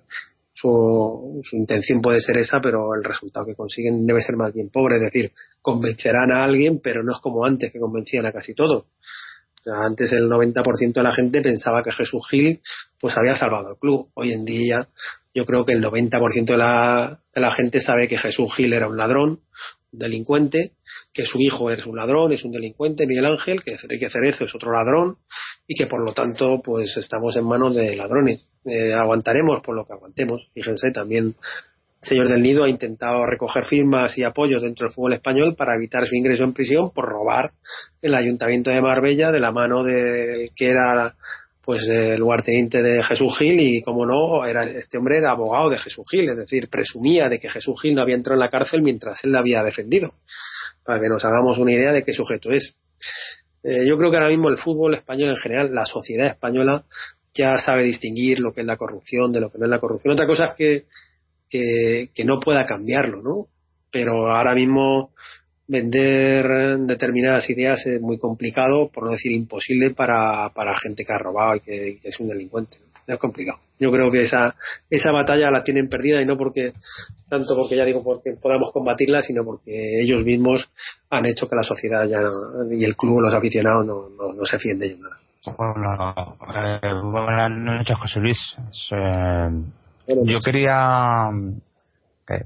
su, 0.63 1.41
su 1.43 1.57
intención 1.57 2.01
puede 2.01 2.21
ser 2.21 2.37
esa, 2.37 2.61
pero 2.61 2.95
el 2.95 3.03
resultado 3.03 3.45
que 3.45 3.55
consiguen 3.55 4.05
debe 4.05 4.21
ser 4.21 4.37
más 4.37 4.53
bien 4.53 4.69
pobre. 4.69 4.95
Es 4.95 5.01
decir, 5.11 5.31
convencerán 5.61 6.31
a 6.31 6.45
alguien, 6.45 6.79
pero 6.81 7.03
no 7.03 7.11
es 7.13 7.19
como 7.19 7.45
antes 7.45 7.71
que 7.71 7.79
convencían 7.79 8.25
a 8.25 8.31
casi 8.31 8.53
todos. 8.53 8.85
Antes 9.65 10.11
el 10.13 10.29
90% 10.29 10.93
de 10.93 11.03
la 11.03 11.11
gente 11.11 11.41
pensaba 11.41 11.83
que 11.83 11.91
Jesús 11.91 12.27
Gil 12.29 12.61
pues 12.99 13.15
había 13.17 13.35
salvado 13.35 13.71
el 13.71 13.77
club. 13.77 14.09
Hoy 14.13 14.31
en 14.31 14.45
día 14.45 14.87
yo 15.33 15.45
creo 15.45 15.65
que 15.65 15.73
el 15.73 15.83
90% 15.83 16.45
de 16.45 16.57
la, 16.57 17.19
de 17.33 17.41
la 17.41 17.51
gente 17.51 17.81
sabe 17.81 18.07
que 18.07 18.17
Jesús 18.17 18.53
Gil 18.55 18.73
era 18.73 18.87
un 18.87 18.97
ladrón, 18.97 19.39
delincuente, 19.93 20.71
que 21.13 21.25
su 21.25 21.39
hijo 21.39 21.71
es 21.71 21.85
un 21.85 21.95
ladrón, 21.95 22.33
es 22.33 22.43
un 22.43 22.51
delincuente, 22.51 23.05
Miguel 23.05 23.25
Ángel, 23.25 23.63
que 23.63 23.75
Enrique 23.81 24.09
Cerezo 24.09 24.43
es 24.43 24.55
otro 24.55 24.73
ladrón 24.73 25.17
y 25.67 25.75
que 25.75 25.87
por 25.87 26.03
lo 26.03 26.13
tanto 26.13 26.61
pues 26.61 26.97
estamos 26.97 27.37
en 27.37 27.45
manos 27.45 27.75
de 27.75 27.95
ladrones. 27.95 28.45
Eh, 28.65 28.93
aguantaremos 28.93 29.61
por 29.63 29.75
lo 29.75 29.85
que 29.85 29.93
aguantemos. 29.93 30.49
Fíjense, 30.53 30.91
también 30.91 31.35
señor 32.01 32.27
del 32.27 32.41
Nido 32.41 32.65
ha 32.65 32.69
intentado 32.69 33.25
recoger 33.25 33.65
firmas 33.65 34.17
y 34.17 34.23
apoyos 34.23 34.61
dentro 34.61 34.87
del 34.87 34.93
fútbol 34.93 35.13
español 35.13 35.55
para 35.55 35.75
evitar 35.75 36.05
su 36.05 36.15
ingreso 36.15 36.43
en 36.43 36.53
prisión 36.53 36.91
por 36.91 37.05
robar 37.05 37.51
el 38.01 38.15
ayuntamiento 38.15 38.71
de 38.71 38.81
Marbella 38.81 39.31
de 39.31 39.39
la 39.39 39.51
mano 39.51 39.83
de 39.83 40.51
que 40.55 40.67
era 40.67 41.15
pues 41.63 41.87
el 41.87 42.19
lugarteniente 42.19 42.81
de 42.81 43.01
Jesús 43.03 43.37
Gil 43.37 43.59
y 43.61 43.81
como 43.81 44.05
no 44.05 44.45
era 44.45 44.63
este 44.65 44.97
hombre 44.97 45.19
era 45.19 45.31
abogado 45.31 45.69
de 45.69 45.77
Jesús 45.77 46.05
Gil 46.09 46.29
es 46.29 46.37
decir 46.37 46.69
presumía 46.69 47.29
de 47.29 47.39
que 47.39 47.49
Jesús 47.49 47.81
Gil 47.81 47.95
no 47.95 48.01
había 48.01 48.15
entrado 48.15 48.35
en 48.35 48.41
la 48.41 48.49
cárcel 48.49 48.81
mientras 48.81 49.23
él 49.23 49.31
la 49.31 49.39
había 49.39 49.63
defendido. 49.63 50.13
Para 50.83 50.99
que 50.99 51.07
nos 51.07 51.23
hagamos 51.23 51.57
una 51.59 51.71
idea 51.71 51.93
de 51.93 52.03
qué 52.03 52.11
sujeto 52.11 52.51
es. 52.51 52.75
Eh, 53.63 53.87
yo 53.87 53.97
creo 53.97 54.11
que 54.11 54.17
ahora 54.17 54.29
mismo 54.29 54.49
el 54.49 54.57
fútbol 54.57 54.95
español 54.95 55.29
en 55.29 55.37
general 55.37 55.73
la 55.73 55.85
sociedad 55.85 56.27
española 56.27 56.83
ya 57.33 57.57
sabe 57.57 57.83
distinguir 57.83 58.39
lo 58.39 58.53
que 58.53 58.61
es 58.61 58.67
la 58.67 58.75
corrupción 58.75 59.31
de 59.31 59.39
lo 59.39 59.49
que 59.49 59.57
no 59.57 59.65
es 59.65 59.71
la 59.71 59.79
corrupción. 59.79 60.13
Otra 60.13 60.27
cosa 60.27 60.47
es 60.47 60.55
que 60.55 60.85
que, 62.13 62.23
no 62.25 62.39
pueda 62.39 62.65
cambiarlo, 62.65 63.21
¿no? 63.21 63.47
Pero 63.91 64.31
ahora 64.31 64.55
mismo 64.55 65.11
vender 65.73 66.77
determinadas 66.85 67.49
ideas 67.49 67.83
es 67.87 67.99
muy 67.99 68.19
complicado, 68.19 68.89
por 68.93 69.05
no 69.05 69.11
decir 69.11 69.31
imposible, 69.31 69.89
para, 69.89 70.49
para 70.49 70.77
gente 70.77 71.03
que 71.03 71.13
ha 71.13 71.17
robado 71.17 71.55
y 71.55 71.59
que, 71.61 71.99
es 72.03 72.19
un 72.19 72.29
delincuente. 72.29 72.77
Es 73.05 73.19
complicado. 73.19 73.59
Yo 73.79 73.91
creo 73.91 74.09
que 74.11 74.21
esa, 74.21 74.55
esa 74.89 75.11
batalla 75.11 75.51
la 75.51 75.63
tienen 75.63 75.89
perdida 75.89 76.21
y 76.21 76.25
no 76.25 76.37
porque, 76.37 76.71
tanto 77.27 77.53
porque 77.57 77.75
ya 77.75 77.83
digo, 77.83 78.01
porque 78.01 78.35
podamos 78.41 78.71
combatirla, 78.71 79.21
sino 79.21 79.43
porque 79.43 80.01
ellos 80.01 80.23
mismos 80.23 80.69
han 81.09 81.25
hecho 81.25 81.49
que 81.49 81.55
la 81.55 81.63
sociedad 81.63 82.07
ya 82.07 82.19
y 82.71 82.85
el 82.85 82.95
club, 82.95 83.19
los 83.19 83.33
aficionados, 83.33 83.85
no, 83.85 84.07
no, 84.33 84.45
se 84.45 84.57
fíen 84.59 84.77
de 84.77 84.85
ellos 84.85 84.99
nada. 84.99 85.19
Eh, 86.81 86.93
buenas 87.03 87.51
noches, 87.51 87.97
José 87.97 88.19
Luis. 88.21 88.39
Eh, 88.91 89.49
yo 90.07 90.39
quería 90.39 91.29
eh, 92.29 92.45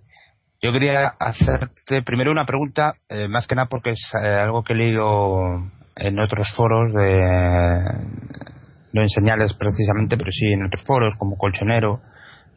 yo 0.62 0.72
quería 0.72 1.14
hacerte 1.20 2.02
primero 2.04 2.32
una 2.32 2.46
pregunta, 2.46 2.96
eh, 3.10 3.28
más 3.28 3.48
que 3.48 3.56
nada 3.56 3.68
porque 3.70 3.92
es 3.92 4.02
eh, 4.22 4.28
algo 4.28 4.64
que 4.64 4.74
he 4.74 4.76
leído 4.76 5.40
en 5.96 6.20
otros 6.20 6.52
foros, 6.56 6.94
de, 6.94 7.84
no 8.94 9.02
en 9.02 9.10
señales 9.10 9.54
precisamente, 9.54 10.18
pero 10.18 10.32
sí 10.32 10.48
en 10.48 10.66
otros 10.66 10.84
foros 10.86 11.16
como 11.18 11.38
Colchonero 11.38 12.02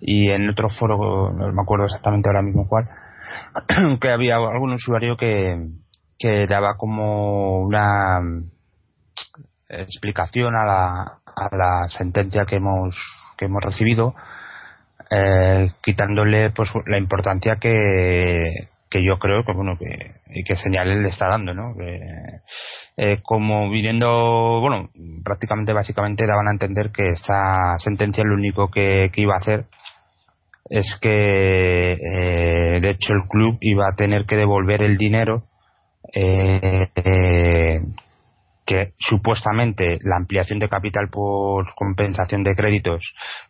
y 0.00 0.30
en 0.30 0.48
otro 0.48 0.68
foro, 0.70 1.32
no 1.32 1.52
me 1.52 1.62
acuerdo 1.62 1.86
exactamente 1.86 2.28
ahora 2.28 2.42
mismo 2.42 2.66
cuál, 2.68 2.88
que 4.00 4.08
había 4.08 4.36
algún 4.36 4.72
usuario 4.72 5.16
que, 5.16 5.58
que 6.18 6.46
daba 6.46 6.76
como 6.76 7.60
una 7.60 8.20
explicación 9.68 10.54
a 10.56 10.64
la, 10.64 10.90
a 11.26 11.56
la 11.56 11.88
sentencia 11.88 12.46
que 12.46 12.56
hemos, 12.56 12.96
que 13.36 13.44
hemos 13.44 13.62
recibido 13.62 14.14
eh, 15.10 15.70
quitándole 15.82 16.50
pues 16.50 16.70
la 16.86 16.98
importancia 16.98 17.56
que, 17.56 18.68
que 18.88 19.04
yo 19.04 19.18
creo 19.18 19.44
que 19.44 19.52
bueno 19.52 19.76
que 19.78 20.14
que 20.44 20.56
señales 20.56 20.98
le 20.98 21.08
está 21.08 21.28
dando 21.28 21.54
no 21.54 21.74
que, 21.76 22.00
eh, 22.96 23.20
como 23.22 23.70
viniendo 23.70 24.60
bueno 24.60 24.90
prácticamente 25.24 25.72
básicamente 25.72 26.26
daban 26.26 26.48
a 26.48 26.52
entender 26.52 26.90
que 26.90 27.08
esta 27.14 27.78
sentencia 27.78 28.24
lo 28.24 28.34
único 28.34 28.70
que, 28.70 29.10
iba 29.14 29.34
a 29.34 29.38
hacer 29.38 29.66
es 30.68 30.86
que 31.00 31.92
eh, 31.92 32.80
de 32.80 32.90
hecho 32.90 33.12
el 33.12 33.28
club 33.28 33.58
iba 33.60 33.88
a 33.88 33.96
tener 33.96 34.26
que 34.26 34.36
devolver 34.36 34.82
el 34.82 34.96
dinero 34.96 35.44
eh, 36.12 37.80
que 38.70 38.92
supuestamente 39.00 39.98
la 40.00 40.16
ampliación 40.16 40.60
de 40.60 40.68
capital 40.68 41.08
por 41.10 41.74
compensación 41.74 42.44
de 42.44 42.54
créditos 42.54 43.02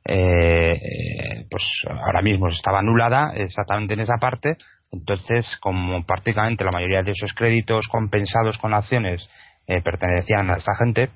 eh, 0.07 1.45
pues 1.51 1.63
ahora 1.91 2.23
mismo 2.23 2.49
estaba 2.49 2.79
anulada 2.79 3.33
exactamente 3.35 3.93
en 3.93 4.01
esa 4.01 4.17
parte. 4.19 4.57
Entonces 4.91 5.59
como 5.61 6.07
prácticamente 6.07 6.65
la 6.65 6.71
mayoría 6.73 7.03
de 7.03 7.11
esos 7.11 7.35
créditos 7.35 7.87
compensados 7.89 8.57
con 8.57 8.73
acciones 8.73 9.29
eh, 9.67 9.83
pertenecían 9.83 10.49
a 10.51 10.57
esta 10.57 10.75
gente 10.75 11.11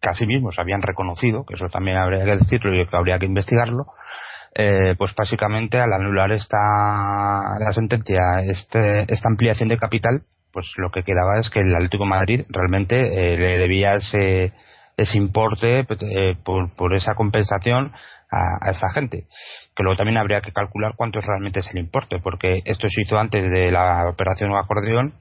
casi 0.00 0.26
mismo 0.26 0.50
se 0.50 0.60
habían 0.60 0.82
reconocido 0.82 1.44
que 1.46 1.54
eso 1.54 1.68
también 1.68 1.98
habría 1.98 2.24
que 2.24 2.36
decirlo 2.36 2.74
y 2.74 2.84
que 2.84 2.96
habría 2.96 3.20
que 3.20 3.26
investigarlo 3.26 3.86
eh, 4.56 4.96
pues 4.98 5.14
básicamente 5.14 5.78
al 5.78 5.92
anular 5.92 6.32
esta 6.32 6.58
la 7.60 7.72
sentencia 7.72 8.18
este, 8.42 9.04
esta 9.10 9.28
ampliación 9.28 9.68
de 9.68 9.78
capital 9.78 10.24
pues 10.52 10.72
lo 10.76 10.90
que 10.90 11.02
quedaba 11.02 11.38
es 11.38 11.50
que 11.50 11.60
el 11.60 11.74
Atlético 11.74 12.06
Madrid 12.06 12.44
realmente 12.48 12.96
eh, 12.96 13.36
le 13.36 13.58
debía 13.58 13.94
ese, 13.94 14.52
ese 14.96 15.16
importe 15.16 15.80
eh, 15.80 16.36
por, 16.44 16.74
por, 16.74 16.94
esa 16.94 17.14
compensación 17.14 17.92
a, 18.30 18.70
esa 18.70 18.90
gente. 18.92 19.26
Que 19.74 19.82
luego 19.82 19.96
también 19.96 20.18
habría 20.18 20.40
que 20.40 20.52
calcular 20.52 20.94
cuánto 20.96 21.20
realmente 21.20 21.60
es 21.60 21.68
el 21.72 21.78
importe, 21.78 22.18
porque 22.18 22.60
esto 22.64 22.88
se 22.88 23.02
hizo 23.02 23.18
antes 23.18 23.50
de 23.50 23.70
la 23.70 24.08
operación 24.08 24.54
acordeón, 24.56 25.14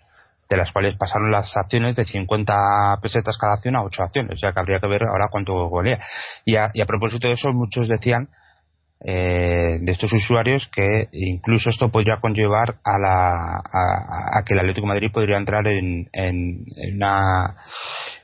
de 0.50 0.58
las 0.58 0.72
cuales 0.72 0.98
pasaron 0.98 1.32
las 1.32 1.56
acciones 1.56 1.96
de 1.96 2.06
50 2.06 2.98
pesetas 3.02 3.38
cada 3.38 3.54
acción 3.54 3.76
a 3.76 3.84
8 3.84 4.04
acciones, 4.04 4.40
ya 4.42 4.52
que 4.52 4.60
habría 4.60 4.80
que 4.80 4.88
ver 4.88 5.04
ahora 5.04 5.28
cuánto 5.30 5.70
valía. 5.70 6.00
Y 6.44 6.56
a, 6.56 6.72
y 6.74 6.82
a 6.82 6.86
propósito 6.86 7.28
de 7.28 7.36
eso, 7.36 7.54
muchos 7.54 7.88
decían 7.88 8.30
eh, 9.02 9.78
de 9.80 9.92
estos 9.94 10.12
usuarios 10.12 10.70
que 10.76 11.08
incluso 11.14 11.70
esto 11.70 11.90
podría 11.90 12.20
conllevar 12.20 12.76
a, 12.84 13.00
la, 13.00 13.56
a, 13.58 14.44
que 14.46 14.54
el 14.54 14.60
Atlético 14.60 14.88
Madrid 14.88 15.10
podría 15.14 15.38
entrar 15.38 15.66
en, 15.68 16.10
en, 16.12 16.66
una 16.96 17.56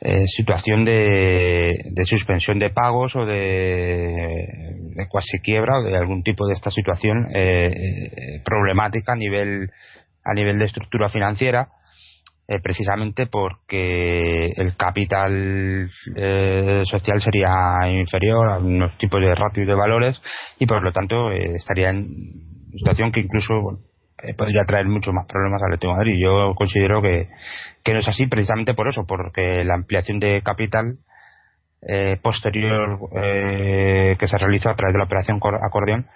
eh, 0.01 0.25
situación 0.27 0.83
de, 0.83 1.91
de, 1.91 2.05
suspensión 2.05 2.59
de 2.59 2.71
pagos 2.71 3.15
o 3.15 3.25
de, 3.25 4.47
de 4.95 5.07
cuasi 5.07 5.39
quiebra 5.39 5.79
o 5.79 5.83
de 5.83 5.95
algún 5.95 6.23
tipo 6.23 6.45
de 6.45 6.53
esta 6.53 6.71
situación 6.71 7.29
eh, 7.33 7.67
eh 7.67 8.41
problemática 8.43 9.13
a 9.13 9.15
nivel 9.15 9.71
a 10.25 10.33
nivel 10.33 10.59
de 10.59 10.65
estructura 10.65 11.07
financiera 11.07 11.69
eh, 12.47 12.59
precisamente 12.61 13.25
porque 13.25 14.51
el 14.55 14.75
capital 14.77 15.89
eh, 16.15 16.83
social 16.85 17.19
sería 17.19 17.89
inferior 17.89 18.51
a 18.51 18.59
unos 18.59 18.95
tipos 18.99 19.19
de 19.19 19.33
ratio 19.33 19.65
de 19.65 19.73
valores 19.73 20.15
y 20.59 20.67
por 20.67 20.83
lo 20.83 20.91
tanto 20.91 21.31
eh, 21.31 21.53
estaría 21.55 21.89
en 21.89 22.69
situación 22.77 23.11
que 23.11 23.21
incluso 23.21 23.79
podría 24.37 24.61
traer 24.67 24.85
muchos 24.85 25.11
más 25.11 25.25
problemas 25.25 25.59
al 25.63 25.69
Atlético 25.69 25.93
de 25.93 25.97
Madrid. 25.97 26.21
Yo 26.21 26.53
considero 26.53 27.01
que, 27.01 27.29
que 27.83 27.93
no 27.93 27.99
es 27.99 28.07
así 28.07 28.27
precisamente 28.27 28.75
por 28.75 28.87
eso, 28.89 29.05
porque 29.07 29.63
la 29.63 29.73
ampliación 29.73 30.19
de 30.19 30.41
capital 30.43 30.99
posterior 32.21 32.99
que 33.11 34.27
se 34.27 34.37
realizó 34.37 34.69
a 34.69 34.75
través 34.75 34.93
de 34.93 34.97
la 34.99 35.05
operación 35.05 35.37
acordeón 35.37 36.07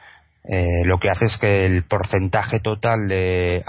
eh, 0.45 0.85
lo 0.85 0.97
que 0.99 1.09
hace 1.09 1.25
es 1.25 1.37
que 1.37 1.65
el 1.65 1.83
porcentaje 1.83 2.59
total 2.61 3.07
de, 3.07 3.61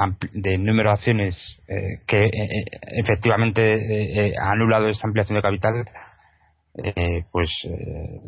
número 0.58 0.90
de 0.90 0.94
acciones 0.94 1.60
eh, 1.66 2.00
que 2.06 2.26
eh, 2.26 2.64
efectivamente 2.96 4.32
ha 4.40 4.50
anulado 4.50 4.88
esta 4.88 5.06
ampliación 5.06 5.36
de 5.36 5.42
capital 5.42 5.84
pues 7.32 7.50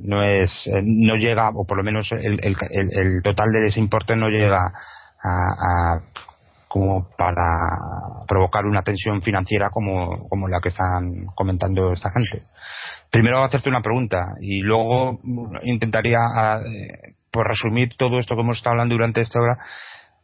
no 0.02 0.22
es 0.22 0.68
no 0.82 1.14
llega 1.14 1.50
o 1.54 1.64
por 1.64 1.78
lo 1.78 1.84
menos 1.84 2.10
el, 2.10 2.38
el, 2.42 3.22
total 3.22 3.52
de 3.52 3.68
ese 3.68 3.78
importe 3.78 4.16
no 4.16 4.28
llega 4.28 4.58
a, 4.58 6.00
como 6.68 7.08
para 7.16 7.44
provocar 8.26 8.66
una 8.66 8.82
tensión 8.82 9.22
financiera 9.22 9.70
como, 9.70 10.28
como 10.28 10.48
la 10.48 10.60
que 10.60 10.70
están 10.70 11.26
comentando 11.34 11.92
esta 11.92 12.10
gente. 12.10 12.42
Primero 13.10 13.44
hacerte 13.44 13.68
una 13.68 13.80
pregunta 13.80 14.34
y 14.40 14.60
luego 14.60 15.20
intentaría 15.62 16.18
por 17.32 17.48
resumir 17.48 17.96
todo 17.96 18.18
esto 18.18 18.34
que 18.36 18.42
hemos 18.42 18.58
estado 18.58 18.74
hablando 18.74 18.94
durante 18.94 19.22
esta 19.22 19.40
hora, 19.40 19.58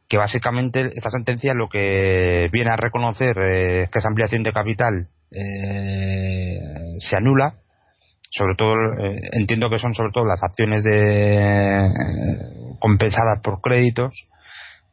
que 0.08 0.16
básicamente 0.16 0.90
esta 0.94 1.10
sentencia 1.10 1.54
lo 1.54 1.68
que 1.68 2.48
viene 2.52 2.70
a 2.70 2.76
reconocer 2.76 3.30
es 3.30 3.86
eh, 3.86 3.88
que 3.92 3.98
esa 3.98 4.08
ampliación 4.08 4.42
de 4.42 4.52
capital 4.52 5.08
eh, 5.30 6.58
se 6.98 7.16
anula, 7.16 7.54
sobre 8.30 8.54
todo 8.56 8.74
eh, 8.98 9.20
entiendo 9.32 9.70
que 9.70 9.78
son 9.78 9.94
sobre 9.94 10.12
todo 10.12 10.24
las 10.24 10.42
acciones 10.42 10.84
de 10.84 11.90
compensadas 12.78 13.40
por 13.42 13.60
créditos, 13.60 14.28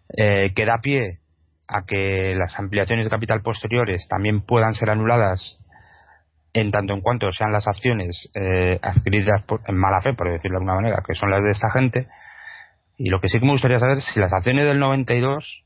que 0.08 0.66
da 0.66 0.78
pie 0.82 1.20
a 1.68 1.84
que 1.86 2.36
las 2.36 2.58
ampliaciones 2.60 3.06
de 3.06 3.10
capital 3.10 3.42
posteriores 3.42 4.08
también 4.08 4.42
puedan 4.42 4.74
ser 4.76 4.90
anuladas 4.92 5.58
en 6.56 6.72
tanto 6.72 6.94
en 6.94 7.02
cuanto 7.02 7.30
sean 7.32 7.52
las 7.52 7.68
acciones 7.68 8.30
eh, 8.34 8.80
adquiridas 8.82 9.44
en 9.68 9.76
mala 9.76 10.02
fe, 10.02 10.14
por 10.14 10.32
decirlo 10.32 10.58
de 10.58 10.64
alguna 10.64 10.76
manera, 10.76 11.04
que 11.06 11.14
son 11.14 11.30
las 11.30 11.44
de 11.44 11.52
esta 11.52 11.70
gente, 11.72 12.08
Y 12.98 13.10
lo 13.10 13.20
que 13.20 13.28
sí 13.28 13.40
que 13.40 13.46
me 13.46 13.52
gustaría 13.52 13.78
saber 13.78 13.98
es 13.98 14.06
si 14.06 14.22
las 14.22 14.32
acciones 14.32 14.66
del 14.66 14.80
92, 14.80 15.66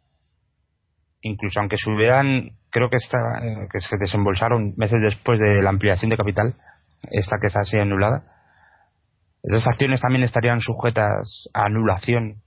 incluso 1.22 1.60
aunque 1.60 1.78
se 1.78 1.92
hubieran, 1.92 2.54
creo 2.72 2.90
que, 2.90 2.98
esta, 2.98 3.18
eh, 3.44 3.68
que 3.72 3.80
se 3.82 3.98
desembolsaron 3.98 4.74
meses 4.78 5.00
después 5.00 5.40
de 5.40 5.62
la 5.62 5.70
ampliación 5.70 6.10
de 6.10 6.18
capital, 6.18 6.56
esta 7.12 7.38
que 7.40 7.48
está 7.48 7.60
así 7.60 7.78
anulada, 7.78 8.24
esas 9.44 9.68
acciones 9.68 10.02
también 10.02 10.24
estarían 10.24 10.60
sujetas 10.60 11.48
a 11.54 11.66
anulación. 11.66 12.42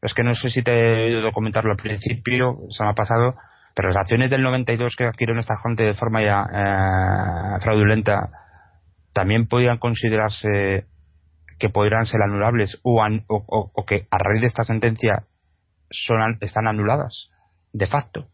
Es 0.00 0.14
que 0.14 0.24
no 0.24 0.32
sé 0.32 0.48
si 0.48 0.62
te 0.62 0.72
he 0.72 1.16
oído 1.16 1.32
comentarlo 1.32 1.72
al 1.72 1.76
principio, 1.76 2.56
se 2.70 2.82
me 2.82 2.90
ha 2.90 2.94
pasado, 2.94 3.34
pero 3.74 3.88
las 3.88 4.02
acciones 4.02 4.30
del 4.30 4.42
92 4.42 4.94
que 4.96 5.04
adquirieron 5.04 5.40
esta 5.40 5.58
gente 5.62 5.82
de 5.82 5.94
forma 5.94 6.22
ya 6.22 6.46
eh, 6.52 7.60
fraudulenta 7.60 8.30
también 9.12 9.46
podrían 9.46 9.78
considerarse 9.78 10.86
que 11.58 11.68
podrían 11.68 12.06
ser 12.06 12.20
anulables 12.22 12.78
o, 12.82 13.00
o, 13.28 13.86
que 13.86 14.06
a 14.10 14.18
raíz 14.18 14.40
de 14.40 14.48
esta 14.48 14.64
sentencia 14.64 15.26
son, 15.90 16.38
están 16.40 16.66
anuladas 16.66 17.30
de 17.72 17.86
facto. 17.86 18.26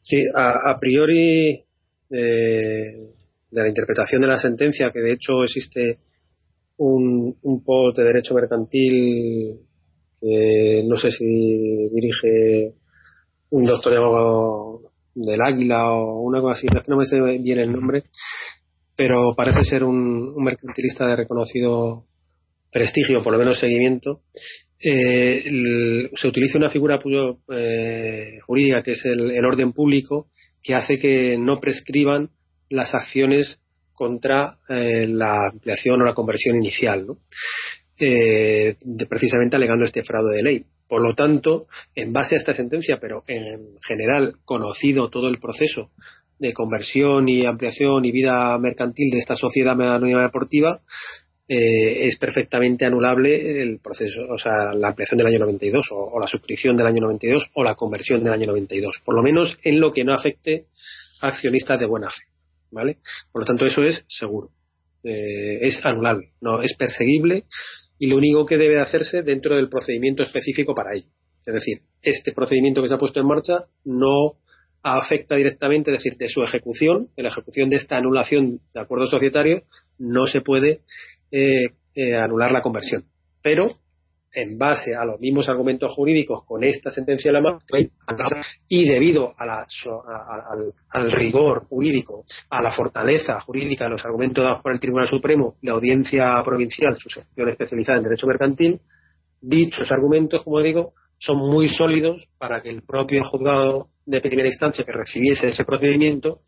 Sí, 0.00 0.22
a, 0.34 0.76
priori 0.78 1.64
eh, 2.10 3.10
de 3.50 3.62
la 3.62 3.68
interpretación 3.68 4.20
de 4.20 4.28
la 4.28 4.36
sentencia, 4.36 4.90
que 4.92 5.00
de 5.00 5.12
hecho 5.12 5.44
existe 5.44 5.98
un, 6.78 7.36
un 7.42 7.64
de 7.94 8.04
derecho 8.04 8.34
mercantil 8.34 9.60
que 10.20 10.82
no 10.86 10.96
sé 10.96 11.10
si 11.10 11.88
dirige 11.90 12.74
un 13.50 13.64
doctor 13.64 14.80
del 15.14 15.40
Águila 15.42 15.92
o 15.92 16.22
una 16.22 16.40
cosa 16.40 16.58
así, 16.58 16.66
es 16.66 16.82
que 16.82 16.90
no 16.90 16.98
me 16.98 17.06
sé 17.06 17.20
bien 17.38 17.58
el 17.58 17.72
nombre, 17.72 18.04
pero 18.94 19.34
parece 19.36 19.62
ser 19.62 19.84
un, 19.84 20.34
mercantilista 20.42 21.06
de 21.06 21.16
reconocido 21.16 22.04
prestigio, 22.70 23.22
por 23.22 23.32
lo 23.32 23.38
menos 23.38 23.58
seguimiento. 23.58 24.22
Eh, 24.78 26.10
se 26.14 26.28
utiliza 26.28 26.58
una 26.58 26.70
figura 26.70 26.98
eh, 27.54 28.38
jurídica 28.46 28.82
que 28.82 28.92
es 28.92 29.04
el, 29.06 29.44
orden 29.44 29.72
público 29.72 30.28
que 30.62 30.74
hace 30.74 30.98
que 30.98 31.38
no 31.38 31.60
prescriban 31.60 32.30
las 32.68 32.94
acciones 32.94 33.58
contra 33.94 34.58
eh, 34.68 35.06
la 35.08 35.48
ampliación 35.50 36.02
o 36.02 36.04
la 36.04 36.14
conversión 36.14 36.56
inicial, 36.56 37.06
¿no? 37.06 37.18
de, 37.98 38.76
precisamente 39.08 39.56
alegando 39.56 39.84
este 39.84 40.02
fraude 40.02 40.36
de 40.36 40.42
ley. 40.42 40.64
Por 40.88 41.02
lo 41.02 41.14
tanto, 41.14 41.66
en 41.94 42.12
base 42.12 42.36
a 42.36 42.38
esta 42.38 42.54
sentencia, 42.54 42.98
pero 43.00 43.24
en 43.26 43.78
general 43.82 44.36
conocido 44.44 45.10
todo 45.10 45.28
el 45.28 45.38
proceso 45.38 45.90
de 46.38 46.52
conversión 46.52 47.28
y 47.28 47.46
ampliación 47.46 48.04
y 48.04 48.12
vida 48.12 48.56
mercantil 48.58 49.10
de 49.10 49.18
esta 49.18 49.34
sociedad 49.34 49.72
anónima 49.72 50.22
deportiva, 50.22 50.80
eh, 51.48 52.06
es 52.06 52.16
perfectamente 52.18 52.84
anulable 52.84 53.62
el 53.62 53.78
proceso, 53.78 54.22
o 54.28 54.38
sea, 54.38 54.74
la 54.74 54.88
ampliación 54.88 55.18
del 55.18 55.28
año 55.28 55.38
92 55.38 55.86
o, 55.92 56.14
o, 56.14 56.20
la 56.20 56.26
suscripción 56.26 56.76
del 56.76 56.88
año 56.88 57.02
92 57.02 57.50
o 57.54 57.62
la 57.62 57.76
conversión 57.76 58.22
del 58.22 58.32
año 58.32 58.46
92, 58.48 59.00
por 59.04 59.14
lo 59.14 59.22
menos 59.22 59.56
en 59.62 59.78
lo 59.78 59.92
que 59.92 60.04
no 60.04 60.12
afecte 60.12 60.66
a 61.20 61.28
accionistas 61.28 61.78
de 61.78 61.86
buena 61.86 62.08
fe, 62.10 62.24
¿vale? 62.72 62.98
Por 63.30 63.42
lo 63.42 63.46
tanto, 63.46 63.64
eso 63.64 63.84
es 63.84 64.04
seguro, 64.08 64.50
eh, 65.04 65.58
es 65.62 65.78
anulable, 65.84 66.32
no 66.40 66.62
es 66.62 66.74
perseguible 66.76 67.44
y 67.98 68.06
lo 68.06 68.16
único 68.16 68.44
que 68.44 68.56
debe 68.56 68.80
hacerse 68.80 69.22
dentro 69.22 69.56
del 69.56 69.68
procedimiento 69.68 70.22
específico 70.22 70.74
para 70.74 70.94
ello. 70.94 71.06
Es 71.46 71.54
decir, 71.54 71.82
este 72.02 72.32
procedimiento 72.32 72.82
que 72.82 72.88
se 72.88 72.94
ha 72.94 72.98
puesto 72.98 73.20
en 73.20 73.26
marcha 73.26 73.66
no 73.84 74.34
afecta 74.82 75.36
directamente, 75.36 75.92
es 75.92 75.98
decir, 75.98 76.16
de 76.18 76.28
su 76.28 76.42
ejecución, 76.42 77.08
de 77.16 77.22
la 77.22 77.28
ejecución 77.28 77.68
de 77.68 77.76
esta 77.76 77.96
anulación 77.96 78.60
de 78.72 78.80
acuerdo 78.80 79.06
societario, 79.06 79.62
no 79.98 80.26
se 80.26 80.40
puede 80.40 80.80
eh, 81.30 81.70
eh, 81.94 82.14
anular 82.16 82.52
la 82.52 82.62
conversión. 82.62 83.04
Pero, 83.42 83.78
en 84.32 84.58
base 84.58 84.94
a 84.94 85.04
los 85.04 85.18
mismos 85.18 85.48
argumentos 85.48 85.92
jurídicos 85.94 86.44
con 86.44 86.62
esta 86.62 86.90
sentencia 86.90 87.32
de 87.32 87.40
la 87.40 87.58
y 88.68 88.88
debido 88.88 89.34
al, 89.38 91.12
rigor 91.12 91.64
jurídico, 91.68 92.24
a 92.50 92.60
la 92.60 92.70
fortaleza 92.70 93.40
jurídica 93.40 93.84
de 93.84 93.90
los 93.90 94.04
argumentos 94.04 94.44
dados 94.44 94.62
por 94.62 94.72
el 94.72 94.80
Tribunal 94.80 95.08
Supremo 95.08 95.54
y 95.62 95.66
la 95.66 95.72
Audiencia 95.72 96.42
Provincial, 96.44 96.96
su 96.98 97.08
sección 97.08 97.48
especializada 97.48 97.98
en 97.98 98.04
Derecho 98.04 98.26
Mercantil, 98.26 98.80
dichos 99.40 99.90
argumentos, 99.90 100.42
como 100.42 100.60
digo, 100.60 100.92
son 101.18 101.38
muy 101.38 101.68
sólidos 101.68 102.28
para 102.38 102.62
que 102.62 102.70
el 102.70 102.82
propio 102.82 103.24
juzgado 103.24 103.88
de 104.04 104.20
primera 104.20 104.48
instancia 104.48 104.84
que 104.84 104.92
recibiese 104.92 105.48
ese 105.48 105.64
procedimiento 105.64 106.40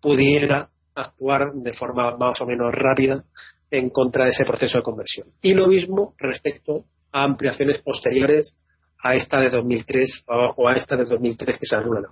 pudiera 0.00 0.68
actuar 0.94 1.52
de 1.54 1.72
forma 1.72 2.16
más 2.16 2.40
o 2.40 2.46
menos 2.46 2.72
rápida 2.72 3.24
en 3.70 3.90
contra 3.90 4.24
de 4.24 4.30
ese 4.30 4.44
proceso 4.44 4.78
de 4.78 4.84
conversión. 4.84 5.28
Y 5.40 5.54
lo 5.54 5.66
mismo 5.66 6.14
respecto 6.18 6.84
ampliaciones 7.12 7.80
posteriores 7.82 8.56
a 9.02 9.14
esta 9.14 9.40
de 9.40 9.50
2003 9.50 10.24
o 10.26 10.68
a 10.68 10.74
esta 10.74 10.96
de 10.96 11.04
2003 11.04 11.58
que 11.58 11.66
se 11.66 11.76
anulan. 11.76 12.04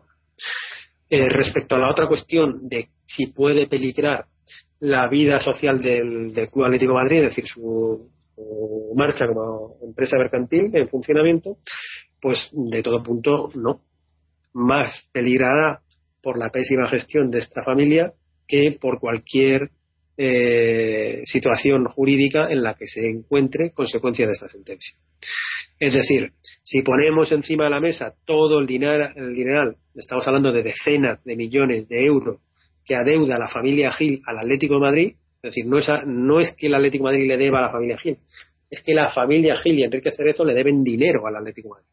Eh, 1.09 1.29
respecto 1.29 1.75
a 1.75 1.79
la 1.79 1.91
otra 1.91 2.07
cuestión 2.07 2.65
de 2.67 2.89
si 3.05 3.27
puede 3.27 3.67
peligrar 3.67 4.27
la 4.79 5.09
vida 5.09 5.39
social 5.39 5.81
del, 5.81 6.31
Club 6.53 6.65
Atlético 6.65 6.95
Madrid, 6.95 7.19
es 7.19 7.37
decir, 7.37 7.47
su, 7.47 8.11
su, 8.35 8.93
marcha 8.95 9.27
como 9.27 9.77
empresa 9.83 10.17
mercantil 10.17 10.71
en 10.73 10.89
funcionamiento, 10.89 11.59
pues 12.21 12.51
de 12.53 12.83
todo 12.83 13.03
punto 13.03 13.51
no 13.55 13.81
más 14.53 15.11
peligrada 15.13 15.81
por 16.23 16.39
la 16.39 16.51
pésima 16.51 16.89
gestión 16.89 17.31
de 17.31 17.41
esta 17.41 17.63
familia 17.63 18.13
que 18.47 18.77
por 18.81 19.01
cualquier 19.01 19.71
eh, 20.23 21.23
situación 21.25 21.87
jurídica 21.87 22.51
en 22.51 22.63
la 22.63 22.75
que 22.75 22.87
se 22.87 23.09
encuentre 23.09 23.71
consecuencia 23.71 24.27
de 24.27 24.33
esta 24.33 24.49
sentencia. 24.49 24.95
Es 25.79 25.95
decir, 25.95 26.33
si 26.63 26.83
ponemos 26.83 27.33
encima 27.33 27.65
de 27.65 27.71
la 27.71 27.81
mesa 27.81 28.13
todo 28.27 28.59
el 28.59 28.67
dinero, 28.67 29.09
el 29.17 29.33
dineral, 29.33 29.77
estamos 29.95 30.29
hablando 30.29 30.53
de 30.53 30.63
decenas 30.63 31.25
de 31.25 31.37
millones 31.37 31.89
de 31.89 32.05
euros 32.05 32.39
que 32.85 32.97
adeuda 32.97 33.37
la 33.39 33.49
familia 33.49 33.91
Gil 33.93 34.21
al 34.27 34.37
Atlético 34.37 34.75
de 34.75 34.81
Madrid, 34.81 35.15
es 35.37 35.55
decir, 35.55 35.65
no 35.65 35.79
es, 35.79 35.89
no 36.05 36.39
es 36.39 36.55
que 36.55 36.67
el 36.67 36.75
Atlético 36.75 37.07
de 37.07 37.13
Madrid 37.15 37.27
le 37.27 37.39
deba 37.39 37.61
a 37.61 37.63
la 37.63 37.73
familia 37.73 37.97
Gil, 37.97 38.19
es 38.69 38.83
que 38.83 38.93
la 38.93 39.09
familia 39.09 39.57
Gil 39.57 39.79
y 39.79 39.85
Enrique 39.85 40.11
Cerezo 40.11 40.45
le 40.45 40.53
deben 40.53 40.85
dinero 40.85 41.27
al 41.27 41.37
Atlético 41.37 41.69
de 41.69 41.75
Madrid. 41.81 41.89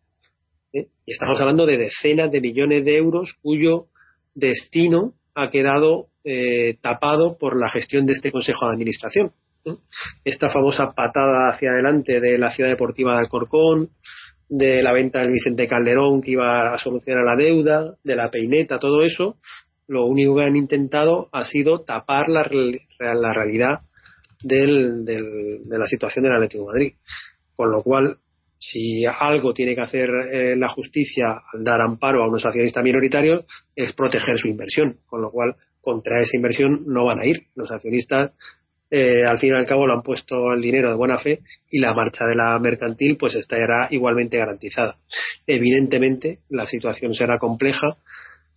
¿eh? 0.73 0.87
Y 1.05 1.13
estamos 1.13 1.39
hablando 1.39 1.65
de 1.65 1.77
decenas 1.77 2.29
de 2.29 2.41
millones 2.41 2.83
de 2.83 2.97
euros 2.97 3.37
cuyo 3.41 3.85
destino 4.35 5.13
ha 5.33 5.49
quedado 5.49 6.07
eh, 6.29 6.77
tapado 6.81 7.37
por 7.37 7.57
la 7.57 7.69
gestión 7.69 8.05
de 8.05 8.13
este 8.13 8.33
Consejo 8.33 8.65
de 8.65 8.73
Administración. 8.73 9.31
Esta 10.25 10.49
famosa 10.49 10.91
patada 10.93 11.49
hacia 11.49 11.71
adelante 11.71 12.19
de 12.19 12.37
la 12.37 12.49
Ciudad 12.51 12.69
Deportiva 12.69 13.13
de 13.13 13.19
Alcorcón, 13.19 13.89
de 14.49 14.83
la 14.83 14.91
venta 14.91 15.21
del 15.21 15.31
Vicente 15.31 15.67
Calderón 15.67 16.21
que 16.21 16.31
iba 16.31 16.73
a 16.73 16.77
solucionar 16.77 17.23
la 17.23 17.35
deuda, 17.35 17.95
de 18.03 18.15
la 18.15 18.29
peineta, 18.29 18.77
todo 18.77 19.03
eso, 19.03 19.37
lo 19.87 20.05
único 20.05 20.35
que 20.35 20.43
han 20.43 20.57
intentado 20.57 21.29
ha 21.31 21.45
sido 21.45 21.81
tapar 21.81 22.27
la, 22.27 22.49
la 22.99 23.33
realidad 23.33 23.79
del, 24.43 25.05
de 25.05 25.77
la 25.77 25.87
situación 25.87 26.23
del 26.23 26.35
Atlético 26.35 26.63
de 26.63 26.67
Madrid. 26.67 26.93
Con 27.55 27.71
lo 27.71 27.81
cual, 27.81 28.17
si 28.59 29.05
algo 29.05 29.53
tiene 29.53 29.75
que 29.75 29.81
hacer 29.81 30.09
eh, 30.09 30.55
la 30.55 30.67
justicia 30.69 31.41
al 31.53 31.63
dar 31.63 31.81
amparo 31.81 32.23
a 32.23 32.27
unos 32.27 32.45
accionistas 32.45 32.83
minoritarios 32.83 33.45
es 33.75 33.93
proteger 33.93 34.37
su 34.37 34.47
inversión, 34.47 34.97
con 35.05 35.21
lo 35.21 35.31
cual 35.31 35.55
contra 35.87 36.21
esa 36.21 36.35
inversión 36.35 36.83
no 36.85 37.05
van 37.05 37.21
a 37.21 37.25
ir. 37.25 37.43
Los 37.55 37.71
accionistas 37.71 38.33
eh, 38.91 39.23
al 39.25 39.39
fin 39.39 39.53
y 39.53 39.55
al 39.55 39.65
cabo 39.65 39.87
lo 39.87 39.93
han 39.93 40.01
puesto 40.01 40.51
el 40.51 40.61
dinero 40.61 40.89
de 40.89 40.97
buena 40.97 41.17
fe 41.17 41.39
y 41.71 41.79
la 41.79 41.93
marcha 41.93 42.25
de 42.25 42.35
la 42.35 42.59
mercantil 42.59 43.15
pues 43.15 43.35
estará 43.35 43.87
igualmente 43.89 44.37
garantizada. 44.37 44.97
Evidentemente 45.47 46.39
la 46.49 46.65
situación 46.65 47.13
será 47.13 47.37
compleja, 47.39 47.87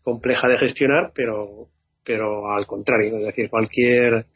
compleja 0.02 0.48
de 0.48 0.56
gestionar, 0.56 1.12
pero, 1.14 1.68
pero 2.04 2.50
al 2.50 2.66
contrario, 2.66 3.16
es 3.18 3.26
decir, 3.26 3.48
cualquier 3.48 4.26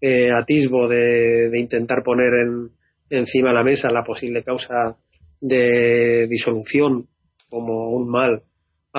eh, 0.00 0.30
atisbo 0.30 0.86
de, 0.86 1.50
de 1.50 1.58
intentar 1.58 2.04
poner 2.04 2.32
en, 2.44 2.70
encima 3.10 3.48
de 3.48 3.54
la 3.54 3.64
mesa 3.64 3.90
la 3.90 4.04
posible 4.04 4.44
causa 4.44 4.96
de 5.40 6.28
disolución 6.28 7.08
como 7.50 7.90
un 7.90 8.08
mal 8.08 8.44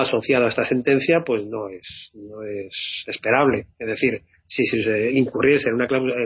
asociado 0.00 0.46
a 0.46 0.48
esta 0.48 0.64
sentencia, 0.64 1.22
pues 1.24 1.44
no 1.46 1.68
es, 1.68 2.10
no 2.14 2.42
es 2.42 3.04
esperable. 3.06 3.66
Es 3.78 3.88
decir, 3.88 4.22
si, 4.46 4.64
se 4.64 5.10
incurriese 5.12 5.68
en 5.68 5.74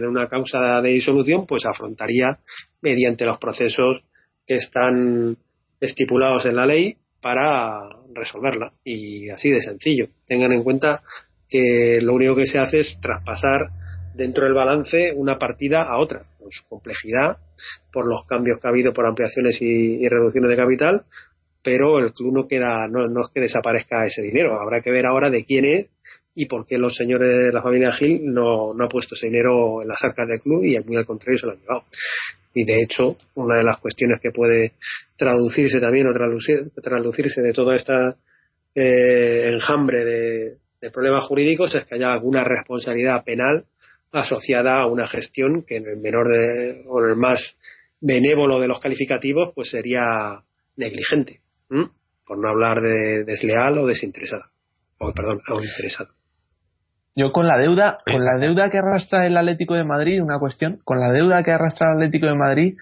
una, 0.07 0.29
causa, 0.29 0.81
de 0.83 0.91
disolución, 0.91 1.47
pues 1.47 1.64
afrontaría 1.66 2.39
mediante 2.81 3.25
los 3.25 3.39
procesos 3.39 4.05
que 4.47 4.57
están 4.57 5.37
estipulados 5.81 6.47
en 6.47 6.57
la 6.57 6.66
ley 6.66 6.97
para 7.20 7.89
resolverla. 8.14 8.73
Y 8.85 9.31
así 9.31 9.51
de 9.51 9.61
sencillo. 9.61 10.09
Tengan 10.27 10.53
en 10.53 10.62
cuenta 10.62 11.03
que 11.49 12.01
lo 12.03 12.14
único 12.14 12.37
que 12.37 12.47
se 12.47 12.59
hace 12.59 12.81
es 12.81 12.99
traspasar 13.01 13.70
dentro 14.14 14.45
del 14.45 14.55
balance 14.55 15.12
una 15.14 15.39
partida 15.39 15.83
a 15.83 15.99
otra, 15.99 16.25
con 16.39 16.51
su 16.51 16.66
complejidad, 16.68 17.39
por 17.93 18.07
los 18.07 18.25
cambios 18.27 18.59
que 18.61 18.66
ha 18.66 18.70
habido 18.70 18.93
por 18.93 19.07
ampliaciones 19.07 19.61
y, 19.61 20.07
reducciones 20.09 20.51
de 20.51 20.57
capital, 20.57 21.03
pero 21.62 21.98
el 21.98 22.12
club 22.12 22.34
no 22.34 22.48
queda, 22.48 22.88
no, 22.88 23.06
es 23.06 23.30
que 23.32 23.40
desaparezca 23.40 24.04
ese 24.04 24.22
dinero, 24.22 24.60
habrá 24.60 24.80
que 24.80 24.90
ver 24.90 25.06
ahora 25.06 25.30
de 25.30 25.44
quién 25.44 25.64
es 25.64 25.86
y 26.34 26.46
por 26.46 26.66
qué 26.66 26.78
los 26.78 26.96
señores 26.96 27.28
de 27.28 27.52
la 27.52 27.62
familia 27.62 27.92
Gil 27.92 28.20
no, 28.24 28.74
no 28.74 28.84
ha 28.84 28.88
puesto 28.88 29.14
ese 29.14 29.26
dinero 29.26 29.82
en 29.82 29.88
las 29.88 30.02
arcas 30.02 30.26
del 30.26 30.40
club 30.40 30.64
y 30.64 30.78
muy 30.80 30.96
al 30.96 31.06
contrario 31.06 31.38
se 31.38 31.46
lo 31.46 31.52
han 31.52 31.60
llevado. 31.60 31.84
Y 32.54 32.64
de 32.64 32.82
hecho, 32.82 33.16
una 33.34 33.56
de 33.56 33.64
las 33.64 33.78
cuestiones 33.78 34.20
que 34.20 34.30
puede 34.30 34.72
traducirse 35.16 35.80
también 35.80 36.06
o 36.06 36.12
traducirse 36.12 37.40
de 37.40 37.52
toda 37.52 37.76
esta 37.76 38.16
eh, 38.74 39.50
enjambre 39.52 40.04
de, 40.04 40.56
problemas 40.92 41.24
jurídicos 41.26 41.72
es 41.76 41.84
que 41.84 41.94
haya 41.94 42.12
alguna 42.12 42.42
responsabilidad 42.42 43.22
penal 43.24 43.66
asociada 44.10 44.80
a 44.80 44.86
una 44.86 45.06
gestión 45.06 45.62
que 45.64 45.76
en 45.76 45.86
el 45.86 45.98
menor 45.98 46.26
de, 46.26 46.82
o 46.88 47.04
en 47.04 47.10
el 47.10 47.16
más 47.16 47.40
benévolo 48.00 48.58
de 48.58 48.66
los 48.66 48.80
calificativos 48.80 49.52
pues 49.54 49.70
sería 49.70 50.42
negligente 50.76 51.41
por 52.27 52.39
no 52.39 52.49
hablar 52.49 52.81
de 52.81 53.25
desleal 53.25 53.79
o 53.79 53.87
desinteresada 53.87 54.51
o 54.99 55.12
perdón 55.12 55.41
o 55.49 55.62
interesado 55.62 56.11
yo 57.14 57.33
con 57.33 57.47
la 57.47 57.59
deuda 57.59 57.99
con 58.05 58.25
la 58.25 58.39
deuda 58.39 58.70
que 58.70 58.79
arrastra 58.79 59.27
el 59.27 59.37
Atlético 59.37 59.75
de 59.75 59.85
Madrid 59.85 60.23
una 60.23 60.39
cuestión 60.39 60.81
con 60.85 61.01
la 61.01 61.11
deuda 61.11 61.43
que 61.43 61.53
arrastra 61.53 61.89
el 61.89 61.97
Atlético 61.97 62.27
de 62.27 62.35
Madrid 62.35 62.77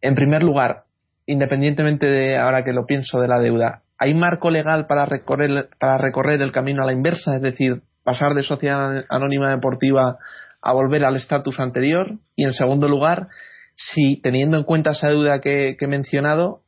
en 0.00 0.14
primer 0.14 0.42
lugar 0.42 0.84
independientemente 1.26 2.06
de 2.06 2.38
ahora 2.38 2.64
que 2.64 2.72
lo 2.72 2.86
pienso 2.86 3.20
de 3.20 3.28
la 3.28 3.38
deuda 3.38 3.82
¿Hay 4.02 4.14
marco 4.14 4.50
legal 4.50 4.86
para 4.86 5.04
recorrer, 5.04 5.68
para 5.78 5.98
recorrer 5.98 6.40
el 6.40 6.52
camino 6.52 6.82
a 6.82 6.86
la 6.86 6.94
inversa? 6.94 7.36
Es 7.36 7.42
decir, 7.42 7.82
pasar 8.02 8.32
de 8.32 8.42
sociedad 8.42 9.04
anónima 9.10 9.50
deportiva 9.50 10.16
a 10.62 10.72
volver 10.72 11.04
al 11.04 11.16
estatus 11.16 11.60
anterior. 11.60 12.14
Y 12.34 12.44
en 12.44 12.54
segundo 12.54 12.88
lugar, 12.88 13.28
si 13.74 14.18
teniendo 14.22 14.56
en 14.56 14.64
cuenta 14.64 14.92
esa 14.92 15.08
deuda 15.08 15.42
que, 15.42 15.76
he 15.78 15.86
mencionado, 15.86 16.62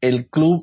el 0.00 0.28
club 0.28 0.60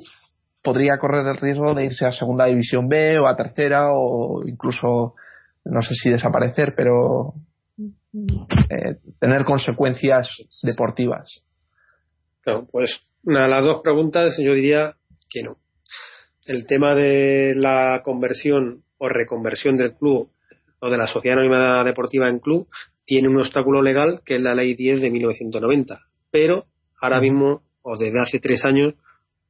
podría 0.62 0.98
correr 0.98 1.26
el 1.26 1.36
riesgo 1.36 1.74
de 1.74 1.86
irse 1.86 2.06
a 2.06 2.12
segunda 2.12 2.46
división 2.46 2.88
B 2.88 3.18
o 3.18 3.26
a 3.26 3.36
tercera 3.36 3.92
o 3.92 4.42
incluso, 4.46 5.14
no 5.64 5.82
sé 5.82 5.94
si 5.94 6.10
desaparecer, 6.10 6.74
pero 6.76 7.34
eh, 8.70 8.96
tener 9.18 9.44
consecuencias 9.44 10.28
deportivas. 10.62 11.42
pues 12.70 13.00
una 13.24 13.42
de 13.42 13.48
las 13.48 13.64
dos 13.64 13.82
preguntas 13.82 14.36
yo 14.38 14.54
diría 14.54 14.94
que 15.28 15.42
no 15.42 15.58
el 16.48 16.66
tema 16.66 16.94
de 16.94 17.52
la 17.54 18.00
conversión 18.02 18.82
o 18.96 19.08
reconversión 19.08 19.76
del 19.76 19.94
club 19.94 20.30
o 20.80 20.90
de 20.90 20.96
la 20.96 21.06
sociedad 21.06 21.38
anónima 21.38 21.84
deportiva 21.84 22.28
en 22.28 22.38
club 22.38 22.68
tiene 23.04 23.28
un 23.28 23.38
obstáculo 23.38 23.82
legal 23.82 24.22
que 24.24 24.34
es 24.34 24.40
la 24.40 24.54
ley 24.54 24.74
10 24.74 25.00
de 25.00 25.10
1990. 25.10 26.00
Pero 26.30 26.66
ahora 27.00 27.20
mismo, 27.20 27.62
o 27.82 27.96
desde 27.96 28.20
hace 28.20 28.38
tres 28.38 28.64
años, 28.64 28.94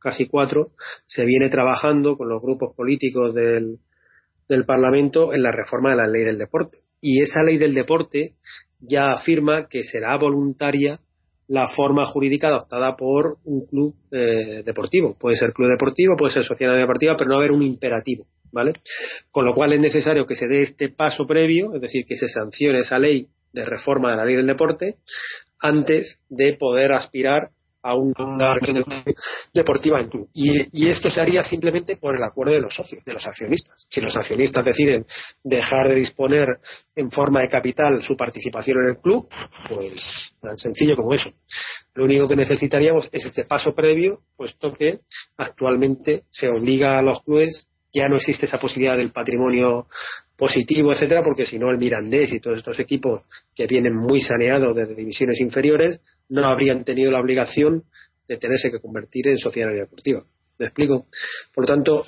casi 0.00 0.26
cuatro, 0.26 0.72
se 1.06 1.24
viene 1.24 1.48
trabajando 1.48 2.16
con 2.16 2.28
los 2.28 2.42
grupos 2.42 2.74
políticos 2.74 3.34
del, 3.34 3.78
del 4.48 4.64
Parlamento 4.64 5.32
en 5.32 5.42
la 5.42 5.52
reforma 5.52 5.90
de 5.90 5.96
la 5.96 6.06
ley 6.06 6.24
del 6.24 6.38
deporte. 6.38 6.78
Y 7.00 7.22
esa 7.22 7.42
ley 7.42 7.58
del 7.58 7.74
deporte 7.74 8.34
ya 8.80 9.12
afirma 9.12 9.68
que 9.68 9.82
será 9.82 10.16
voluntaria 10.16 11.00
la 11.48 11.68
forma 11.68 12.04
jurídica 12.04 12.48
adoptada 12.48 12.94
por 12.94 13.38
un 13.44 13.66
club 13.66 13.94
eh, 14.12 14.62
deportivo. 14.64 15.16
Puede 15.18 15.36
ser 15.36 15.52
club 15.52 15.70
deportivo, 15.70 16.14
puede 16.16 16.32
ser 16.32 16.44
sociedad 16.44 16.76
deportiva, 16.76 17.16
pero 17.16 17.30
no 17.30 17.36
haber 17.36 17.52
un 17.52 17.62
imperativo, 17.62 18.26
¿vale? 18.52 18.74
Con 19.30 19.46
lo 19.46 19.54
cual 19.54 19.72
es 19.72 19.80
necesario 19.80 20.26
que 20.26 20.36
se 20.36 20.46
dé 20.46 20.60
este 20.60 20.90
paso 20.90 21.26
previo, 21.26 21.74
es 21.74 21.80
decir, 21.80 22.04
que 22.06 22.16
se 22.16 22.28
sancione 22.28 22.80
esa 22.80 22.98
ley 22.98 23.28
de 23.54 23.64
reforma 23.64 24.10
de 24.10 24.16
la 24.18 24.24
ley 24.26 24.36
del 24.36 24.46
deporte 24.46 24.96
antes 25.58 26.20
de 26.28 26.52
poder 26.52 26.92
aspirar 26.92 27.50
a 27.82 27.94
una 27.94 28.54
deportiva 29.54 30.00
en 30.00 30.08
club. 30.08 30.28
Y, 30.32 30.88
esto 30.88 31.10
se 31.10 31.20
haría 31.20 31.42
simplemente 31.44 31.96
por 31.96 32.16
el 32.16 32.22
acuerdo 32.22 32.52
de 32.52 32.60
los 32.60 32.74
socios, 32.74 33.04
de 33.04 33.12
los 33.12 33.26
accionistas. 33.26 33.86
Si 33.88 34.00
los 34.00 34.16
accionistas 34.16 34.64
deciden 34.64 35.06
dejar 35.44 35.88
de 35.88 35.94
disponer 35.94 36.46
en 36.96 37.10
forma 37.10 37.40
de 37.40 37.48
capital 37.48 38.02
su 38.02 38.16
participación 38.16 38.78
en 38.82 38.88
el 38.90 38.98
club, 38.98 39.28
pues 39.68 40.34
tan 40.40 40.56
sencillo 40.56 40.96
como 40.96 41.14
eso. 41.14 41.30
Lo 41.94 42.04
único 42.04 42.26
que 42.26 42.36
necesitaríamos 42.36 43.08
es 43.12 43.24
este 43.24 43.44
paso 43.44 43.74
previo, 43.74 44.20
puesto 44.36 44.72
que 44.72 45.00
actualmente 45.36 46.24
se 46.30 46.48
obliga 46.48 46.98
a 46.98 47.02
los 47.02 47.22
clubes 47.22 47.68
ya 47.92 48.08
no 48.08 48.16
existe 48.16 48.46
esa 48.46 48.58
posibilidad 48.58 48.96
del 48.96 49.12
patrimonio 49.12 49.86
positivo, 50.36 50.92
etcétera, 50.92 51.22
porque 51.22 51.46
si 51.46 51.58
no 51.58 51.70
el 51.70 51.78
Mirandés 51.78 52.32
y 52.32 52.40
todos 52.40 52.58
estos 52.58 52.78
equipos 52.80 53.22
que 53.54 53.66
vienen 53.66 53.96
muy 53.96 54.20
saneados 54.20 54.76
desde 54.76 54.94
divisiones 54.94 55.40
inferiores 55.40 56.00
no 56.28 56.46
habrían 56.46 56.84
tenido 56.84 57.10
la 57.10 57.20
obligación 57.20 57.84
de 58.26 58.36
tenerse 58.36 58.70
que 58.70 58.80
convertir 58.80 59.28
en 59.28 59.38
sociedad 59.38 59.72
deportiva. 59.72 60.22
¿Me 60.58 60.66
explico? 60.66 61.06
Por 61.54 61.64
lo 61.64 61.74
tanto, 61.74 62.04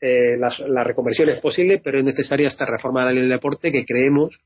eh, 0.00 0.36
la, 0.36 0.84
reconversión 0.84 1.30
es 1.30 1.40
posible, 1.40 1.80
pero 1.82 1.98
es 1.98 2.04
necesaria 2.04 2.48
esta 2.48 2.66
reforma 2.66 3.00
de 3.00 3.06
la 3.06 3.12
ley 3.12 3.20
del 3.22 3.30
deporte 3.30 3.70
que 3.70 3.84
creemos 3.84 4.40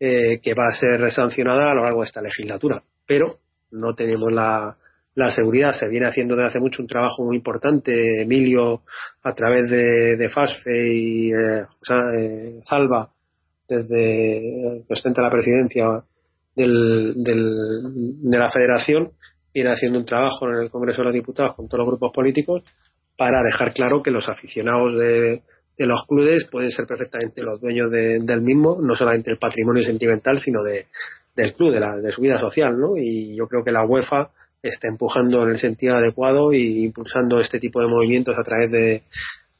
eh, 0.00 0.40
que 0.42 0.54
va 0.54 0.66
a 0.68 0.72
ser 0.72 1.10
sancionada 1.12 1.70
a 1.70 1.74
lo 1.74 1.84
largo 1.84 2.00
de 2.00 2.06
esta 2.06 2.22
legislatura. 2.22 2.82
Pero 3.06 3.38
no 3.70 3.94
tenemos 3.94 4.32
la, 4.32 4.76
la 5.14 5.30
seguridad 5.30 5.72
se 5.72 5.88
viene 5.88 6.06
haciendo 6.06 6.34
desde 6.34 6.48
hace 6.48 6.60
mucho 6.60 6.82
un 6.82 6.88
trabajo 6.88 7.24
muy 7.24 7.36
importante. 7.36 8.22
Emilio, 8.22 8.82
a 9.22 9.34
través 9.34 9.70
de, 9.70 10.16
de 10.16 10.28
FASFE 10.28 10.94
y 10.94 11.32
eh, 11.32 11.64
eh 12.18 12.60
Salva, 12.64 13.10
desde 13.68 14.84
presidente 14.86 15.20
de 15.20 15.26
la 15.26 15.32
presidencia 15.32 16.04
del, 16.56 17.14
de 17.16 18.38
la 18.38 18.50
federación, 18.50 19.12
viene 19.52 19.70
haciendo 19.70 19.98
un 19.98 20.04
trabajo 20.04 20.48
en 20.48 20.62
el 20.62 20.70
Congreso 20.70 21.02
de 21.02 21.04
los 21.04 21.14
Diputados 21.14 21.54
con 21.54 21.68
todos 21.68 21.78
los 21.80 21.88
grupos 21.88 22.12
políticos 22.12 22.62
para 23.16 23.42
dejar 23.42 23.72
claro 23.72 24.02
que 24.02 24.10
los 24.10 24.28
aficionados 24.28 24.98
de, 24.98 25.42
los 25.78 26.04
clubes 26.06 26.46
pueden 26.50 26.70
ser 26.70 26.86
perfectamente 26.86 27.42
los 27.42 27.60
dueños 27.60 27.90
del 27.90 28.42
mismo, 28.42 28.78
no 28.80 28.94
solamente 28.94 29.30
el 29.30 29.38
patrimonio 29.38 29.82
sentimental, 29.82 30.38
sino 30.38 30.62
de, 30.62 30.86
del 31.34 31.54
club, 31.54 31.72
de, 31.72 31.80
la, 31.80 31.96
de 31.96 32.12
su 32.12 32.20
vida 32.22 32.38
social, 32.38 32.78
¿no? 32.78 32.96
Y 32.96 33.36
yo 33.36 33.46
creo 33.46 33.62
que 33.62 33.72
la 33.72 33.84
UEFA 33.84 34.30
está 34.62 34.88
empujando 34.88 35.42
en 35.44 35.50
el 35.50 35.58
sentido 35.58 35.96
adecuado 35.96 36.52
y 36.52 36.84
impulsando 36.84 37.38
este 37.38 37.58
tipo 37.58 37.80
de 37.80 37.88
movimientos 37.88 38.36
a 38.38 38.42
través 38.42 38.70
de, 38.70 39.02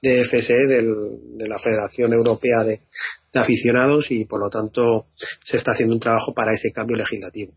de 0.03 0.24
FSE, 0.24 0.55
de 0.66 1.49
la 1.49 1.59
Federación 1.59 2.12
Europea 2.12 2.64
de, 2.64 2.80
Aficionados, 3.41 4.11
y 4.11 4.24
por 4.24 4.41
lo 4.41 4.51
tanto 4.51 5.07
se 5.43 5.57
está 5.57 5.72
haciendo 5.72 5.95
un 5.95 6.01
trabajo 6.01 6.32
para 6.34 6.53
ese 6.53 6.72
cambio 6.72 6.97
legislativo. 6.97 7.53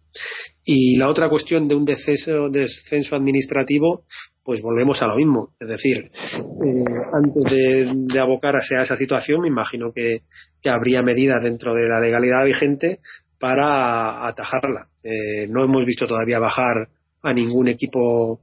Y 0.64 0.98
la 0.98 1.10
otra 1.10 1.30
cuestión 1.30 1.68
de 1.68 1.76
un 1.76 1.86
descenso, 1.86 2.50
descenso 2.50 3.16
administrativo, 3.16 4.04
pues 4.44 4.62
volvemos 4.62 5.02
a 5.02 5.08
lo 5.08 5.16
mismo. 5.16 5.54
Es 5.60 5.68
decir, 5.68 5.98
eh, 5.98 6.84
antes 7.14 7.44
de, 7.52 7.92
de, 7.94 8.20
abocarse 8.20 8.76
a 8.76 8.84
esa 8.84 8.96
situación, 8.96 9.42
me 9.42 9.48
imagino 9.48 9.92
que, 9.94 10.24
que 10.62 10.70
habría 10.70 11.02
medidas 11.02 11.44
dentro 11.44 11.74
de 11.74 11.88
la 11.88 12.00
legalidad 12.00 12.46
vigente 12.46 13.00
para 13.40 14.28
atajarla. 14.28 14.88
Eh, 15.04 15.48
no 15.48 15.64
hemos 15.64 15.86
visto 15.86 16.06
todavía 16.06 16.40
bajar 16.40 16.90
a 17.22 17.34
ningún 17.34 17.68
equipo 17.68 18.40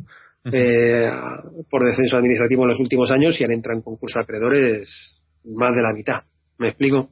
eh, 0.53 1.11
por 1.70 1.84
descenso 1.84 2.16
administrativo 2.16 2.62
en 2.62 2.68
los 2.68 2.80
últimos 2.80 3.11
años 3.11 3.41
y 3.41 3.45
han 3.45 3.53
entrado 3.53 3.78
en 3.78 3.82
concurso 3.82 4.18
de 4.18 4.22
acreedores 4.22 5.24
más 5.45 5.74
de 5.74 5.82
la 5.82 5.93
mitad. 5.93 6.22
¿Me 6.59 6.69
explico? 6.69 7.11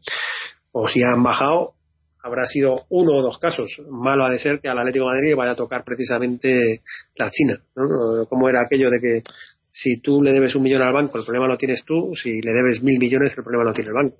O 0.72 0.88
si 0.88 1.02
han 1.02 1.22
bajado, 1.22 1.74
habrá 2.22 2.44
sido 2.46 2.82
uno 2.88 3.18
o 3.18 3.22
dos 3.22 3.38
casos. 3.38 3.70
Malo 3.88 4.24
ha 4.24 4.30
de 4.30 4.38
ser 4.38 4.60
que 4.60 4.68
al 4.68 4.78
Atlético 4.78 5.06
de 5.06 5.14
Madrid 5.14 5.36
vaya 5.36 5.52
a 5.52 5.56
tocar 5.56 5.84
precisamente 5.84 6.82
la 7.16 7.30
China. 7.30 7.60
¿no? 7.76 8.26
Como 8.26 8.48
era 8.48 8.62
aquello 8.62 8.90
de 8.90 9.00
que 9.00 9.22
si 9.70 10.00
tú 10.00 10.22
le 10.22 10.32
debes 10.32 10.54
un 10.54 10.62
millón 10.62 10.82
al 10.82 10.92
banco, 10.92 11.18
el 11.18 11.24
problema 11.24 11.48
lo 11.48 11.56
tienes 11.56 11.84
tú, 11.84 12.12
si 12.14 12.40
le 12.40 12.52
debes 12.52 12.82
mil 12.82 12.98
millones, 12.98 13.34
el 13.36 13.42
problema 13.42 13.64
lo 13.64 13.72
tiene 13.72 13.88
el 13.88 13.94
banco. 13.94 14.16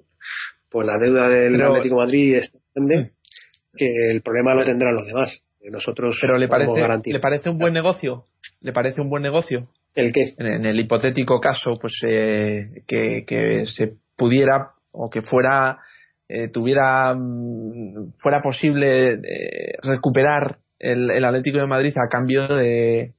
Pues 0.68 0.87
la 0.87 0.99
deuda 0.99 1.29
del 1.29 1.62
Atlético 1.62 1.97
de 1.97 2.05
Madrid 2.05 2.35
es 2.35 2.53
grande 2.75 3.11
que 3.77 4.11
el 4.11 4.22
problema 4.22 4.55
lo 4.55 4.64
tendrán 4.64 4.95
los 4.95 5.07
demás. 5.07 5.43
Nosotros 5.70 6.18
Pero 6.20 6.37
le 6.37 6.47
parece, 6.47 6.72
¿le 7.07 7.20
parece 7.20 7.49
un 7.49 7.59
buen 7.59 7.72
negocio? 7.72 8.25
¿Le 8.61 8.72
parece 8.72 9.01
un 9.01 9.09
buen 9.09 9.22
negocio? 9.22 9.68
¿El 9.95 10.12
qué? 10.12 10.35
En, 10.37 10.66
el 10.66 10.79
hipotético 10.79 11.41
caso, 11.41 11.79
pues 11.81 12.01
eh, 12.03 12.66
que, 12.87 13.64
se 13.66 13.95
pudiera 14.16 14.72
o 14.95 15.11
que 15.11 15.22
fuera 15.22 15.78
eh, 16.28 16.49
tuviera 16.49 17.14
mm, 17.14 18.14
fuera 18.18 18.40
posible 18.42 19.14
eh, 19.14 19.76
recuperar 19.82 20.59
el, 20.78 21.24
Atlético 21.24 21.59
de 21.59 21.66
Madrid 21.66 21.95
a 21.97 22.09
cambio 22.09 22.49
de, 22.49 23.12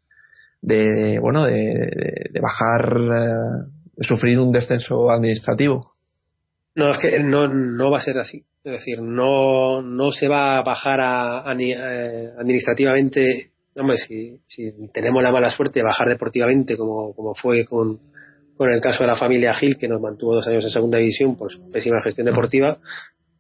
de 0.61 1.19
bueno 1.19 1.45
de, 1.45 2.32
bajar 2.41 2.99
de 3.95 4.03
sufrir 4.03 4.39
un 4.39 4.51
descenso 4.51 5.09
administrativo 5.09 5.93
no 6.76 6.91
es 6.91 6.99
que 6.99 7.19
no 7.19 7.47
no 7.47 7.91
va 7.91 7.99
a 7.99 8.01
ser 8.01 8.19
así 8.19 8.43
es 8.65 8.71
decir, 8.71 8.99
no, 8.99 9.84
no 9.84 10.11
se 10.11 10.28
va 10.28 10.57
a 10.57 10.63
bajar 10.63 10.99
a, 10.99 11.55
eh, 11.55 12.32
administrativamente. 12.36 13.51
Hombre, 13.76 13.97
si, 13.97 14.39
si 14.47 14.71
tenemos 14.91 15.21
la 15.21 15.32
mala 15.32 15.51
suerte 15.51 15.82
de 15.82 15.84
bajar 15.84 16.09
deportivamente, 16.09 16.76
como, 16.76 17.13
como 17.13 17.36
fue 17.36 17.63
con, 17.63 17.99
con 18.56 18.70
el 18.70 18.82
caso 18.82 19.03
de 19.03 19.08
la 19.08 19.16
familia 19.16 19.53
Gil, 19.53 19.78
que 19.78 19.88
nos 19.88 20.01
mantuvo 20.01 20.36
dos 20.36 20.47
años 20.47 20.64
en 20.64 20.70
segunda 20.70 20.97
división, 20.97 21.36
pues 21.36 21.58
pésima 21.72 22.01
gestión 22.01 22.26
deportiva, 22.26 22.78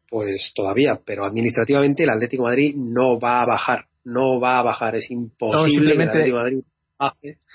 pues 0.09 0.51
todavía. 0.55 0.99
Pero 1.05 1.25
administrativamente 1.25 2.03
el 2.03 2.09
Atlético 2.09 2.43
de 2.43 2.49
Madrid 2.49 2.75
no 2.77 3.19
va 3.19 3.41
a 3.41 3.45
bajar. 3.45 3.85
No 4.03 4.39
va 4.39 4.59
a 4.59 4.63
bajar. 4.63 4.95
Es 4.95 5.09
imposible 5.09 5.95
Madrid 5.95 6.63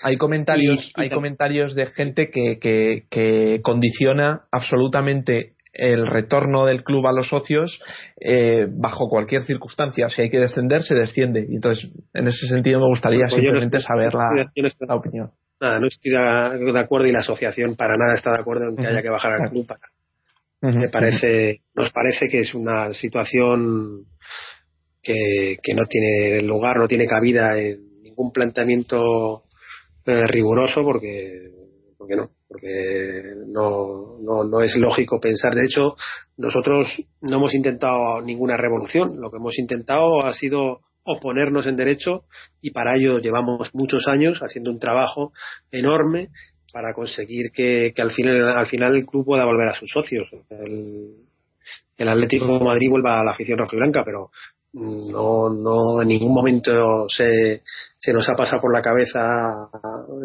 hay 0.03 0.17
comentarios 0.17 0.93
hay 0.97 1.11
comentarios 1.11 1.75
de 1.75 1.87
gente 1.87 2.31
que, 2.31 2.59
que, 2.59 3.05
que 3.11 3.61
condiciona 3.63 4.43
absolutamente 4.53 5.55
el 5.73 6.07
retorno 6.07 6.67
del 6.67 6.83
club 6.83 7.07
a 7.07 7.13
los 7.13 7.29
socios 7.29 7.81
eh, 8.21 8.67
bajo 8.69 9.09
cualquier 9.09 9.45
circunstancia. 9.45 10.09
Si 10.09 10.23
hay 10.23 10.29
que 10.29 10.41
descender, 10.41 10.83
se 10.83 10.97
desciende. 10.97 11.47
Y 11.49 11.55
entonces, 11.55 11.91
en 12.13 12.27
ese 12.27 12.49
sentido, 12.49 12.81
me 12.81 12.89
gustaría 12.89 13.27
pues 13.29 13.35
simplemente 13.35 13.79
saber 13.79 14.13
la, 14.15 14.97
opinión. 14.97 15.31
Nada, 15.61 15.79
no 15.79 15.89
estoy 15.89 16.13
de 16.13 16.81
acuerdo 16.81 17.07
y 17.07 17.13
la 17.13 17.19
asociación 17.19 17.77
para 17.77 17.95
nada 17.95 18.15
está 18.15 18.31
de 18.31 18.41
acuerdo 18.41 18.69
en 18.69 18.77
que 18.77 18.87
haya 18.87 19.03
que 19.03 19.11
bajar 19.11 19.33
al 19.33 19.51
club. 19.51 19.67
Me 20.63 20.89
parece, 20.89 21.63
nos 21.75 21.91
parece 21.91 22.29
que 22.29 22.41
es 22.41 22.55
una 22.55 22.93
situación 22.93 24.05
que, 25.03 25.57
que 25.63 25.75
no 25.75 25.87
tiene 25.87 26.43
lugar, 26.43 26.77
no 26.77 26.89
tiene 26.89 27.07
cabida 27.07 27.59
en 27.59 28.03
ningún 28.03 28.31
planteamiento 28.31 29.45
eh, 30.05 30.23
riguroso 30.27 30.83
porque 30.83 31.51
porque 31.97 32.17
no, 32.17 32.31
porque 32.49 33.23
no, 33.47 34.19
no, 34.23 34.43
no 34.45 34.63
es 34.63 34.75
lógico 34.77 35.21
pensar. 35.21 35.55
De 35.55 35.67
hecho, 35.67 35.97
nosotros 36.39 36.89
no 37.21 37.37
hemos 37.37 37.55
intentado 37.55 38.23
ninguna 38.23 38.57
revolución, 38.57 39.21
lo 39.21 39.31
que 39.31 39.37
hemos 39.37 39.59
intentado 39.59 40.25
ha 40.25 40.33
sido 40.33 40.81
oponernos 41.05 41.67
en 41.67 41.77
derecho 41.77 42.25
y 42.61 42.71
para 42.71 42.97
ello 42.97 43.19
llevamos 43.19 43.75
muchos 43.75 44.07
años 44.07 44.41
haciendo 44.41 44.71
un 44.71 44.79
trabajo 44.79 45.33
enorme 45.71 46.29
para 46.73 46.93
conseguir 46.93 47.51
que, 47.53 47.93
que 47.95 48.03
al, 48.03 48.11
final, 48.11 48.57
al 48.57 48.67
final 48.67 48.95
el 48.95 49.07
club 49.07 49.25
pueda 49.25 49.45
volver 49.45 49.69
a 49.69 49.75
sus 49.75 49.91
socios. 49.91 50.29
El, 50.51 51.15
el 51.97 52.09
Atlético 52.09 52.47
Madrid 52.61 52.91
vuelva 52.91 53.21
a 53.21 53.25
la 53.25 53.33
afición 53.33 53.59
rojiblanca, 53.59 54.03
pero 54.05 54.31
no, 54.73 55.51
no 55.51 56.01
en 56.01 56.09
ningún 56.09 56.33
momento 56.33 57.09
se, 57.09 57.63
se 57.99 58.13
nos 58.13 58.29
ha 58.29 58.35
pasado 58.35 58.61
por 58.61 58.73
la 58.73 58.81
cabeza 58.81 59.69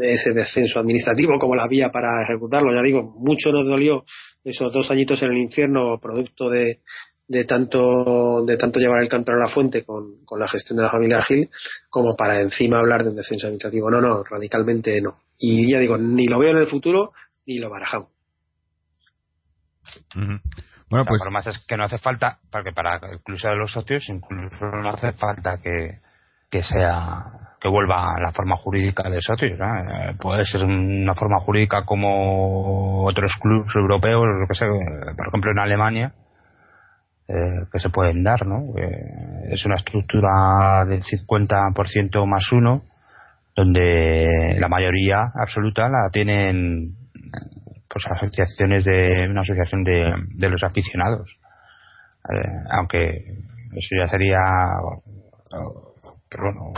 ese 0.01 0.33
descenso 0.33 0.79
administrativo 0.79 1.39
como 1.39 1.55
la 1.55 1.67
vía 1.67 1.89
para 1.89 2.23
ejecutarlo. 2.23 2.73
Ya 2.73 2.83
digo, 2.83 3.01
mucho 3.17 3.51
nos 3.51 3.67
dolió 3.67 4.03
esos 4.43 4.71
dos 4.71 4.91
añitos 4.91 5.21
en 5.23 5.31
el 5.31 5.37
infierno, 5.39 5.99
producto 5.99 6.49
de, 6.49 6.79
de 7.27 7.45
tanto 7.45 8.45
de 8.45 8.57
tanto 8.57 8.79
llevar 8.79 9.01
el 9.01 9.09
canto 9.09 9.31
a 9.31 9.35
la 9.35 9.47
fuente 9.47 9.83
con, 9.83 10.23
con, 10.25 10.39
la 10.39 10.47
gestión 10.47 10.77
de 10.77 10.83
la 10.83 10.91
familia 10.91 11.23
Gil 11.23 11.49
como 11.89 12.15
para 12.15 12.39
encima 12.39 12.79
hablar 12.79 13.03
de 13.03 13.09
un 13.09 13.15
descenso 13.15 13.47
administrativo. 13.47 13.89
No, 13.89 13.99
no, 13.99 14.23
radicalmente 14.23 15.01
no. 15.01 15.17
Y 15.37 15.71
ya 15.71 15.79
digo, 15.79 15.97
ni 15.97 16.27
lo 16.27 16.39
veo 16.39 16.51
en 16.51 16.57
el 16.57 16.67
futuro 16.67 17.13
ni 17.45 17.57
lo 17.57 17.69
barajamos. 17.69 18.09
Bueno, 20.89 21.05
pues. 21.07 21.21
más 21.31 21.47
es 21.47 21.59
que 21.67 21.77
no 21.77 21.83
hace 21.83 21.97
falta, 21.97 22.39
porque 22.51 22.71
para 22.71 22.99
incluso 23.13 23.49
de 23.49 23.55
los 23.55 23.71
socios, 23.71 24.07
incluso 24.09 24.65
no 24.65 24.89
hace 24.89 25.13
falta 25.13 25.59
que, 25.61 25.99
que 26.49 26.63
sea 26.63 27.45
que 27.59 27.69
vuelva 27.69 28.13
a 28.15 28.21
la 28.21 28.31
forma 28.31 28.55
jurídica 28.55 29.09
de 29.09 29.21
socios. 29.21 29.59
Eh, 29.59 30.15
puede 30.19 30.45
ser 30.45 30.63
una 30.63 31.15
forma 31.15 31.39
jurídica 31.39 31.83
como 31.83 33.05
otros 33.05 33.31
clubes 33.41 33.73
europeos, 33.75 34.23
lo 34.39 34.47
que 34.47 34.53
sé, 34.53 34.65
por 34.65 35.27
ejemplo 35.27 35.51
en 35.51 35.59
Alemania, 35.59 36.13
eh, 37.27 37.65
que 37.71 37.79
se 37.79 37.89
pueden 37.89 38.23
dar, 38.23 38.45
¿no? 38.45 38.73
es 39.49 39.65
una 39.65 39.75
estructura 39.75 40.85
del 40.87 41.01
50% 41.03 42.25
más 42.27 42.51
uno, 42.51 42.83
donde 43.55 44.57
la 44.59 44.67
mayoría 44.67 45.31
absoluta 45.33 45.89
la 45.89 46.09
tienen 46.11 46.95
pues 47.87 48.05
asociaciones 48.07 48.83
de 48.83 49.27
una 49.29 49.41
asociación 49.41 49.83
de, 49.83 50.13
de 50.35 50.49
los 50.49 50.63
aficionados. 50.63 51.37
Eh, 52.29 52.63
aunque 52.71 53.23
eso 53.71 53.95
ya 53.97 54.09
sería 54.09 54.39
otro, 56.33 56.73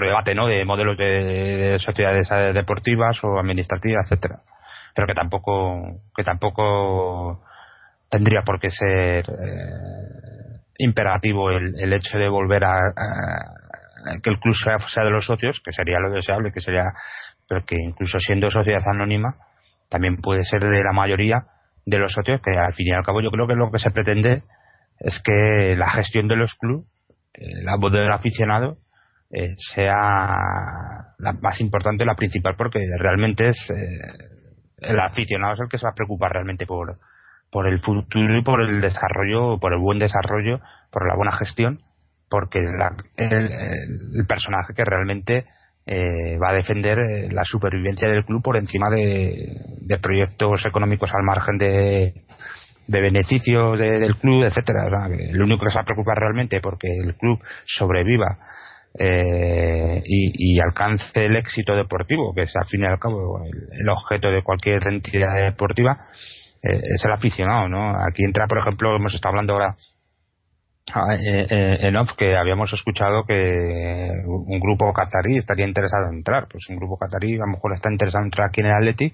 debate 0.00 0.34
no 0.34 0.46
de 0.46 0.64
modelos 0.64 0.96
de, 0.96 1.76
sociedades 1.80 2.28
deportivas 2.54 3.22
o 3.24 3.38
administrativas 3.38 4.06
etcétera. 4.06 4.40
Pero 4.94 5.06
que 5.06 5.14
tampoco 5.14 6.00
que 6.14 6.22
tampoco 6.22 7.42
tendría 8.12 8.42
por 8.42 8.60
qué 8.60 8.70
ser 8.70 9.24
eh, 9.24 10.60
imperativo 10.76 11.50
el, 11.50 11.74
el, 11.80 11.92
hecho 11.94 12.18
de 12.18 12.28
volver 12.28 12.62
a, 12.62 12.92
que 14.22 14.28
el 14.28 14.38
club 14.38 14.54
sea, 14.54 15.04
de 15.04 15.10
los 15.10 15.24
socios 15.24 15.62
que 15.64 15.72
sería 15.72 15.98
lo 15.98 16.12
deseable 16.12 16.52
que 16.52 16.60
sería 16.60 16.92
pero 17.48 17.64
que 17.64 17.76
incluso 17.80 18.18
siendo 18.18 18.50
sociedad 18.50 18.82
anónima 18.86 19.36
también 19.88 20.18
puede 20.18 20.44
ser 20.44 20.62
de 20.62 20.82
la 20.82 20.92
mayoría 20.92 21.46
de 21.86 21.98
los 21.98 22.12
socios, 22.12 22.40
que 22.42 22.50
al 22.50 22.74
fin 22.74 22.88
y 22.88 22.92
al 22.92 23.02
cabo 23.02 23.22
yo 23.22 23.30
creo 23.30 23.46
que 23.46 23.54
lo 23.54 23.70
que 23.70 23.78
se 23.78 23.90
pretende 23.90 24.42
es 25.00 25.20
que 25.22 25.74
la 25.76 25.90
gestión 25.90 26.28
de 26.28 26.36
los 26.36 26.54
clubes, 26.54 26.86
eh, 27.34 27.62
la 27.62 27.76
voz 27.76 27.92
del 27.92 28.10
aficionado, 28.10 28.78
eh, 29.30 29.54
sea 29.74 31.14
la 31.18 31.32
más 31.40 31.60
importante, 31.60 32.04
la 32.04 32.14
principal, 32.14 32.54
porque 32.56 32.80
realmente 32.98 33.48
es 33.48 33.72
el 34.78 35.00
aficionado 35.00 35.54
es 35.54 35.60
el 35.60 35.68
que 35.68 35.78
se 35.78 35.86
va 35.86 35.90
a 35.90 35.94
preocupar 35.94 36.32
realmente 36.32 36.66
por, 36.66 36.98
por 37.52 37.68
el 37.68 37.78
futuro 37.78 38.36
y 38.36 38.42
por 38.42 38.62
el 38.62 38.80
desarrollo, 38.80 39.58
por 39.60 39.72
el 39.72 39.78
buen 39.78 40.00
desarrollo, 40.00 40.60
por 40.90 41.06
la 41.06 41.14
buena 41.14 41.36
gestión, 41.36 41.82
porque 42.28 42.58
el 42.58 44.26
personaje 44.26 44.74
que 44.74 44.84
realmente 44.84 45.44
eh, 45.84 46.38
va 46.38 46.50
a 46.50 46.54
defender 46.54 46.98
eh, 47.00 47.28
la 47.32 47.44
supervivencia 47.44 48.08
del 48.08 48.24
club 48.24 48.40
por 48.40 48.56
encima 48.56 48.88
de, 48.88 49.98
proyectos 50.00 50.64
económicos 50.64 51.10
al 51.12 51.24
margen 51.24 51.58
de, 51.58 52.24
de 52.86 53.00
beneficios 53.00 53.78
del 53.78 54.16
club, 54.16 54.44
etcétera. 54.44 54.88
lo 54.88 55.44
único 55.44 55.64
que 55.64 55.70
se 55.70 55.76
va 55.76 55.82
a 55.82 55.84
preocupar 55.84 56.18
realmente 56.18 56.60
porque 56.60 56.88
el 56.88 57.16
club 57.16 57.40
sobreviva 57.64 58.38
eh, 58.96 60.02
y, 60.04 60.60
alcance 60.60 61.24
el 61.24 61.36
éxito 61.36 61.74
deportivo, 61.74 62.32
que 62.34 62.42
es 62.42 62.54
al 62.54 62.66
fin 62.66 62.82
y 62.82 62.86
al 62.86 62.98
cabo 62.98 63.42
el, 63.44 63.88
objeto 63.88 64.30
de 64.30 64.42
cualquier 64.42 64.86
entidad 64.86 65.34
deportiva, 65.42 66.06
es 66.62 67.04
el 67.04 67.12
aficionado. 67.12 67.68
¿no? 67.68 67.90
Aquí 67.90 68.24
entra, 68.24 68.46
por 68.46 68.58
ejemplo, 68.58 68.94
hemos 68.94 69.14
estado 69.14 69.30
hablando 69.30 69.54
ahora 69.54 69.76
Ah, 70.90 71.14
eh, 71.14 71.46
eh, 71.48 71.76
en 71.80 71.96
off 71.96 72.10
que 72.18 72.36
habíamos 72.36 72.72
escuchado 72.72 73.24
que 73.24 74.10
un 74.26 74.58
grupo 74.58 74.92
catarí 74.92 75.38
estaría 75.38 75.66
interesado 75.66 76.08
en 76.08 76.16
entrar. 76.16 76.48
Pues 76.50 76.66
un 76.68 76.76
grupo 76.76 76.98
catarí 76.98 77.36
a 77.36 77.46
lo 77.46 77.46
mejor 77.46 77.72
está 77.74 77.90
interesado 77.90 78.22
en 78.22 78.26
entrar 78.26 78.48
aquí 78.48 78.60
en 78.60 78.66
el 78.66 78.72
Atleti, 78.72 79.12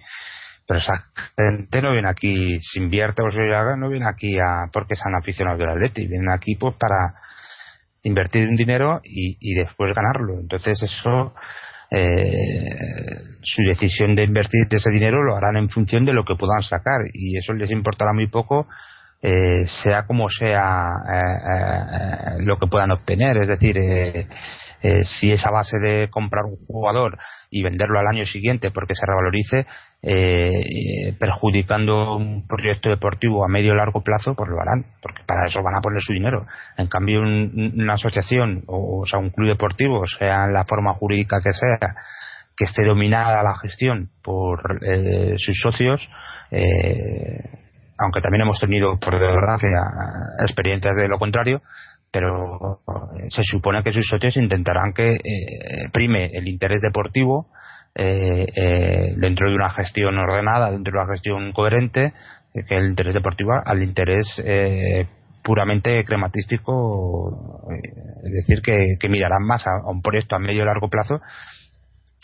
pero 0.66 0.80
esa 0.80 1.11
gente 1.36 1.82
no 1.82 1.92
viene 1.92 2.09
aquí, 2.09 2.59
si 2.61 2.78
invierte 2.80 3.22
o 3.22 3.30
se 3.30 3.42
haga, 3.55 3.76
no 3.76 3.90
viene 3.90 4.07
aquí 4.09 4.38
a 4.38 4.70
porque 4.72 4.96
sean 4.96 5.14
aficionados 5.20 5.61
del 5.61 5.68
Atleti, 5.68 6.07
vienen 6.07 6.30
aquí 6.30 6.57
pues 6.57 6.74
para 6.76 7.14
invertir 8.03 8.49
un 8.49 8.57
dinero 8.57 9.01
y, 9.05 9.36
y 9.38 9.55
después 9.55 9.92
ganarlo. 9.94 10.40
Entonces 10.40 10.82
eso, 10.82 11.34
eh, 11.34 11.34
su 11.91 13.62
decisión 13.62 14.14
de 14.14 14.24
invertir 14.24 14.66
ese 14.70 14.91
dinero 14.91 15.22
lo 15.22 15.36
harán 15.36 15.57
en 15.57 15.70
función 15.70 16.05
de 16.05 16.12
lo 16.12 16.24
que 16.24 16.34
puedan 16.36 16.62
sacar 16.62 17.01
y 17.12 17.39
eso 17.39 17.55
les 17.55 17.70
importará 17.70 18.12
muy 18.12 18.26
poco 18.28 18.66
eh, 19.20 19.66
sea 19.82 20.07
como 20.07 20.28
sea 20.30 20.91
eh, 21.12 21.18
eh, 21.18 22.43
lo 22.43 22.57
que 22.57 22.68
puedan 22.68 22.93
obtener. 22.93 23.36
Es 23.39 23.49
decir, 23.49 23.76
si 24.81 25.33
esa 25.33 25.51
base 25.51 25.79
de 25.79 26.09
comprar 26.11 26.45
un 26.45 26.57
jugador 26.57 27.18
y 27.51 27.62
venderlo 27.62 27.99
al 27.99 28.07
año 28.07 28.24
siguiente 28.26 28.70
porque 28.70 28.95
se 28.95 29.07
revalorice, 29.07 29.66
perjudicando 31.18 32.16
un 32.16 32.47
proyecto 32.47 32.89
deportivo 32.89 33.45
a 33.45 33.49
medio 33.49 33.72
o 33.72 33.74
largo 33.76 34.03
plazo, 34.03 34.35
pues 34.35 34.49
lo 34.49 34.61
harán, 34.61 34.87
porque 35.03 35.22
para 35.26 35.47
eso 35.47 35.62
van 35.62 35.74
a 35.76 35.81
poner 35.81 36.01
su 36.01 36.12
dinero. 36.12 36.47
En 36.76 36.87
cambio, 36.87 37.20
una 37.20 37.95
asociación 37.95 38.62
o, 38.66 39.05
sea, 39.07 39.18
un 39.18 39.31
club 39.31 39.49
deportivo, 39.49 40.07
sea 40.07 40.45
en 40.45 40.53
la 40.53 40.64
forma 40.64 40.95
jurídica 40.95 41.41
que 41.43 41.53
sea, 41.53 41.97
que 42.57 42.64
esté 42.64 42.85
dominada 42.85 43.43
la 43.43 43.57
gestión 43.59 44.11
por 44.22 44.81
sus 45.39 45.61
socios, 45.61 46.09
eh, 46.51 47.41
aunque 47.99 48.20
también 48.20 48.43
hemos 48.43 48.61
tenido, 48.61 48.99
por 48.99 49.18
desgracia, 49.18 49.83
experiencias 50.41 50.97
de 50.97 51.09
lo 51.09 51.18
contrario, 51.18 51.62
pero 52.11 52.80
eh, 53.16 53.26
se 53.30 53.42
supone 53.42 53.82
que 53.82 53.92
sus 53.92 54.06
socios 54.06 54.36
intentarán 54.36 54.92
que 54.94 55.11
eh, 55.11 55.88
prime 55.92 56.26
el 56.32 56.48
interés 56.48 56.80
deportivo 56.80 57.48
eh, 57.94 59.14
dentro 59.16 59.48
de 59.48 59.54
una 59.54 59.70
gestión 59.70 60.18
ordenada, 60.18 60.70
dentro 60.70 60.92
de 60.92 61.04
una 61.04 61.12
gestión 61.12 61.52
coherente, 61.52 62.12
que 62.52 62.76
el 62.76 62.90
interés 62.90 63.14
deportivo 63.14 63.52
al 63.64 63.82
interés 63.82 64.42
puramente 65.42 66.04
crematístico, 66.04 67.68
es 68.24 68.32
decir, 68.32 68.62
que, 68.62 69.09
mirarán 69.09 69.44
más 69.44 69.66
a, 69.66 69.70
un 69.90 70.02
proyecto 70.02 70.36
a 70.36 70.38
medio 70.38 70.62
y 70.62 70.66
largo 70.66 70.88
plazo 70.88 71.20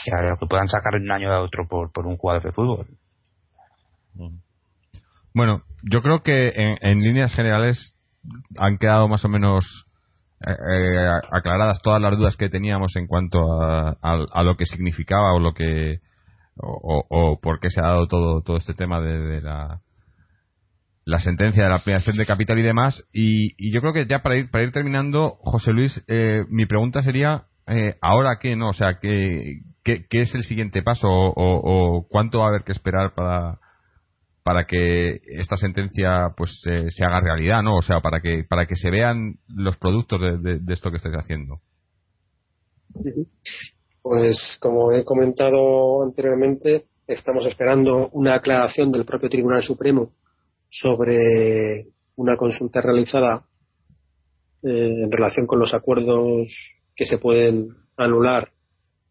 que 0.02 0.10
a 0.12 0.22
lo 0.22 0.36
que 0.36 0.46
puedan 0.46 0.68
sacar 0.68 0.94
de 0.94 1.00
un 1.00 1.10
año 1.12 1.30
a 1.30 1.40
otro 1.40 1.66
por 1.66 2.06
un 2.06 2.16
jugador 2.16 2.42
de 2.42 2.52
fútbol. 2.52 2.86
Bueno, 5.34 5.62
yo 5.82 6.00
creo 6.00 6.22
que 6.22 6.76
en, 6.80 7.00
líneas 7.00 7.34
generales 7.34 7.93
han 8.58 8.78
quedado 8.78 9.08
más 9.08 9.24
o 9.24 9.28
menos 9.28 9.86
eh, 10.46 10.52
eh, 10.52 11.08
aclaradas 11.30 11.80
todas 11.80 12.02
las 12.02 12.18
dudas 12.18 12.36
que 12.36 12.50
teníamos 12.50 12.96
en 12.96 13.06
cuanto 13.06 13.62
a, 13.62 14.42
lo 14.42 14.56
que 14.56 14.66
significaba 14.66 15.32
o 15.32 15.40
lo 15.40 15.54
que 15.54 16.00
o, 16.56 17.38
por 17.42 17.60
qué 17.60 17.70
se 17.70 17.80
ha 17.80 17.88
dado 17.88 18.06
todo 18.08 18.42
todo 18.42 18.58
este 18.58 18.74
tema 18.74 19.00
de, 19.00 19.40
la 19.40 21.18
sentencia 21.20 21.62
de 21.62 21.68
la 21.68 21.76
ampliación 21.76 22.16
de 22.16 22.26
capital 22.26 22.58
y 22.58 22.62
demás. 22.62 23.02
Y, 23.12 23.72
yo 23.72 23.80
creo 23.80 23.92
que 23.92 24.06
ya 24.06 24.22
para 24.22 24.36
ir 24.36 24.50
para 24.50 24.64
ir 24.64 24.72
terminando 24.72 25.36
José 25.40 25.72
Luis 25.72 26.04
eh, 26.08 26.44
mi 26.50 26.66
pregunta 26.66 27.00
sería 27.02 27.44
ahora 28.02 28.38
qué 28.38 28.54
no 28.56 28.68
o 28.68 28.74
sea 28.74 28.98
qué, 29.00 29.60
qué, 29.82 30.06
es 30.10 30.34
el 30.34 30.42
siguiente 30.42 30.82
paso 30.82 31.08
o, 31.08 32.06
cuánto 32.10 32.40
va 32.40 32.46
a 32.46 32.48
haber 32.48 32.64
que 32.64 32.72
esperar 32.72 33.14
para 33.14 33.58
para 34.44 34.66
que 34.66 35.22
esta 35.26 35.56
sentencia 35.56 36.34
pues 36.36 36.60
se 36.60 37.04
haga 37.04 37.20
realidad, 37.20 37.62
¿no? 37.62 37.76
O 37.78 37.82
sea, 37.82 38.00
para 38.00 38.20
que 38.20 38.44
para 38.48 38.66
que 38.66 38.76
se 38.76 38.90
vean 38.90 39.36
los 39.48 39.78
productos 39.78 40.20
de, 40.42 40.60
esto 40.68 40.90
que 40.90 40.98
estáis 40.98 41.16
haciendo. 41.16 41.60
Pues 44.02 44.58
como 44.60 44.92
he 44.92 45.02
comentado 45.02 46.02
anteriormente, 46.02 46.84
estamos 47.06 47.46
esperando 47.46 48.10
una 48.12 48.34
aclaración 48.34 48.92
del 48.92 49.06
propio 49.06 49.30
Tribunal 49.30 49.62
Supremo 49.62 50.12
sobre 50.68 51.86
una 52.16 52.36
consulta 52.36 52.82
realizada 52.82 53.46
eh, 54.62 55.04
en 55.04 55.10
relación 55.10 55.46
con 55.46 55.58
los 55.58 55.72
acuerdos 55.72 56.48
que 56.94 57.06
se 57.06 57.16
pueden 57.16 57.68
anular 57.96 58.50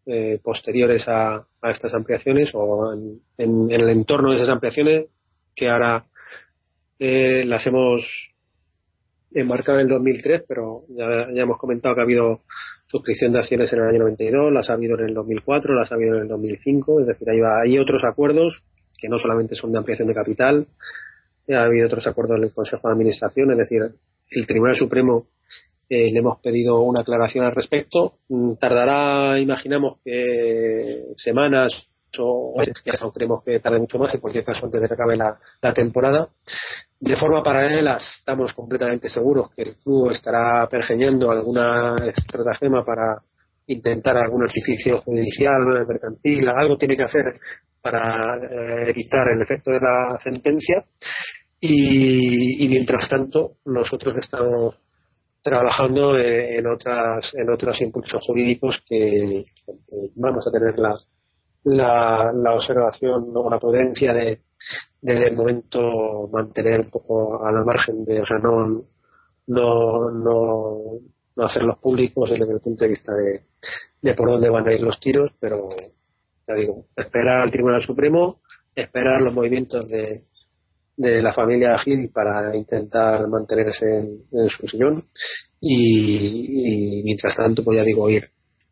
eh, 0.06 0.38
posteriores 0.44 1.08
a, 1.08 1.44
estas 1.62 1.92
ampliaciones 1.94 2.52
o 2.54 2.92
en, 3.38 3.70
el 3.70 3.88
entorno 3.88 4.30
de 4.30 4.36
esas 4.36 4.50
ampliaciones 4.50 5.06
que 5.54 5.68
ahora 5.68 6.06
eh, 6.98 7.44
las 7.44 7.66
hemos 7.66 8.06
enmarcado 9.32 9.78
en 9.78 9.86
el 9.86 9.92
2003, 9.92 10.44
pero 10.46 10.84
ya, 10.88 11.26
hemos 11.34 11.58
comentado 11.58 11.94
que 11.94 12.00
ha 12.00 12.04
habido 12.04 12.40
suscripción 12.86 13.32
de 13.32 13.40
acciones 13.40 13.72
en 13.72 13.80
el 13.80 13.88
año 13.88 13.98
92, 14.00 14.52
las 14.52 14.70
ha 14.70 14.74
habido 14.74 14.98
en 14.98 15.08
el 15.08 15.14
2004, 15.14 15.74
las 15.74 15.90
ha 15.90 15.96
habido 15.96 16.16
en 16.16 16.22
el 16.22 16.28
2005, 16.28 17.00
es 17.00 17.06
decir, 17.06 17.28
hay, 17.30 17.78
otros 17.78 18.04
acuerdos 18.04 18.62
que 18.96 19.08
no 19.08 19.18
solamente 19.18 19.56
son 19.56 19.72
de 19.72 19.78
ampliación 19.78 20.06
de 20.06 20.14
capital, 20.14 20.66
ha 21.48 21.64
habido 21.64 21.86
otros 21.86 22.06
acuerdos 22.06 22.40
del 22.40 22.54
Consejo 22.54 22.86
de 22.86 22.94
Administración, 22.94 23.50
es 23.50 23.58
decir, 23.58 23.82
el 24.30 24.46
Tribunal 24.46 24.76
Supremo 24.76 25.26
eh, 25.88 26.10
le 26.10 26.18
hemos 26.18 26.40
pedido 26.40 26.80
una 26.80 27.02
aclaración 27.02 27.44
al 27.44 27.54
respecto. 27.54 28.14
Mm, 28.28 28.54
tardará, 28.54 29.38
imaginamos, 29.38 29.98
que 30.02 31.04
semanas 31.16 31.88
o 32.20 32.54
no 33.00 33.12
creemos 33.12 33.42
que 33.44 33.60
tarde 33.60 33.78
mucho 33.78 33.98
más, 33.98 34.14
en 34.14 34.20
cualquier 34.20 34.44
caso 34.44 34.66
antes 34.66 34.80
de 34.80 34.88
que 34.88 34.94
acabe 34.94 35.16
la, 35.16 35.38
temporada. 35.74 36.28
De 37.00 37.16
forma 37.16 37.42
paralela, 37.42 37.96
estamos 37.96 38.52
completamente 38.54 39.08
seguros 39.08 39.50
que 39.54 39.62
el 39.62 39.76
club 39.76 40.10
estará 40.10 40.66
pergeñando 40.68 41.30
alguna 41.30 41.96
estratagema 42.14 42.84
para 42.84 43.20
intentar 43.66 44.16
algún 44.16 44.44
artificio 44.44 44.98
judicial, 44.98 45.86
mercantil, 45.86 46.48
algo 46.48 46.76
tiene 46.76 46.96
que 46.96 47.04
hacer 47.04 47.24
para 47.80 48.36
eh, 48.36 48.90
evitar 48.90 49.28
el 49.28 49.42
efecto 49.42 49.70
de 49.70 49.80
la 49.80 50.18
sentencia. 50.22 50.84
Y, 51.60 52.64
y, 52.64 52.68
mientras 52.68 53.08
tanto, 53.08 53.52
nosotros 53.64 54.14
estamos 54.18 54.76
trabajando 55.44 56.18
en 56.18 56.66
otras 56.66 57.32
en 57.34 57.50
otros 57.50 57.78
impulsos 57.82 58.22
jurídicos 58.26 58.82
que, 58.88 59.44
vamos 60.16 60.46
a 60.46 60.50
tener 60.50 60.78
la, 60.78 60.96
la, 61.64 62.32
la 62.34 62.54
observación 62.54 63.30
o 63.34 63.50
la 63.50 63.58
prudencia 63.58 64.12
de 64.12 64.40
desde 65.00 65.28
el 65.28 65.36
momento 65.36 66.28
mantener 66.32 66.80
un 66.80 66.90
poco 66.90 67.44
a 67.44 67.52
la 67.52 67.62
margen 67.62 68.04
de 68.04 68.20
o 68.20 68.26
sea 68.26 68.38
no 68.38 68.84
no 69.46 70.10
no, 70.10 71.00
no 71.36 71.44
hacerlos 71.44 71.78
públicos 71.78 72.30
desde 72.30 72.50
el 72.50 72.60
punto 72.60 72.84
de 72.84 72.90
vista 72.90 73.12
de, 73.12 73.42
de 74.00 74.14
por 74.14 74.30
dónde 74.30 74.48
van 74.48 74.66
a 74.68 74.72
ir 74.72 74.82
los 74.82 74.98
tiros 75.00 75.32
pero 75.38 75.68
ya 76.46 76.54
digo 76.54 76.86
esperar 76.96 77.42
al 77.42 77.50
Tribunal 77.50 77.82
Supremo 77.82 78.40
esperar 78.74 79.20
los 79.20 79.34
movimientos 79.34 79.88
de 79.88 80.24
de 80.96 81.22
la 81.22 81.32
familia 81.32 81.76
Gil 81.78 82.10
para 82.10 82.56
intentar 82.56 83.26
mantenerse 83.28 83.84
en, 84.30 84.48
su 84.48 84.66
sillón 84.66 85.04
y, 85.60 87.02
mientras 87.04 87.36
tanto 87.36 87.64
pues 87.64 87.78
ya 87.78 87.84
digo 87.84 88.08
ir 88.08 88.24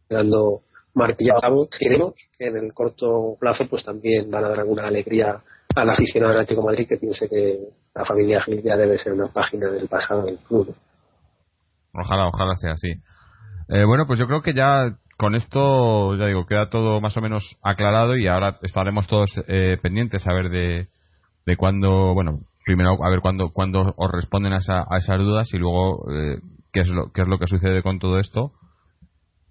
dando 0.09 0.63
martillado 0.95 1.69
queremos 1.79 2.15
que 2.37 2.47
en 2.47 2.57
el 2.57 2.73
corto 2.75 3.37
plazo 3.39 3.65
pues 3.69 3.85
también 3.85 4.31
van 4.31 4.45
a 4.45 4.49
dar 4.49 4.61
alguna 4.61 4.87
alegría 4.87 5.43
al 5.75 5.91
aficionado 5.91 6.33
del 6.33 6.43
Atlético 6.43 6.67
Madrid 6.67 6.87
que 6.89 6.99
piense 6.99 7.29
que 7.29 7.59
la 7.95 8.05
familia 8.05 8.43
Gil 8.43 8.63
ya 8.63 8.77
debe 8.77 8.99
ser 8.99 9.13
una 9.13 9.29
página 9.29 9.69
del 9.69 9.89
pasado 9.89 10.25
del 10.25 10.39
club 10.39 10.75
ojalá 11.95 12.29
ojalá 12.29 12.55
sea 12.57 12.73
así 12.73 12.93
eh, 13.69 13.85
bueno 13.85 14.07
pues 14.07 14.19
yo 14.19 14.27
creo 14.27 14.43
que 14.43 14.53
ya 14.53 14.97
con 15.17 15.35
esto 15.35 16.15
ya 16.17 16.27
digo 16.27 16.47
queda 16.47 16.69
todo 16.69 17.01
más 17.01 17.17
o 17.17 17.21
menos 17.21 17.57
aclarado 17.63 18.17
y 18.17 18.27
ahora 18.27 18.59
estaremos 18.63 19.07
todos 19.07 19.31
eh, 19.49 19.79
pendientes 19.81 20.27
a 20.27 20.33
ver 20.35 20.51
de 20.51 20.89
de 21.47 21.57
cuándo, 21.57 22.15
bueno, 22.15 22.41
primero 22.65 23.05
a 23.05 23.11
ver 23.11 23.21
cuándo, 23.21 23.51
cuándo 23.53 23.95
os 23.97 24.13
responden 24.13 24.53
a, 24.53 24.59
esa, 24.59 24.85
a 24.89 24.99
esas 24.99 25.19
dudas 25.19 25.53
y 25.53 25.59
luego 25.59 26.11
eh, 26.13 26.39
qué, 26.73 26.81
es 26.81 26.89
lo, 26.89 27.11
qué 27.13 27.23
es 27.23 27.29
lo 27.29 27.39
que 27.39 27.47
sucede 27.47 27.83
con 27.83 27.99
todo 27.99 28.19
esto. 28.19 28.53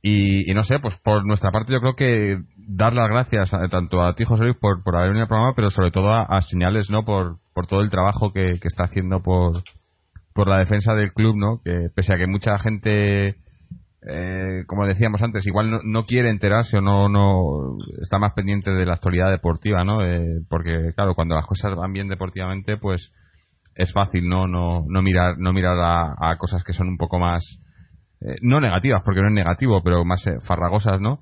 Y, 0.03 0.51
no 0.53 0.63
sé, 0.63 0.79
pues 0.79 0.97
por 1.03 1.25
nuestra 1.25 1.51
parte 1.51 1.73
yo 1.73 1.79
creo 1.79 1.95
que 1.95 2.39
dar 2.57 2.93
las 2.93 3.07
gracias 3.07 3.51
tanto 3.69 4.01
a 4.01 4.15
ti, 4.15 4.25
José 4.25 4.45
Luis, 4.45 4.57
por, 4.57 4.83
por 4.83 4.95
haber 4.95 5.09
venido 5.09 5.23
al 5.23 5.29
programa, 5.29 5.53
pero 5.55 5.69
sobre 5.69 5.91
todo 5.91 6.11
a, 6.11 6.41
Señales, 6.41 6.89
¿no? 6.89 7.05
Por, 7.05 7.37
por 7.53 7.67
todo 7.67 7.81
el 7.81 7.91
trabajo 7.91 8.33
que, 8.33 8.59
que 8.59 8.67
está 8.67 8.85
haciendo 8.85 9.21
por, 9.21 9.63
por 10.33 10.47
la 10.47 10.57
defensa 10.57 10.95
del 10.95 11.13
club, 11.13 11.35
¿no? 11.37 11.61
Que 11.63 11.89
pese 11.93 12.13
a 12.15 12.17
que 12.17 12.25
mucha 12.25 12.57
gente 12.57 13.35
eh, 14.03 14.63
como 14.65 14.87
decíamos 14.87 15.21
antes, 15.21 15.45
igual 15.45 15.81
no, 15.83 16.05
quiere 16.05 16.31
enterarse 16.31 16.77
o 16.77 16.81
no, 16.81 17.07
no 17.07 17.77
está 18.01 18.17
más 18.17 18.33
pendiente 18.33 18.71
de 18.71 18.85
la 18.85 18.93
actualidad 18.93 19.29
deportiva, 19.29 19.83
¿no? 19.83 20.03
Eh, 20.03 20.41
porque, 20.49 20.91
claro, 20.95 21.13
cuando 21.13 21.35
las 21.35 21.45
cosas 21.45 21.75
van 21.75 21.93
bien 21.93 22.07
deportivamente, 22.07 22.77
pues 22.77 23.13
es 23.75 23.93
fácil, 23.93 24.27
¿no? 24.27 24.47
No, 24.47 24.83
no 24.87 25.01
mirar, 25.03 25.37
no 25.37 25.53
mirar 25.53 25.77
a, 25.79 26.35
cosas 26.37 26.63
que 26.63 26.73
son 26.73 26.87
un 26.87 26.97
poco 26.97 27.19
más, 27.19 27.43
eh, 28.21 28.37
no 28.41 28.59
negativas, 28.59 29.01
porque 29.03 29.21
no 29.21 29.27
es 29.27 29.33
negativo, 29.33 29.81
pero 29.83 30.05
más 30.05 30.23
farragosas, 30.47 30.99
¿no? 30.99 31.19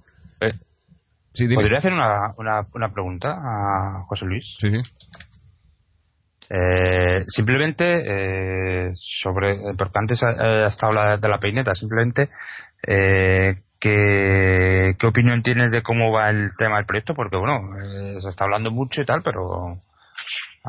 ¿Podría 1.56 1.78
hacer 1.78 1.93
una, 1.93 2.34
una, 2.38 2.68
una, 2.74 2.91
pregunta 2.91 3.30
a 3.32 4.04
José 4.08 4.26
Luis? 4.26 4.58
Sí, 4.60 4.70
sí. 4.70 4.82
simplemente 7.28 8.91
sobre 8.95 9.58
porque 9.78 10.00
antes 10.02 10.24
ha, 10.24 10.66
estado 10.66 10.93
la, 10.93 11.18
de 11.18 11.30
la 11.30 11.39
peineta 11.39 11.76
simplemente 11.76 12.30
eh, 12.86 13.62
¿qué, 13.80 14.95
¿Qué 14.97 15.08
opinión 15.08 15.43
tienes 15.43 15.72
de 15.72 15.82
cómo 15.82 16.12
va 16.12 16.30
el 16.30 16.50
tema 16.58 16.78
del 16.78 16.86
proyecto? 16.86 17.14
Porque, 17.14 17.38
bueno, 17.38 17.78
eh, 17.78 18.22
se 18.22 18.30
está 18.30 18.45
hablando 18.45 18.72
mucho 18.72 19.02
y 19.02 19.06
tal, 19.06 19.22
pero 19.24 19.82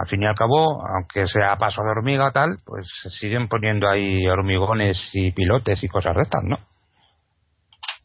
al 0.00 0.08
fin 0.08 0.22
y 0.22 0.26
al 0.26 0.34
cabo, 0.34 0.82
aunque 0.86 1.26
sea 1.26 1.56
paso 1.56 1.82
de 1.82 1.90
hormiga 1.90 2.30
tal, 2.32 2.56
pues 2.64 2.86
se 3.02 3.10
siguen 3.10 3.48
poniendo 3.48 3.88
ahí 3.88 4.26
hormigones 4.26 4.98
y 5.12 5.30
pilotes 5.32 5.82
y 5.82 5.88
cosas 5.88 6.16
de 6.16 6.22
estas, 6.22 6.42
¿no? 6.44 6.56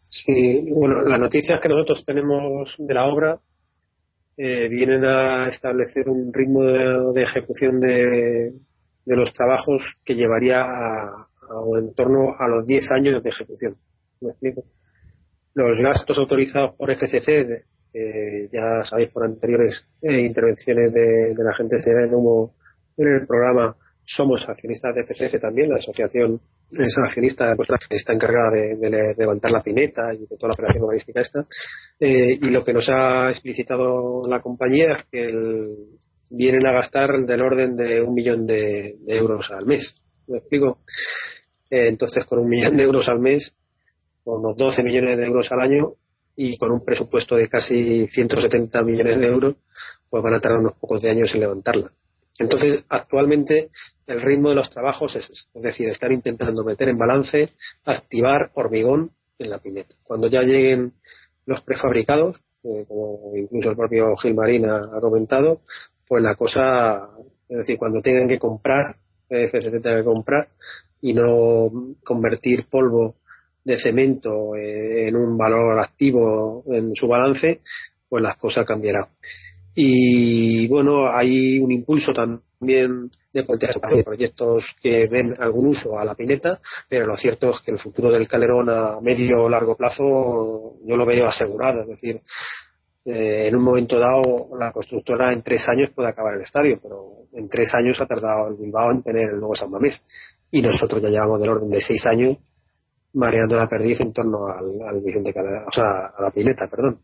Sí, 0.07 0.69
bueno, 0.73 1.01
las 1.01 1.19
noticias 1.19 1.59
que 1.61 1.69
nosotros 1.69 2.03
tenemos 2.05 2.75
de 2.77 2.93
la 2.93 3.05
obra 3.05 3.39
eh, 4.37 4.67
vienen 4.67 5.05
a 5.05 5.47
establecer 5.47 6.09
un 6.09 6.33
ritmo 6.33 6.63
de, 6.63 7.21
ejecución 7.21 7.79
de, 7.79 8.51
de, 9.05 9.15
los 9.15 9.31
trabajos 9.33 9.81
que 10.03 10.15
llevaría 10.15 10.59
a, 10.61 11.05
a, 11.05 11.79
en 11.79 11.93
torno 11.93 12.35
a 12.37 12.47
los 12.49 12.65
10 12.65 12.91
años 12.91 13.23
de 13.23 13.29
ejecución. 13.29 13.77
Los 15.53 15.79
gastos 15.81 16.17
autorizados 16.17 16.75
por 16.75 16.91
FCC, 16.93 17.63
ya 18.51 18.83
sabéis 18.83 19.09
por 19.11 19.23
anteriores 19.23 19.85
eh, 20.01 20.21
intervenciones 20.21 20.93
de, 20.93 21.33
la 21.37 21.53
gente 21.53 21.77
de 21.77 22.15
humo 22.15 22.53
en 22.97 23.07
el 23.07 23.27
programa, 23.27 23.75
somos 24.03 24.47
accionistas 24.47 24.93
de 24.95 25.03
FCC 25.03 25.39
también, 25.39 25.69
la 25.69 25.77
asociación 25.77 26.39
es 26.71 26.97
accionista 26.97 27.53
pues, 27.55 27.69
que 27.89 27.95
está 27.95 28.13
encargada 28.13 28.51
de, 28.51 29.13
levantar 29.17 29.51
la 29.51 29.61
pineta 29.61 30.13
y 30.13 30.25
de 30.25 30.37
toda 30.37 30.49
la 30.49 30.53
operación 30.53 30.83
urbanística 30.83 31.21
esta. 31.21 31.45
Eh, 31.99 32.37
y 32.41 32.49
lo 32.49 32.63
que 32.63 32.73
nos 32.73 32.89
ha 32.89 33.29
explicitado 33.29 34.23
la 34.27 34.41
compañía 34.41 34.97
es 34.97 35.05
que 35.11 35.75
vienen 36.29 36.65
a 36.65 36.73
gastar 36.73 37.25
del 37.25 37.41
orden 37.41 37.75
de 37.75 38.01
un 38.01 38.13
millón 38.13 38.45
de, 38.45 38.95
euros 39.07 39.49
al 39.51 39.65
mes. 39.65 39.95
¿Me 40.27 40.39
explico? 40.39 40.79
Eh, 41.69 41.87
entonces, 41.87 42.25
con 42.25 42.39
un 42.39 42.49
millón 42.49 42.75
de 42.75 42.83
euros 42.83 43.07
al 43.09 43.19
mes, 43.19 43.55
con 44.23 44.39
unos 44.39 44.57
12 44.57 44.83
millones 44.83 45.17
de 45.17 45.25
euros 45.25 45.51
al 45.51 45.61
año 45.61 45.93
y 46.35 46.57
con 46.57 46.71
un 46.71 46.83
presupuesto 46.83 47.35
de 47.35 47.47
casi 47.47 48.07
170 48.07 48.81
millones 48.83 49.19
de 49.19 49.27
euros, 49.27 49.55
pues 50.09 50.23
van 50.23 50.33
a 50.33 50.39
tardar 50.39 50.59
unos 50.59 50.73
pocos 50.73 51.01
de 51.01 51.09
años 51.09 51.33
en 51.33 51.41
levantarla. 51.41 51.91
Entonces, 52.37 52.83
actualmente 52.89 53.69
el 54.07 54.21
ritmo 54.21 54.49
de 54.49 54.55
los 54.55 54.69
trabajos 54.69 55.15
es, 55.15 55.47
es 55.53 55.61
decir, 55.61 55.87
están 55.89 56.11
intentando 56.11 56.63
meter 56.63 56.89
en 56.89 56.97
balance, 56.97 57.49
activar 57.85 58.51
hormigón 58.53 59.11
en 59.39 59.49
la 59.49 59.59
pineta. 59.59 59.95
Cuando 60.03 60.27
ya 60.27 60.41
lleguen 60.41 60.93
los 61.45 61.61
prefabricados, 61.61 62.41
eh, 62.63 62.85
como 62.87 63.31
incluso 63.35 63.69
el 63.69 63.77
propio 63.77 64.15
Gil 64.17 64.33
Marina 64.33 64.89
ha 64.93 64.99
comentado, 64.99 65.61
pues 66.07 66.23
la 66.23 66.35
cosa, 66.35 67.09
es 67.47 67.57
decir, 67.57 67.77
cuando 67.77 68.01
tengan 68.01 68.27
que 68.27 68.39
comprar, 68.39 68.97
FSC 69.29 69.81
tenga 69.81 69.97
que 69.97 70.03
comprar 70.03 70.49
y 71.01 71.13
no 71.13 71.71
convertir 72.03 72.65
polvo 72.69 73.15
de 73.65 73.77
cemento 73.79 74.55
eh, 74.55 75.09
en 75.09 75.15
un 75.15 75.37
valor 75.37 75.79
activo 75.79 76.63
en 76.67 76.95
su 76.95 77.07
balance, 77.07 77.61
pues 78.07 78.23
las 78.23 78.37
cosas 78.37 78.65
cambiarán. 78.65 79.07
Y 79.73 80.67
bueno, 80.69 81.09
hay 81.09 81.59
un 81.59 81.71
impulso 81.71 82.13
también 82.13 83.09
de 83.33 83.43
proyectos 83.43 84.75
que 84.81 85.07
den 85.07 85.33
algún 85.37 85.67
uso 85.67 85.99
a 85.99 86.05
la 86.05 86.15
pineta, 86.15 86.59
pero 86.87 87.05
lo 87.05 87.17
cierto 87.17 87.49
es 87.49 87.59
que 87.59 87.71
el 87.71 87.79
futuro 87.79 88.09
del 88.09 88.27
calerón 88.27 88.69
a 88.69 89.01
medio 89.01 89.43
o 89.43 89.49
largo 89.49 89.75
plazo 89.75 90.75
yo 90.85 90.95
lo 90.95 91.05
veo 91.05 91.25
asegurado. 91.25 91.81
Es 91.81 91.87
decir, 91.87 92.21
eh, 93.03 93.47
en 93.47 93.55
un 93.55 93.63
momento 93.63 93.99
dado 93.99 94.49
la 94.57 94.71
constructora 94.71 95.33
en 95.33 95.41
tres 95.41 95.67
años 95.67 95.89
puede 95.93 96.09
acabar 96.09 96.35
el 96.35 96.41
estadio, 96.41 96.79
pero 96.81 97.25
en 97.33 97.49
tres 97.49 97.69
años 97.73 97.99
ha 97.99 98.05
tardado 98.05 98.47
el 98.47 98.55
Bilbao 98.55 98.91
en 98.91 99.03
tener 99.03 99.31
el 99.31 99.39
nuevo 99.39 99.55
San 99.55 99.71
Mamés 99.71 100.01
y 100.51 100.61
nosotros 100.61 101.01
ya 101.01 101.09
llevamos 101.09 101.41
del 101.41 101.49
orden 101.49 101.69
de 101.69 101.81
seis 101.81 102.05
años 102.05 102.37
mareando 103.15 103.57
la 103.57 103.67
perdiz 103.67 103.99
en 104.01 104.13
torno 104.13 104.47
al, 104.47 105.01
Vicente 105.01 105.31
o 105.31 105.71
sea, 105.71 106.13
a 106.17 106.21
la 106.21 106.31
pileta, 106.31 106.67
perdón. 106.67 106.99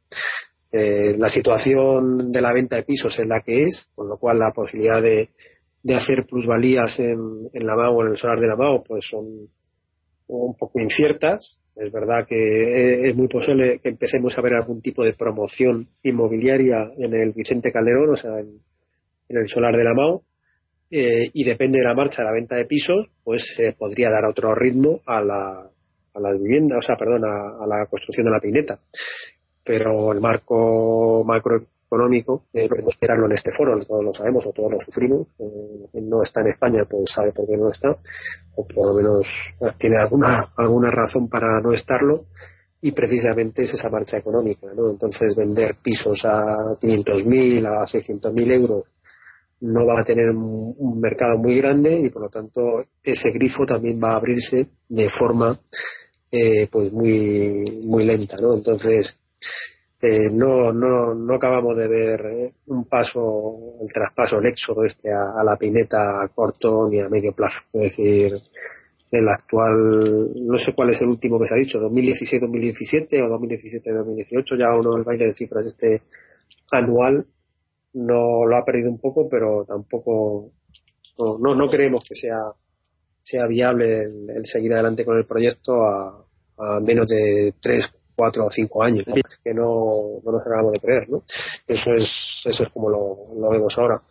Eh, 0.71 1.15
la 1.17 1.29
situación 1.29 2.31
de 2.31 2.41
la 2.41 2.53
venta 2.53 2.77
de 2.77 2.83
pisos 2.83 3.17
es 3.19 3.27
la 3.27 3.41
que 3.41 3.63
es, 3.63 3.89
con 3.95 4.07
lo 4.07 4.17
cual 4.17 4.39
la 4.39 4.51
posibilidad 4.51 5.01
de, 5.01 5.29
de 5.83 5.95
hacer 5.95 6.25
plusvalías 6.29 6.97
en, 6.99 7.49
en 7.53 7.65
la 7.65 7.75
MAO, 7.75 8.03
en 8.03 8.11
el 8.11 8.17
solar 8.17 8.39
de 8.39 8.47
la 8.47 8.55
MAO, 8.55 8.83
pues 8.83 9.05
son 9.09 9.49
un 10.27 10.55
poco 10.55 10.79
inciertas. 10.79 11.61
Es 11.75 11.91
verdad 11.91 12.25
que 12.27 13.09
es 13.09 13.15
muy 13.15 13.27
posible 13.27 13.79
que 13.79 13.89
empecemos 13.89 14.37
a 14.37 14.41
ver 14.41 14.53
algún 14.55 14.81
tipo 14.81 15.03
de 15.03 15.13
promoción 15.13 15.87
inmobiliaria 16.03 16.91
en 16.97 17.13
el 17.13 17.31
Vicente 17.31 17.71
Calderón, 17.71 18.11
o 18.11 18.17
sea, 18.17 18.39
en, 18.39 18.59
el 19.29 19.47
solar 19.47 19.75
de 19.75 19.83
la 19.83 19.93
MAO, 19.93 20.23
eh, 20.89 21.29
y 21.33 21.45
depende 21.45 21.79
de 21.79 21.85
la 21.85 21.95
marcha 21.95 22.21
de 22.21 22.25
la 22.25 22.33
venta 22.33 22.57
de 22.57 22.65
pisos, 22.65 23.07
pues 23.23 23.41
se 23.55 23.71
podría 23.71 24.09
dar 24.09 24.25
otro 24.29 24.53
ritmo 24.53 24.99
a 25.05 25.21
la, 25.21 25.70
a 26.13 26.19
la 26.19 26.31
vivienda, 26.33 26.77
o 26.77 26.81
sea, 26.81 26.95
perdón, 26.95 27.25
a, 27.25 27.65
la 27.67 27.85
construcción 27.87 28.25
de 28.25 28.31
la 28.31 28.39
pineta. 28.39 28.79
Pero 29.63 30.11
el 30.11 30.19
marco 30.19 31.23
macroeconómico, 31.25 32.45
eh, 32.53 32.67
podemos 32.67 32.93
esperarlo 32.93 33.27
en 33.27 33.33
este 33.33 33.51
foro, 33.51 33.79
todos 33.79 34.03
lo 34.03 34.13
sabemos 34.13 34.45
o 34.45 34.51
todos 34.51 34.71
lo 34.71 34.79
sufrimos. 34.79 35.27
Eh, 35.39 36.01
no 36.01 36.23
está 36.23 36.41
en 36.41 36.47
España, 36.47 36.85
pues 36.89 37.11
sabe 37.11 37.31
por 37.31 37.47
qué 37.47 37.57
no 37.57 37.69
está, 37.69 37.95
o 38.55 38.67
por 38.67 38.87
lo 38.87 38.93
menos 38.93 39.27
tiene 39.77 39.97
alguna, 39.97 40.51
alguna 40.57 40.89
razón 40.89 41.29
para 41.29 41.59
no 41.61 41.73
estarlo 41.73 42.25
y 42.81 42.91
precisamente 42.93 43.63
es 43.63 43.73
esa 43.73 43.89
marcha 43.89 44.17
económica, 44.17 44.67
¿no? 44.75 44.89
Entonces 44.89 45.35
vender 45.35 45.75
pisos 45.83 46.25
a 46.25 46.75
500.000, 46.81 47.67
a 47.67 47.85
600.000 47.85 48.51
euros 48.51 48.95
no 49.61 49.85
va 49.85 50.01
a 50.01 50.03
tener 50.03 50.29
un, 50.29 50.99
mercado 50.99 51.37
muy 51.37 51.57
grande 51.57 51.99
y 51.99 52.09
por 52.09 52.23
lo 52.23 52.29
tanto 52.29 52.83
ese 53.03 53.31
grifo 53.31 53.65
también 53.65 53.99
va 54.01 54.13
a 54.13 54.15
abrirse 54.17 54.67
de 54.87 55.09
forma 55.09 55.59
eh, 56.31 56.67
pues 56.71 56.91
muy 56.91 57.81
muy 57.83 58.05
lenta 58.05 58.37
no 58.37 58.53
entonces 58.53 59.17
eh, 60.01 60.29
no 60.31 60.71
no 60.73 61.13
no 61.13 61.35
acabamos 61.35 61.77
de 61.77 61.87
ver 61.87 62.21
eh, 62.25 62.53
un 62.67 62.85
paso 62.85 63.77
el 63.81 63.91
traspaso 63.93 64.39
el 64.39 64.47
éxodo 64.47 64.83
este 64.83 65.11
a, 65.11 65.43
la 65.43 65.55
pineta 65.57 66.23
a 66.23 66.27
corto 66.29 66.87
ni 66.89 66.99
a 66.99 67.09
medio 67.09 67.33
plazo. 67.33 67.59
Es 67.73 67.81
decir 67.81 68.33
el 69.11 69.27
actual 69.27 70.31
no 70.35 70.57
sé 70.57 70.73
cuál 70.73 70.89
es 70.91 71.01
el 71.01 71.09
último 71.09 71.39
que 71.39 71.47
se 71.47 71.53
ha 71.53 71.57
dicho 71.57 71.79
2016-2017 71.79 73.21
o 73.23 73.39
2017-2018 73.39 74.57
ya 74.57 74.79
uno 74.79 74.97
el 74.97 75.03
baile 75.03 75.27
de 75.27 75.35
cifras 75.35 75.67
este 75.67 76.01
anual 76.71 77.25
no 77.93 78.45
lo 78.45 78.57
ha 78.57 78.65
perdido 78.65 78.89
un 78.89 78.99
poco, 78.99 79.27
pero 79.29 79.65
tampoco 79.65 80.51
no, 81.17 81.55
no, 81.55 81.67
creemos 81.67 82.03
que 82.07 82.15
sea 82.15 82.37
sea 83.21 83.45
viable 83.47 84.03
el, 84.03 84.45
seguir 84.45 84.73
adelante 84.73 85.05
con 85.05 85.17
el 85.17 85.25
proyecto 85.25 85.83
a, 85.83 86.25
a 86.57 86.79
menos 86.79 87.07
de 87.07 87.53
3, 87.61 87.85
4 88.15 88.45
o 88.45 88.51
5 88.51 88.83
años, 88.83 89.05
que 89.43 89.53
no, 89.53 90.21
no 90.23 90.31
nos 90.31 90.41
acabamos 90.41 90.73
de 90.73 90.79
creer. 90.79 91.09
¿no? 91.09 91.23
Eso, 91.67 91.93
es, 91.93 92.09
eso 92.45 92.63
es 92.63 92.69
como 92.69 92.89
lo, 92.89 93.17
lo 93.39 93.49
vemos 93.49 93.77
ahora. 93.77 94.01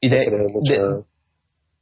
y 0.00 0.08
de, 0.08 1.02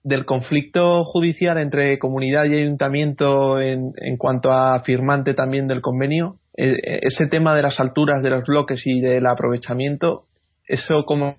del 0.02 0.24
conflicto 0.26 1.02
judicial 1.04 1.58
entre 1.58 1.98
comunidad 1.98 2.44
y 2.44 2.54
ayuntamiento 2.54 3.60
en, 3.60 3.92
en 3.96 4.16
cuanto 4.16 4.52
a 4.52 4.80
firmante 4.80 5.34
también 5.34 5.66
del 5.66 5.80
convenio, 5.80 6.38
ese 6.56 7.26
tema 7.26 7.54
de 7.54 7.62
las 7.62 7.80
alturas 7.80 8.22
de 8.22 8.30
los 8.30 8.44
bloques 8.44 8.82
y 8.86 9.00
del 9.00 9.26
aprovechamiento, 9.26 10.26
¿eso 10.66 11.04
cómo? 11.04 11.36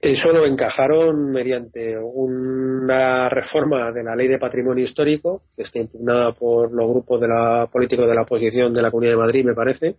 Eso 0.00 0.32
lo 0.32 0.46
encajaron 0.46 1.30
mediante 1.30 1.98
una 1.98 3.28
reforma 3.28 3.92
de 3.92 4.02
la 4.02 4.16
ley 4.16 4.28
de 4.28 4.38
patrimonio 4.38 4.84
histórico, 4.84 5.42
que 5.54 5.62
está 5.62 5.78
impugnada 5.78 6.32
por 6.32 6.72
los 6.72 6.88
grupos 6.88 7.20
de 7.20 7.28
la, 7.28 7.68
políticos 7.70 8.08
de 8.08 8.14
la 8.14 8.22
oposición 8.22 8.72
de 8.72 8.80
la 8.80 8.90
Comunidad 8.90 9.12
de 9.12 9.18
Madrid, 9.18 9.44
me 9.44 9.54
parece, 9.54 9.96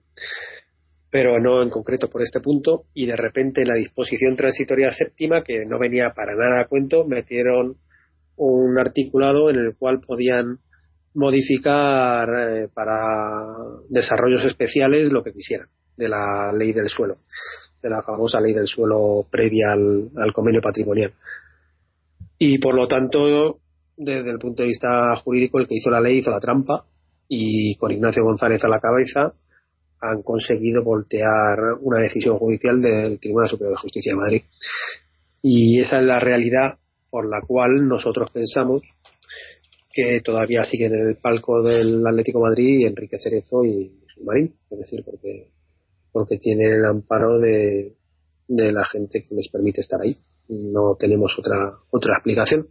pero 1.11 1.39
no 1.39 1.61
en 1.61 1.69
concreto 1.69 2.09
por 2.09 2.23
este 2.23 2.39
punto, 2.39 2.85
y 2.95 3.05
de 3.05 3.15
repente 3.15 3.61
en 3.61 3.67
la 3.67 3.75
disposición 3.75 4.35
transitoria 4.35 4.89
séptima, 4.89 5.43
que 5.43 5.65
no 5.67 5.77
venía 5.77 6.09
para 6.15 6.35
nada 6.35 6.61
a 6.61 6.67
cuento, 6.67 7.05
metieron 7.05 7.75
un 8.37 8.79
articulado 8.79 9.51
en 9.51 9.57
el 9.57 9.77
cual 9.77 10.01
podían 10.01 10.57
modificar 11.13 12.29
eh, 12.29 12.69
para 12.73 13.43
desarrollos 13.89 14.45
especiales 14.45 15.11
lo 15.11 15.23
que 15.23 15.33
quisieran 15.33 15.67
de 15.97 16.07
la 16.07 16.51
ley 16.53 16.73
del 16.73 16.89
suelo, 16.89 17.17
de 17.81 17.89
la 17.89 18.01
famosa 18.01 18.39
ley 18.39 18.53
del 18.53 18.67
suelo 18.67 19.25
previa 19.29 19.73
al, 19.73 20.33
convenio 20.33 20.61
patrimonial. 20.61 21.13
Y 22.39 22.57
por 22.57 22.75
lo 22.75 22.87
tanto, 22.87 23.59
desde 23.97 24.31
el 24.31 24.39
punto 24.39 24.63
de 24.63 24.69
vista 24.69 25.15
jurídico, 25.23 25.59
el 25.59 25.67
que 25.67 25.75
hizo 25.75 25.89
la 25.89 26.01
ley 26.01 26.19
hizo 26.19 26.31
la 26.31 26.39
trampa 26.39 26.85
y 27.27 27.75
con 27.75 27.91
Ignacio 27.91 28.23
González 28.23 28.63
a 28.63 28.69
la 28.69 28.79
cabeza 28.79 29.33
han 30.01 30.23
conseguido 30.23 30.83
voltear 30.83 31.75
una 31.81 31.99
decisión 31.99 32.37
judicial 32.39 32.81
del 32.81 33.19
Tribunal 33.19 33.49
Superior 33.49 33.73
de 33.73 33.81
Justicia 33.81 34.13
de 34.13 34.19
Madrid. 34.19 34.41
Y 35.43 35.79
esa 35.79 35.99
es 35.99 36.03
la 36.03 36.19
realidad 36.19 36.79
por 37.11 37.29
la 37.29 37.41
cual 37.45 37.87
nosotros 37.87 38.31
pensamos 38.31 38.81
que 39.93 40.21
todavía 40.21 40.63
siguen 40.63 40.95
en 40.95 41.09
el 41.09 41.17
palco 41.17 41.61
del 41.61 42.05
Atlético 42.05 42.41
Madrid 42.41 42.87
Enrique 42.87 43.19
Cerezo 43.19 43.63
y 43.65 43.91
Marín, 44.23 44.53
es 44.69 44.79
decir, 44.79 45.03
porque 45.03 45.47
porque 46.11 46.37
tienen 46.37 46.73
el 46.73 46.85
amparo 46.85 47.39
de, 47.39 47.93
de 48.47 48.71
la 48.71 48.83
gente 48.85 49.23
que 49.23 49.33
les 49.33 49.47
permite 49.49 49.81
estar 49.81 50.01
ahí. 50.01 50.15
No 50.49 50.95
tenemos 50.99 51.33
otra 51.39 51.77
otra 51.91 52.15
explicación. 52.15 52.67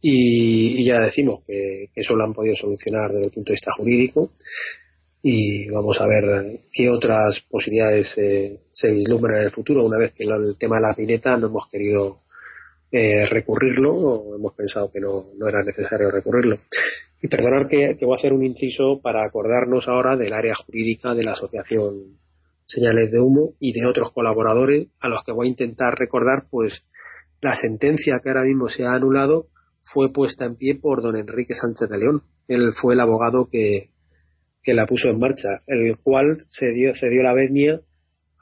Y, 0.00 0.84
ya 0.84 1.00
decimos 1.00 1.42
que, 1.46 1.90
eso 1.94 2.16
lo 2.16 2.24
han 2.24 2.34
podido 2.34 2.56
solucionar 2.56 3.12
desde 3.12 3.26
el 3.26 3.32
punto 3.32 3.50
de 3.50 3.54
vista 3.54 3.70
jurídico 3.76 4.32
y 5.22 5.68
vamos 5.68 6.00
a 6.00 6.06
ver 6.08 6.60
qué 6.72 6.90
otras 6.90 7.40
posibilidades 7.48 8.08
se 8.08 8.90
vislumbran 8.90 9.38
en 9.38 9.44
el 9.44 9.50
futuro 9.52 9.84
una 9.84 9.98
vez 9.98 10.12
que 10.12 10.24
el 10.24 10.58
tema 10.58 10.76
de 10.76 10.82
la 10.82 10.94
pineta 10.94 11.36
no 11.36 11.46
hemos 11.46 11.68
querido 11.68 12.21
eh, 12.92 13.24
recurrirlo 13.24 13.94
o 13.94 14.36
hemos 14.36 14.52
pensado 14.52 14.92
que 14.92 15.00
no, 15.00 15.28
no 15.38 15.48
era 15.48 15.64
necesario 15.64 16.10
recurrirlo. 16.10 16.58
Y 17.22 17.28
perdonar 17.28 17.66
que, 17.66 17.96
voy 18.02 18.12
a 18.12 18.18
hacer 18.18 18.34
un 18.34 18.44
inciso 18.44 19.00
para 19.02 19.24
acordarnos 19.24 19.88
ahora 19.88 20.14
del 20.16 20.34
área 20.34 20.54
jurídica 20.54 21.14
de 21.14 21.24
la 21.24 21.32
asociación 21.32 22.18
Señales 22.66 23.10
de 23.10 23.18
Humo 23.18 23.54
y 23.58 23.72
de 23.72 23.86
otros 23.86 24.12
colaboradores 24.12 24.88
a 25.00 25.08
los 25.08 25.24
que 25.24 25.32
voy 25.32 25.46
a 25.46 25.50
intentar 25.50 25.94
recordar, 25.98 26.44
pues 26.50 26.84
la 27.40 27.54
sentencia 27.54 28.20
que 28.22 28.28
ahora 28.28 28.44
mismo 28.44 28.68
se 28.68 28.84
ha 28.84 28.92
anulado 28.92 29.46
fue 29.82 30.12
puesta 30.12 30.44
en 30.44 30.56
pie 30.56 30.74
por 30.74 31.02
don 31.02 31.16
Enrique 31.16 31.54
Sánchez 31.54 31.88
de 31.88 31.98
León. 31.98 32.22
Él 32.46 32.72
fue 32.74 32.94
el 32.94 33.00
abogado 33.00 33.48
que, 33.50 33.88
que 34.62 34.74
la 34.74 34.86
puso 34.86 35.08
en 35.08 35.18
marcha, 35.18 35.62
el 35.66 35.96
cual 35.98 36.38
se 36.46 36.72
dio, 36.72 36.94
se 36.94 37.08
dio 37.08 37.22
la 37.22 37.32
venia 37.32 37.80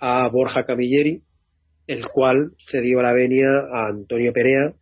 a 0.01 0.28
Borja 0.28 0.64
Camilleri, 0.64 1.22
el 1.90 2.06
cual 2.06 2.52
se 2.56 2.80
dio 2.80 3.02
la 3.02 3.12
venia 3.12 3.48
a 3.68 3.88
Antonio 3.88 4.32
Perea 4.32 4.72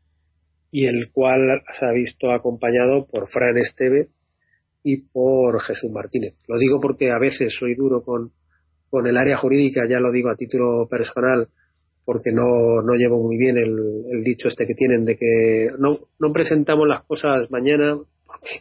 y 0.71 0.85
el 0.85 1.11
cual 1.11 1.41
se 1.79 1.87
ha 1.87 1.91
visto 1.91 2.31
acompañado 2.31 3.07
por 3.07 3.29
Fran 3.31 3.57
Esteve 3.57 4.09
y 4.83 4.99
por 5.09 5.59
Jesús 5.63 5.91
Martínez. 5.91 6.35
Lo 6.47 6.59
digo 6.59 6.79
porque 6.81 7.11
a 7.11 7.19
veces 7.19 7.57
soy 7.59 7.75
duro 7.75 8.03
con, 8.03 8.33
con 8.91 9.07
el 9.07 9.17
área 9.17 9.39
jurídica, 9.39 9.89
ya 9.89 10.01
lo 10.01 10.13
digo 10.13 10.29
a 10.29 10.37
título 10.37 10.87
personal, 10.87 11.49
porque 12.05 12.31
no, 12.31 12.83
no 12.83 12.93
llevo 12.93 13.23
muy 13.23 13.39
bien 13.39 13.57
el, 13.57 14.23
dicho 14.23 14.49
este 14.49 14.67
que 14.67 14.75
tienen 14.75 15.07
de 15.07 15.17
que 15.17 15.69
no, 15.79 16.01
no 16.19 16.31
presentamos 16.31 16.87
las 16.87 17.05
cosas 17.05 17.51
mañana 17.51 17.99
porque, 18.27 18.61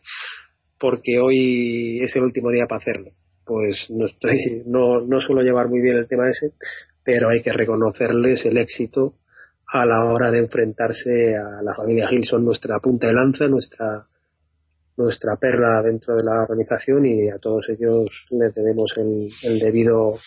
porque 0.79 1.19
hoy 1.19 1.99
es 2.01 2.15
el 2.15 2.23
último 2.23 2.49
día 2.49 2.65
para 2.65 2.79
hacerlo. 2.79 3.11
Pues 3.45 3.87
no 3.89 4.05
estoy, 4.05 4.63
no, 4.65 5.01
no 5.01 5.19
suelo 5.19 5.41
llevar 5.41 5.67
muy 5.67 5.81
bien 5.81 5.97
el 5.97 6.07
tema 6.07 6.29
ese, 6.29 6.51
pero 7.07 7.29
hay 7.29 7.41
que 7.41 7.53
reconocerles 7.53 8.45
el 8.47 8.57
éxito 8.57 9.13
a 9.65 9.85
la 9.85 10.03
hora 10.11 10.29
de 10.29 10.39
enfrentarse 10.39 11.37
a 11.37 11.61
la 11.63 11.73
familia 11.73 12.09
Gilson, 12.09 12.43
nuestra 12.43 12.81
punta 12.81 13.07
de 13.07 13.13
lanza, 13.13 13.47
nuestra 13.47 14.05
nuestra 14.97 15.37
perra 15.37 15.81
dentro 15.83 16.15
de 16.15 16.25
la 16.25 16.41
organización 16.41 17.05
y 17.05 17.29
a 17.29 17.37
todos 17.37 17.69
ellos 17.69 18.27
les 18.31 18.53
debemos 18.53 18.93
el, 18.97 19.29
debido 19.57 20.17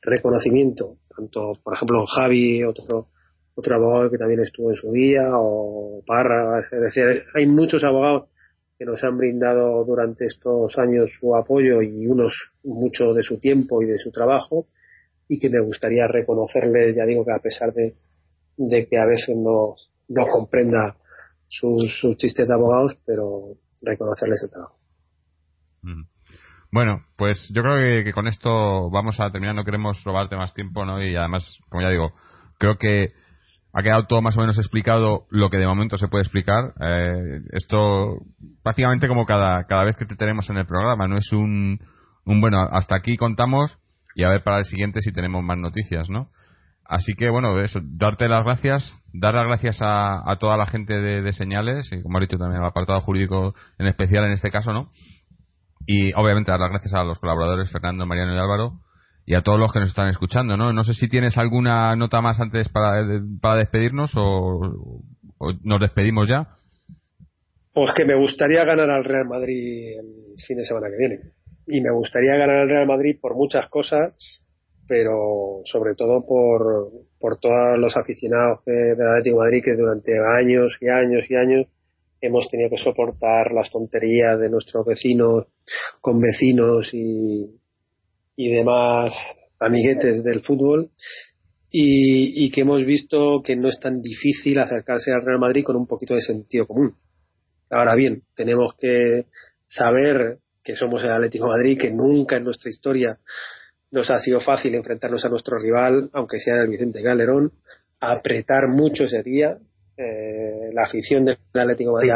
reconocimiento, 0.00 0.96
tanto 1.14 1.58
por 1.62 1.74
ejemplo 1.74 2.06
Javi, 2.06 2.64
otro 2.64 3.08
otro 3.54 3.76
abogado 3.76 4.10
que 4.10 4.16
también 4.16 4.40
estuvo 4.40 4.70
en 4.70 4.76
su 4.76 4.90
día, 4.92 5.32
o 5.34 6.02
Parra, 6.06 6.60
es 6.60 6.70
decir, 6.70 7.24
hay 7.34 7.46
muchos 7.46 7.84
abogados 7.84 8.30
que 8.78 8.86
nos 8.86 9.04
han 9.04 9.18
brindado 9.18 9.84
durante 9.84 10.24
estos 10.24 10.78
años 10.78 11.10
su 11.20 11.36
apoyo 11.36 11.82
y 11.82 12.06
unos 12.06 12.54
mucho 12.64 13.12
de 13.12 13.22
su 13.22 13.38
tiempo 13.38 13.82
y 13.82 13.86
de 13.88 13.98
su 13.98 14.10
trabajo 14.10 14.68
y 15.30 15.38
que 15.38 15.48
me 15.48 15.60
gustaría 15.60 16.08
reconocerles, 16.08 16.96
ya 16.96 17.06
digo 17.06 17.24
que 17.24 17.30
a 17.30 17.38
pesar 17.38 17.72
de, 17.72 17.94
de 18.56 18.88
que 18.88 18.98
a 18.98 19.06
veces 19.06 19.36
no, 19.36 19.76
no 20.08 20.26
comprenda 20.26 20.96
sus, 21.46 22.00
sus 22.00 22.16
chistes 22.16 22.48
de 22.48 22.54
abogados, 22.54 22.98
pero 23.06 23.54
reconocerles 23.80 24.42
el 24.42 24.50
trabajo. 24.50 24.76
Bueno, 26.72 27.04
pues 27.16 27.48
yo 27.54 27.62
creo 27.62 28.04
que, 28.04 28.12
con 28.12 28.26
esto 28.26 28.90
vamos 28.90 29.20
a 29.20 29.30
terminar. 29.30 29.54
No 29.54 29.64
queremos 29.64 30.02
robarte 30.02 30.34
más 30.34 30.52
tiempo, 30.52 30.84
¿no? 30.84 31.00
Y 31.00 31.14
además, 31.14 31.60
como 31.68 31.82
ya 31.82 31.90
digo, 31.90 32.12
creo 32.58 32.76
que 32.76 33.12
ha 33.72 33.82
quedado 33.84 34.06
todo 34.06 34.22
más 34.22 34.36
o 34.36 34.40
menos 34.40 34.58
explicado 34.58 35.26
lo 35.30 35.48
que 35.48 35.58
de 35.58 35.66
momento 35.66 35.96
se 35.96 36.08
puede 36.08 36.22
explicar. 36.22 36.74
Eh, 36.80 37.40
esto 37.52 38.18
prácticamente 38.64 39.06
como 39.06 39.26
cada, 39.26 39.62
cada 39.68 39.84
vez 39.84 39.96
que 39.96 40.06
te 40.06 40.16
tenemos 40.16 40.50
en 40.50 40.56
el 40.56 40.66
programa, 40.66 41.06
no 41.06 41.16
es 41.16 41.32
un, 41.32 41.78
un 42.24 42.40
bueno, 42.40 42.62
hasta 42.62 42.96
aquí 42.96 43.16
contamos 43.16 43.79
y 44.14 44.24
a 44.24 44.28
ver 44.28 44.42
para 44.42 44.58
el 44.58 44.64
siguiente 44.64 45.00
si 45.00 45.12
tenemos 45.12 45.42
más 45.42 45.58
noticias, 45.58 46.08
¿no? 46.08 46.30
Así 46.90 47.14
que 47.14 47.30
bueno, 47.30 47.60
eso, 47.60 47.80
darte 47.84 48.28
las 48.28 48.44
gracias, 48.44 49.00
dar 49.12 49.34
las 49.34 49.46
gracias 49.46 49.78
a, 49.80 50.36
toda 50.40 50.56
la 50.56 50.66
gente 50.66 50.94
de, 51.00 51.32
señales, 51.32 51.88
y 51.92 52.02
como 52.02 52.18
ha 52.18 52.20
dicho 52.20 52.36
también 52.36 52.62
al 52.62 52.68
apartado 52.68 53.00
jurídico 53.00 53.54
en 53.78 53.86
especial 53.86 54.24
en 54.24 54.32
este 54.32 54.50
caso, 54.50 54.72
¿no? 54.72 54.90
Y 55.86 56.12
obviamente 56.14 56.50
dar 56.50 56.58
las 56.58 56.70
gracias 56.70 56.94
a 56.94 57.04
los 57.04 57.20
colaboradores 57.20 57.70
Fernando, 57.70 58.06
Mariano 58.06 58.34
y 58.34 58.38
Álvaro 58.38 58.80
y 59.24 59.36
a 59.36 59.42
todos 59.42 59.60
los 59.60 59.72
que 59.72 59.78
nos 59.78 59.90
están 59.90 60.08
escuchando, 60.08 60.56
¿no? 60.56 60.72
No 60.72 60.82
sé 60.82 60.94
si 60.94 61.08
tienes 61.08 61.38
alguna 61.38 61.94
nota 61.94 62.20
más 62.20 62.40
antes 62.40 62.68
para, 62.68 63.06
para 63.40 63.60
despedirnos 63.60 64.10
o, 64.16 65.02
nos 65.62 65.80
despedimos 65.80 66.28
ya. 66.28 66.48
Pues 67.72 67.92
que 67.92 68.04
me 68.04 68.16
gustaría 68.16 68.64
ganar 68.64 68.90
al 68.90 69.04
Real 69.04 69.26
Madrid 69.28 70.00
el 70.00 70.42
fin 70.44 70.56
de 70.56 70.64
semana 70.64 70.88
que 70.90 70.96
viene. 70.98 71.20
Y 71.70 71.80
me 71.80 71.92
gustaría 71.92 72.36
ganar 72.36 72.56
al 72.56 72.68
Real 72.68 72.86
Madrid 72.86 73.16
por 73.20 73.36
muchas 73.36 73.68
cosas, 73.68 74.42
pero 74.88 75.62
sobre 75.64 75.94
todo 75.94 76.26
por, 76.26 76.90
por 77.20 77.38
todos 77.38 77.78
los 77.78 77.96
aficionados 77.96 78.64
del 78.64 79.00
Atlético 79.00 79.36
de 79.36 79.44
Madrid 79.44 79.62
que 79.64 79.76
durante 79.76 80.12
años 80.18 80.76
y 80.80 80.88
años 80.88 81.30
y 81.30 81.36
años 81.36 81.66
hemos 82.20 82.48
tenido 82.48 82.70
que 82.70 82.76
soportar 82.76 83.52
las 83.52 83.70
tonterías 83.70 84.38
de 84.40 84.50
nuestros 84.50 84.84
vecinos 84.84 85.46
con 86.00 86.20
vecinos 86.20 86.92
y, 86.92 87.56
y 88.36 88.52
demás 88.52 89.12
amiguetes 89.60 90.24
del 90.24 90.40
fútbol 90.40 90.90
y, 91.70 92.46
y, 92.46 92.50
que 92.50 92.62
hemos 92.62 92.84
visto 92.84 93.42
que 93.44 93.54
no 93.54 93.68
es 93.68 93.78
tan 93.78 94.02
difícil 94.02 94.58
acercarse 94.58 95.12
al 95.12 95.24
Real 95.24 95.38
Madrid 95.38 95.62
con 95.62 95.76
un 95.76 95.86
poquito 95.86 96.14
de 96.14 96.20
sentido 96.20 96.66
común. 96.66 96.96
Ahora 97.70 97.94
bien, 97.94 98.24
tenemos 98.34 98.74
que 98.74 99.26
saber 99.68 100.38
que 100.70 100.76
somos 100.76 101.02
el 101.02 101.10
Atlético 101.10 101.48
Madrid, 101.48 101.78
que 101.78 101.90
nunca 101.90 102.36
en 102.36 102.44
nuestra 102.44 102.70
historia 102.70 103.18
nos 103.90 104.08
ha 104.10 104.18
sido 104.18 104.40
fácil 104.40 104.74
enfrentarnos 104.76 105.24
a 105.24 105.28
nuestro 105.28 105.58
rival, 105.58 106.10
aunque 106.12 106.38
sea 106.38 106.54
el 106.62 106.68
Vicente 106.68 107.02
Galerón, 107.02 107.52
apretar 107.98 108.68
mucho 108.68 109.04
ese 109.04 109.22
día, 109.22 109.58
eh, 109.96 110.70
la 110.72 110.84
afición 110.84 111.24
del 111.24 111.38
Atlético 111.52 111.92
Madrid 111.92 112.12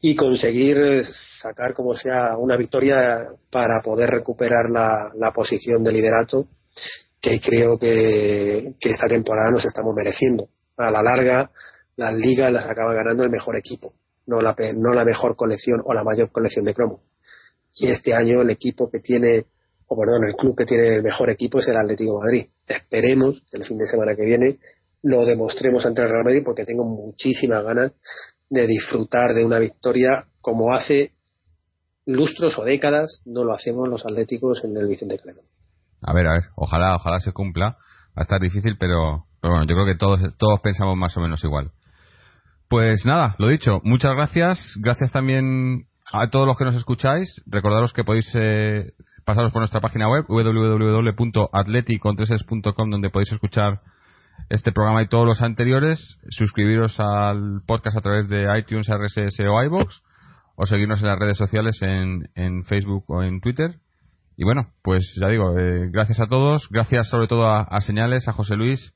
y 0.00 0.16
conseguir 0.16 1.04
sacar 1.40 1.74
como 1.74 1.94
sea 1.94 2.36
una 2.38 2.56
victoria 2.56 3.28
para 3.50 3.82
poder 3.82 4.10
recuperar 4.10 4.70
la, 4.70 5.12
la 5.14 5.32
posición 5.32 5.84
de 5.84 5.92
liderato 5.92 6.48
que 7.20 7.38
creo 7.40 7.78
que, 7.78 8.74
que, 8.80 8.90
esta 8.90 9.06
temporada 9.08 9.50
nos 9.50 9.64
estamos 9.64 9.94
mereciendo. 9.94 10.48
A 10.76 10.90
la 10.90 11.02
larga, 11.02 11.50
las 11.96 12.14
ligas 12.14 12.52
las 12.52 12.66
acaba 12.66 12.94
ganando 12.94 13.24
el 13.24 13.30
mejor 13.30 13.56
equipo, 13.56 13.94
no 14.26 14.40
la, 14.40 14.54
no 14.74 14.92
la 14.92 15.04
mejor 15.04 15.36
colección 15.36 15.82
o 15.84 15.92
la 15.92 16.04
mayor 16.04 16.30
colección 16.30 16.64
de 16.64 16.74
cromo. 16.74 17.00
Y 17.76 17.90
este 17.90 18.14
año 18.14 18.42
el 18.42 18.50
equipo 18.50 18.90
que 18.90 19.00
tiene, 19.00 19.44
o 19.86 19.96
perdón, 19.96 20.24
el 20.28 20.34
club 20.34 20.56
que 20.56 20.64
tiene 20.64 20.96
el 20.96 21.02
mejor 21.02 21.30
equipo 21.30 21.58
es 21.58 21.68
el 21.68 21.76
Atlético 21.76 22.18
Madrid. 22.18 22.46
Esperemos 22.66 23.42
que 23.50 23.58
el 23.58 23.64
fin 23.64 23.78
de 23.78 23.86
semana 23.86 24.16
que 24.16 24.24
viene 24.24 24.58
lo 25.02 25.24
demostremos 25.24 25.84
ante 25.84 26.02
el 26.02 26.08
Real 26.08 26.24
Madrid 26.24 26.42
porque 26.44 26.64
tengo 26.64 26.84
muchísimas 26.84 27.62
ganas 27.62 27.92
de 28.48 28.66
disfrutar 28.66 29.34
de 29.34 29.44
una 29.44 29.58
victoria 29.58 30.26
como 30.40 30.72
hace 30.72 31.12
lustros 32.06 32.58
o 32.58 32.64
décadas 32.64 33.20
no 33.26 33.44
lo 33.44 33.52
hacemos 33.52 33.88
los 33.88 34.06
atléticos 34.06 34.64
en 34.64 34.76
el 34.76 34.88
Vicente 34.88 35.18
Calderón. 35.18 35.44
A 36.02 36.14
ver, 36.14 36.26
a 36.26 36.32
ver, 36.32 36.44
ojalá, 36.54 36.94
ojalá 36.94 37.20
se 37.20 37.32
cumpla. 37.32 37.76
Va 38.16 38.20
a 38.20 38.22
estar 38.22 38.40
difícil, 38.40 38.76
pero, 38.78 39.26
pero 39.40 39.54
bueno, 39.54 39.66
yo 39.68 39.74
creo 39.74 39.86
que 39.86 39.98
todos, 39.98 40.20
todos 40.38 40.60
pensamos 40.60 40.96
más 40.96 41.16
o 41.16 41.20
menos 41.20 41.42
igual. 41.44 41.72
Pues 42.68 43.04
nada, 43.04 43.36
lo 43.38 43.48
dicho, 43.48 43.80
muchas 43.84 44.12
gracias. 44.12 44.58
Gracias 44.80 45.12
también 45.12 45.86
a 46.12 46.30
todos 46.30 46.46
los 46.46 46.56
que 46.56 46.64
nos 46.64 46.76
escucháis. 46.76 47.42
Recordaros 47.46 47.92
que 47.92 48.04
podéis 48.04 48.30
eh, 48.34 48.92
pasaros 49.24 49.50
por 49.52 49.60
nuestra 49.60 49.80
página 49.80 50.08
web 50.08 50.24
www.atleticontreses.com 50.28 52.90
donde 52.90 53.10
podéis 53.10 53.32
escuchar 53.32 53.80
este 54.48 54.70
programa 54.70 55.02
y 55.02 55.08
todos 55.08 55.26
los 55.26 55.42
anteriores, 55.42 56.20
suscribiros 56.28 57.00
al 57.00 57.62
podcast 57.66 57.96
a 57.96 58.02
través 58.02 58.28
de 58.28 58.46
iTunes, 58.58 58.86
RSS 58.88 59.40
o 59.40 59.60
iBox 59.64 60.04
o 60.56 60.66
seguirnos 60.66 61.02
en 61.02 61.08
las 61.08 61.18
redes 61.18 61.36
sociales 61.36 61.76
en, 61.82 62.28
en 62.34 62.62
Facebook 62.64 63.04
o 63.08 63.22
en 63.22 63.40
Twitter. 63.40 63.80
Y 64.36 64.44
bueno, 64.44 64.68
pues 64.82 65.16
ya 65.20 65.28
digo, 65.28 65.58
eh, 65.58 65.88
gracias 65.90 66.20
a 66.20 66.26
todos, 66.26 66.68
gracias 66.70 67.08
sobre 67.08 67.26
todo 67.26 67.48
a, 67.48 67.80
Señales, 67.80 68.28
a 68.28 68.32
José 68.32 68.54
Luis 68.56 68.94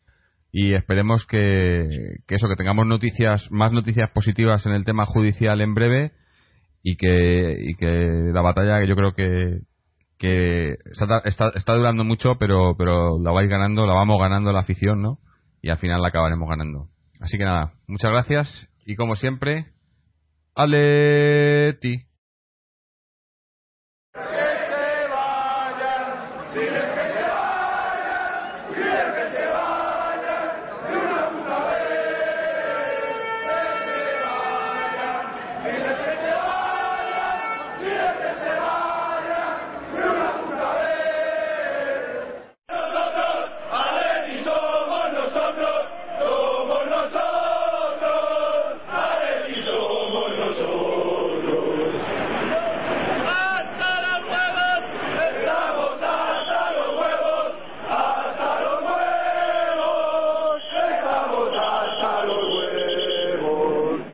y 0.53 0.75
esperemos 0.75 1.27
que, 1.27 1.89
que, 2.27 2.35
eso, 2.35 2.49
que 2.49 2.57
tengamos 2.57 2.87
noticias, 2.87 3.51
más 3.51 3.73
noticias 3.73 4.11
positivas 4.11 4.67
en 4.67 4.73
el 4.73 4.85
tema 4.85 5.07
judicial 5.07 5.61
en 5.61 5.75
breve 5.75 6.13
y 6.83 6.97
que, 6.97 7.57
y 7.61 7.75
que 7.75 8.31
la 8.33 8.43
batalla 8.43 8.81
que 8.81 8.89
yo 8.89 8.97
creo 8.97 9.13
que, 9.15 9.61
que 10.19 10.77
está, 10.91 11.23
está, 11.25 11.51
está 11.55 11.75
durando 11.75 12.05
mucho, 12.05 12.37
pero, 12.39 12.77
pero 12.77 13.19
la 13.19 13.33
vais 13.33 13.49
ganando, 13.49 13.87
la 13.87 13.95
vamos 13.95 14.21
ganando 14.21 14.53
la 14.53 14.61
afición, 14.61 15.03
¿no? 15.03 15.19
y 15.63 15.71
al 15.71 15.79
final 15.79 16.03
la 16.03 16.09
acabaremos 16.09 16.49
ganando. 16.49 16.89
Así 17.21 17.37
que 17.37 17.45
nada, 17.45 17.75
muchas 17.87 18.11
gracias 18.11 18.69
y 18.87 18.97
como 18.97 19.17
siempre, 19.17 19.67
¡Aleti! 20.55 22.07